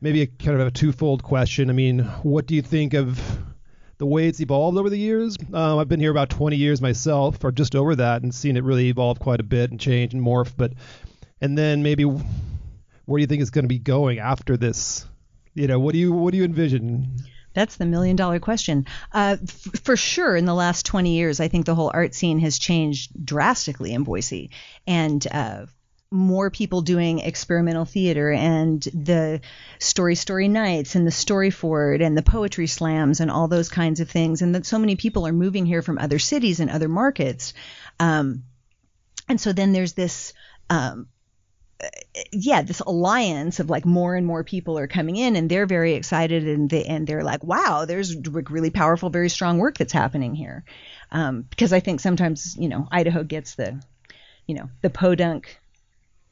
maybe 0.00 0.22
a 0.22 0.26
kind 0.26 0.60
of 0.60 0.66
a 0.66 0.70
twofold 0.70 1.22
question. 1.22 1.70
I 1.70 1.72
mean, 1.72 2.00
what 2.22 2.46
do 2.46 2.54
you 2.54 2.62
think 2.62 2.94
of 2.94 3.20
the 3.98 4.06
way 4.06 4.28
it's 4.28 4.40
evolved 4.40 4.78
over 4.78 4.90
the 4.90 4.98
years? 4.98 5.36
Um, 5.52 5.78
I've 5.78 5.88
been 5.88 6.00
here 6.00 6.10
about 6.10 6.30
20 6.30 6.56
years 6.56 6.80
myself, 6.80 7.42
or 7.44 7.52
just 7.52 7.74
over 7.74 7.96
that, 7.96 8.22
and 8.22 8.34
seen 8.34 8.56
it 8.56 8.64
really 8.64 8.88
evolve 8.88 9.18
quite 9.18 9.40
a 9.40 9.44
bit 9.44 9.70
and 9.70 9.80
change 9.80 10.14
and 10.14 10.22
morph. 10.22 10.52
But 10.56 10.72
and 11.40 11.56
then 11.56 11.82
maybe 11.82 12.04
where 12.04 13.18
do 13.18 13.20
you 13.20 13.26
think 13.26 13.42
it's 13.42 13.50
going 13.50 13.64
to 13.64 13.68
be 13.68 13.78
going 13.78 14.18
after 14.18 14.56
this? 14.56 15.06
You 15.54 15.68
know, 15.68 15.78
what 15.78 15.92
do 15.92 15.98
you 15.98 16.12
what 16.12 16.32
do 16.32 16.38
you 16.38 16.44
envision? 16.44 17.16
That's 17.54 17.76
the 17.76 17.86
million 17.86 18.16
dollar 18.16 18.40
question. 18.40 18.86
Uh, 19.12 19.36
f- 19.42 19.80
for 19.82 19.96
sure, 19.96 20.36
in 20.36 20.44
the 20.44 20.54
last 20.54 20.84
20 20.86 21.14
years, 21.14 21.40
I 21.40 21.48
think 21.48 21.66
the 21.66 21.74
whole 21.74 21.90
art 21.94 22.14
scene 22.14 22.40
has 22.40 22.58
changed 22.58 23.12
drastically 23.24 23.92
in 23.92 24.04
Boise. 24.04 24.50
And 24.86 25.26
uh, 25.30 25.66
more 26.10 26.50
people 26.50 26.80
doing 26.80 27.18
experimental 27.18 27.84
theater 27.84 28.30
and 28.30 28.82
the 28.94 29.40
story 29.80 30.14
story 30.14 30.48
nights 30.48 30.94
and 30.94 31.06
the 31.06 31.10
Storyfort 31.10 32.00
and 32.00 32.16
the 32.16 32.22
poetry 32.22 32.68
slams 32.68 33.20
and 33.20 33.30
all 33.30 33.48
those 33.48 33.68
kinds 33.68 34.00
of 34.00 34.08
things 34.08 34.40
and 34.40 34.54
that 34.54 34.64
so 34.64 34.78
many 34.78 34.94
people 34.94 35.26
are 35.26 35.32
moving 35.32 35.66
here 35.66 35.82
from 35.82 35.98
other 35.98 36.20
cities 36.20 36.60
and 36.60 36.70
other 36.70 36.88
markets 36.88 37.52
um, 37.98 38.44
and 39.28 39.40
so 39.40 39.52
then 39.52 39.72
there's 39.72 39.94
this 39.94 40.34
um, 40.70 41.08
yeah, 42.32 42.62
this 42.62 42.80
alliance 42.80 43.60
of 43.60 43.70
like 43.70 43.84
more 43.84 44.14
and 44.14 44.26
more 44.26 44.44
people 44.44 44.78
are 44.78 44.86
coming 44.86 45.16
in 45.16 45.36
and 45.36 45.50
they're 45.50 45.66
very 45.66 45.94
excited 45.94 46.46
and 46.46 46.70
they 46.70 46.84
and 46.84 47.06
they're 47.06 47.24
like, 47.24 47.42
wow, 47.42 47.84
there's 47.84 48.16
really 48.50 48.70
powerful, 48.70 49.10
very 49.10 49.28
strong 49.28 49.58
work 49.58 49.76
that's 49.76 49.92
happening 49.92 50.34
here. 50.34 50.64
Um, 51.10 51.42
because 51.42 51.72
I 51.72 51.80
think 51.80 52.00
sometimes 52.00 52.56
you 52.58 52.68
know 52.68 52.88
Idaho 52.90 53.24
gets 53.24 53.56
the, 53.56 53.80
you 54.46 54.54
know, 54.54 54.70
the 54.82 54.90
podunk 54.90 55.58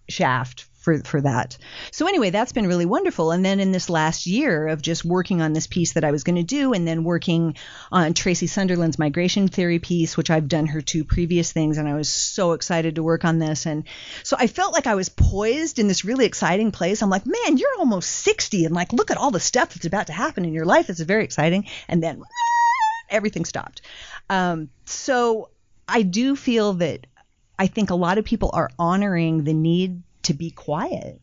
shaft 0.08 0.66
for 0.82 0.98
for 1.00 1.20
that. 1.20 1.56
So 1.90 2.06
anyway, 2.06 2.30
that's 2.30 2.52
been 2.52 2.66
really 2.66 2.86
wonderful. 2.86 3.30
And 3.30 3.44
then 3.44 3.60
in 3.60 3.72
this 3.72 3.88
last 3.88 4.26
year 4.26 4.68
of 4.68 4.82
just 4.82 5.04
working 5.04 5.40
on 5.40 5.52
this 5.52 5.66
piece 5.66 5.92
that 5.92 6.04
I 6.04 6.10
was 6.10 6.24
going 6.24 6.36
to 6.36 6.42
do, 6.42 6.72
and 6.72 6.86
then 6.86 7.04
working 7.04 7.56
on 7.90 8.14
Tracy 8.14 8.46
Sunderland's 8.46 8.98
migration 8.98 9.48
theory 9.48 9.78
piece, 9.78 10.16
which 10.16 10.30
I've 10.30 10.48
done 10.48 10.66
her 10.66 10.80
two 10.80 11.04
previous 11.04 11.52
things, 11.52 11.78
and 11.78 11.88
I 11.88 11.94
was 11.94 12.08
so 12.08 12.52
excited 12.52 12.96
to 12.96 13.02
work 13.02 13.24
on 13.24 13.38
this. 13.38 13.66
And 13.66 13.84
so 14.24 14.36
I 14.38 14.46
felt 14.48 14.72
like 14.72 14.86
I 14.86 14.96
was 14.96 15.08
poised 15.08 15.78
in 15.78 15.88
this 15.88 16.04
really 16.04 16.26
exciting 16.26 16.72
place. 16.72 17.02
I'm 17.02 17.10
like, 17.10 17.26
man, 17.26 17.56
you're 17.56 17.78
almost 17.78 18.10
60, 18.10 18.64
and 18.64 18.74
like, 18.74 18.92
look 18.92 19.10
at 19.10 19.16
all 19.16 19.30
the 19.30 19.40
stuff 19.40 19.74
that's 19.74 19.86
about 19.86 20.08
to 20.08 20.12
happen 20.12 20.44
in 20.44 20.52
your 20.52 20.66
life. 20.66 20.90
It's 20.90 21.00
very 21.00 21.24
exciting. 21.24 21.66
And 21.88 22.02
then 22.02 22.22
everything 23.08 23.44
stopped. 23.44 23.82
Um, 24.28 24.70
so 24.84 25.50
I 25.86 26.02
do 26.02 26.34
feel 26.34 26.74
that 26.74 27.06
I 27.58 27.66
think 27.66 27.90
a 27.90 27.94
lot 27.94 28.18
of 28.18 28.24
people 28.24 28.50
are 28.52 28.70
honoring 28.78 29.44
the 29.44 29.52
need 29.52 30.02
to 30.24 30.34
be 30.34 30.50
quiet 30.50 31.20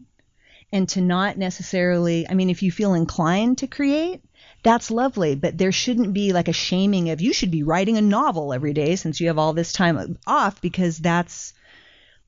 and 0.72 0.88
to 0.90 1.02
not 1.02 1.38
necessarily, 1.38 2.28
I 2.30 2.34
mean, 2.34 2.50
if 2.50 2.62
you 2.62 2.72
feel 2.72 2.94
inclined 2.94 3.60
to 3.60 3.68
create, 3.68 4.22
that's 4.62 4.92
lovely, 4.92 5.36
but 5.36 5.58
there 5.58 5.72
shouldn't 5.72 6.14
be 6.14 6.34
like 6.34 6.48
a 6.48 6.54
shaming 6.54 7.10
of 7.10 7.22
you 7.22 7.34
should 7.34 7.52
be 7.52 7.64
writing 7.64 7.98
a 7.98 8.02
novel 8.02 8.54
every 8.54 8.74
day 8.74 8.96
since 8.96 9.20
you 9.20 9.28
have 9.28 9.38
all 9.38 9.54
this 9.54 9.74
time 9.74 10.18
off 10.28 10.62
because 10.62 10.98
that's, 10.98 11.54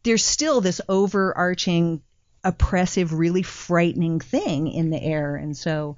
there's 0.03 0.25
still 0.25 0.61
this 0.61 0.81
overarching, 0.89 2.01
oppressive, 2.43 3.13
really 3.13 3.43
frightening 3.43 4.19
thing 4.19 4.67
in 4.67 4.89
the 4.89 5.01
air. 5.01 5.35
And 5.35 5.55
so, 5.55 5.97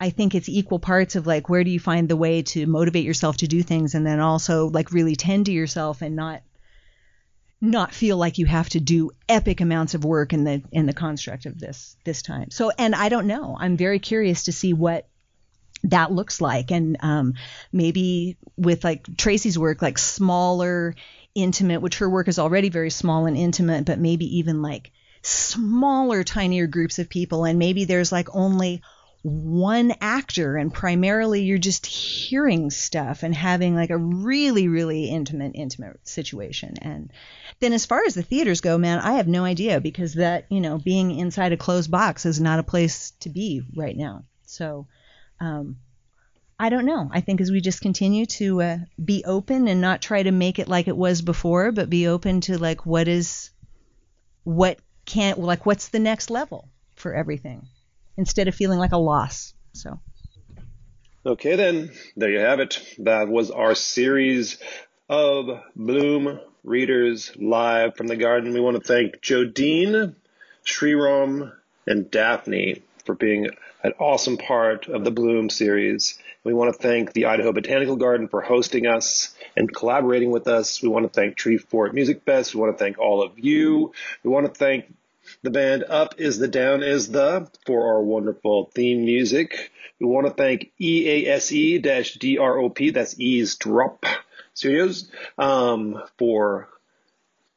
I 0.00 0.10
think 0.10 0.34
it's 0.34 0.48
equal 0.48 0.78
parts 0.78 1.16
of 1.16 1.26
like 1.26 1.48
where 1.48 1.64
do 1.64 1.70
you 1.70 1.80
find 1.80 2.08
the 2.08 2.16
way 2.16 2.42
to 2.42 2.66
motivate 2.66 3.04
yourself 3.04 3.38
to 3.38 3.48
do 3.48 3.62
things 3.62 3.94
and 3.94 4.06
then 4.06 4.20
also 4.20 4.68
like 4.68 4.92
really 4.92 5.16
tend 5.16 5.46
to 5.46 5.52
yourself 5.52 6.02
and 6.02 6.14
not 6.14 6.42
not 7.60 7.92
feel 7.92 8.16
like 8.16 8.38
you 8.38 8.46
have 8.46 8.68
to 8.70 8.80
do 8.80 9.10
epic 9.28 9.60
amounts 9.60 9.94
of 9.94 10.04
work 10.04 10.32
in 10.32 10.44
the 10.44 10.62
in 10.70 10.86
the 10.86 10.92
construct 10.92 11.46
of 11.46 11.58
this 11.58 11.96
this 12.04 12.22
time. 12.22 12.50
So 12.50 12.70
and 12.70 12.94
I 12.94 13.08
don't 13.08 13.26
know. 13.26 13.56
I'm 13.58 13.76
very 13.76 13.98
curious 13.98 14.44
to 14.44 14.52
see 14.52 14.72
what 14.72 15.08
that 15.84 16.12
looks 16.12 16.40
like 16.40 16.70
and 16.70 16.96
um, 17.00 17.34
maybe 17.72 18.36
with 18.56 18.84
like 18.84 19.06
Tracy's 19.16 19.58
work 19.58 19.80
like 19.80 19.98
smaller 19.98 20.94
intimate 21.34 21.80
which 21.80 21.98
her 21.98 22.10
work 22.10 22.26
is 22.26 22.38
already 22.38 22.68
very 22.68 22.90
small 22.90 23.26
and 23.26 23.36
intimate 23.36 23.84
but 23.84 23.98
maybe 23.98 24.38
even 24.38 24.60
like 24.60 24.90
smaller 25.22 26.24
tinier 26.24 26.66
groups 26.66 26.98
of 26.98 27.08
people 27.08 27.44
and 27.44 27.58
maybe 27.58 27.84
there's 27.84 28.10
like 28.10 28.34
only 28.34 28.82
one 29.22 29.92
actor 30.00 30.56
and 30.56 30.72
primarily 30.72 31.42
you're 31.42 31.58
just 31.58 31.86
hearing 31.86 32.70
stuff 32.70 33.24
and 33.24 33.34
having 33.34 33.74
like 33.74 33.90
a 33.90 33.96
really 33.96 34.68
really 34.68 35.06
intimate 35.06 35.52
intimate 35.54 36.06
situation. 36.06 36.74
And 36.80 37.12
then 37.60 37.72
as 37.72 37.86
far 37.86 38.04
as 38.06 38.14
the 38.14 38.22
theaters 38.22 38.60
go 38.60 38.78
man 38.78 39.00
i 39.00 39.14
have 39.14 39.26
no 39.26 39.44
idea 39.44 39.80
because 39.80 40.14
that 40.14 40.46
you 40.48 40.60
know 40.60 40.78
being 40.78 41.18
inside 41.18 41.52
a 41.52 41.56
closed 41.56 41.90
box 41.90 42.26
is 42.26 42.40
not 42.40 42.60
a 42.60 42.64
place 42.64 43.12
to 43.20 43.28
be 43.28 43.62
right 43.74 43.96
now. 43.96 44.24
So 44.46 44.86
um 45.40 45.76
I 46.60 46.70
don't 46.70 46.86
know. 46.86 47.08
I 47.12 47.20
think 47.20 47.40
as 47.40 47.52
we 47.52 47.60
just 47.60 47.80
continue 47.80 48.26
to 48.26 48.62
uh, 48.62 48.78
be 49.02 49.24
open 49.24 49.68
and 49.68 49.80
not 49.80 50.02
try 50.02 50.24
to 50.24 50.32
make 50.32 50.58
it 50.58 50.66
like 50.66 50.88
it 50.88 50.96
was 50.96 51.22
before, 51.22 51.70
but 51.70 51.88
be 51.88 52.08
open 52.08 52.40
to 52.42 52.58
like 52.58 52.84
what 52.84 53.06
is, 53.06 53.50
what 54.42 54.80
can't, 55.04 55.38
like 55.38 55.66
what's 55.66 55.90
the 55.90 56.00
next 56.00 56.30
level 56.30 56.68
for 56.96 57.14
everything 57.14 57.68
instead 58.18 58.48
of 58.48 58.54
feeling 58.54 58.78
like 58.78 58.92
a 58.92 58.98
loss. 58.98 59.54
So. 59.72 59.98
Okay, 61.24 61.56
then, 61.56 61.92
there 62.16 62.30
you 62.30 62.40
have 62.40 62.60
it. 62.60 62.82
That 62.98 63.28
was 63.28 63.50
our 63.50 63.74
series 63.74 64.58
of 65.08 65.62
Bloom 65.74 66.40
Readers 66.64 67.32
live 67.36 67.96
from 67.96 68.08
the 68.08 68.16
garden. 68.16 68.52
We 68.52 68.60
want 68.60 68.76
to 68.76 68.82
thank 68.82 69.20
Jodine, 69.22 70.14
Sriram, 70.66 71.52
and 71.86 72.10
Daphne 72.10 72.82
for 73.06 73.14
being 73.14 73.48
an 73.82 73.92
awesome 73.98 74.36
part 74.36 74.88
of 74.88 75.04
the 75.04 75.10
Bloom 75.10 75.48
series. 75.48 76.18
We 76.44 76.52
want 76.52 76.74
to 76.74 76.78
thank 76.78 77.12
the 77.12 77.26
Idaho 77.26 77.52
Botanical 77.52 77.96
Garden 77.96 78.28
for 78.28 78.40
hosting 78.40 78.86
us 78.86 79.34
and 79.56 79.72
collaborating 79.72 80.30
with 80.30 80.48
us. 80.48 80.82
We 80.82 80.88
want 80.88 81.04
to 81.04 81.10
thank 81.10 81.36
Treefort 81.36 81.94
Music 81.94 82.22
Fest. 82.22 82.54
We 82.54 82.60
want 82.60 82.76
to 82.76 82.82
thank 82.82 82.98
all 82.98 83.22
of 83.22 83.38
you. 83.38 83.92
We 84.22 84.30
want 84.30 84.46
to 84.46 84.52
thank 84.52 84.92
the 85.42 85.50
band 85.50 85.84
Up 85.88 86.14
is 86.18 86.38
the 86.38 86.48
Down 86.48 86.82
is 86.82 87.10
the 87.10 87.50
for 87.66 87.94
our 87.94 88.02
wonderful 88.02 88.70
theme 88.74 89.04
music. 89.04 89.70
We 90.00 90.06
want 90.06 90.26
to 90.26 90.32
thank 90.32 90.72
EASE-DROP, 90.80 92.78
that's 92.92 93.18
Ease 93.18 93.56
Drop 93.56 94.06
Studios, 94.54 95.10
um, 95.36 96.02
for 96.18 96.68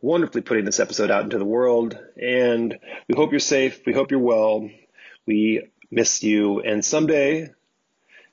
wonderfully 0.02 0.42
putting 0.42 0.66
this 0.66 0.80
episode 0.80 1.12
out 1.12 1.24
into 1.24 1.38
the 1.38 1.46
world. 1.46 1.98
And 2.20 2.78
we 3.08 3.16
hope 3.16 3.32
you're 3.32 3.40
safe. 3.40 3.82
We 3.86 3.94
hope 3.94 4.12
you're 4.12 4.20
well. 4.20 4.70
We 5.26 5.68
miss 5.92 6.24
you. 6.24 6.62
And 6.62 6.84
someday, 6.84 7.52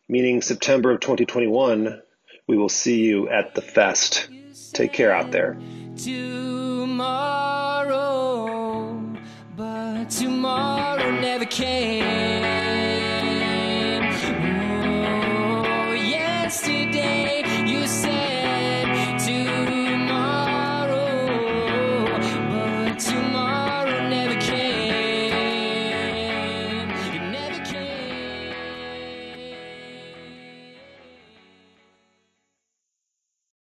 meaning 0.08 0.42
September 0.42 0.92
of 0.92 1.00
2021, 1.00 2.00
we 2.46 2.56
will 2.56 2.68
see 2.68 3.00
you 3.04 3.28
at 3.28 3.54
the 3.54 3.62
fest. 3.62 4.28
Take 4.72 4.92
care 4.92 5.12
out 5.12 5.30
there. 5.30 5.58
Tomorrow, 5.96 7.47
tomorrow 10.08 11.10
never 11.20 11.44
came. 11.44 12.37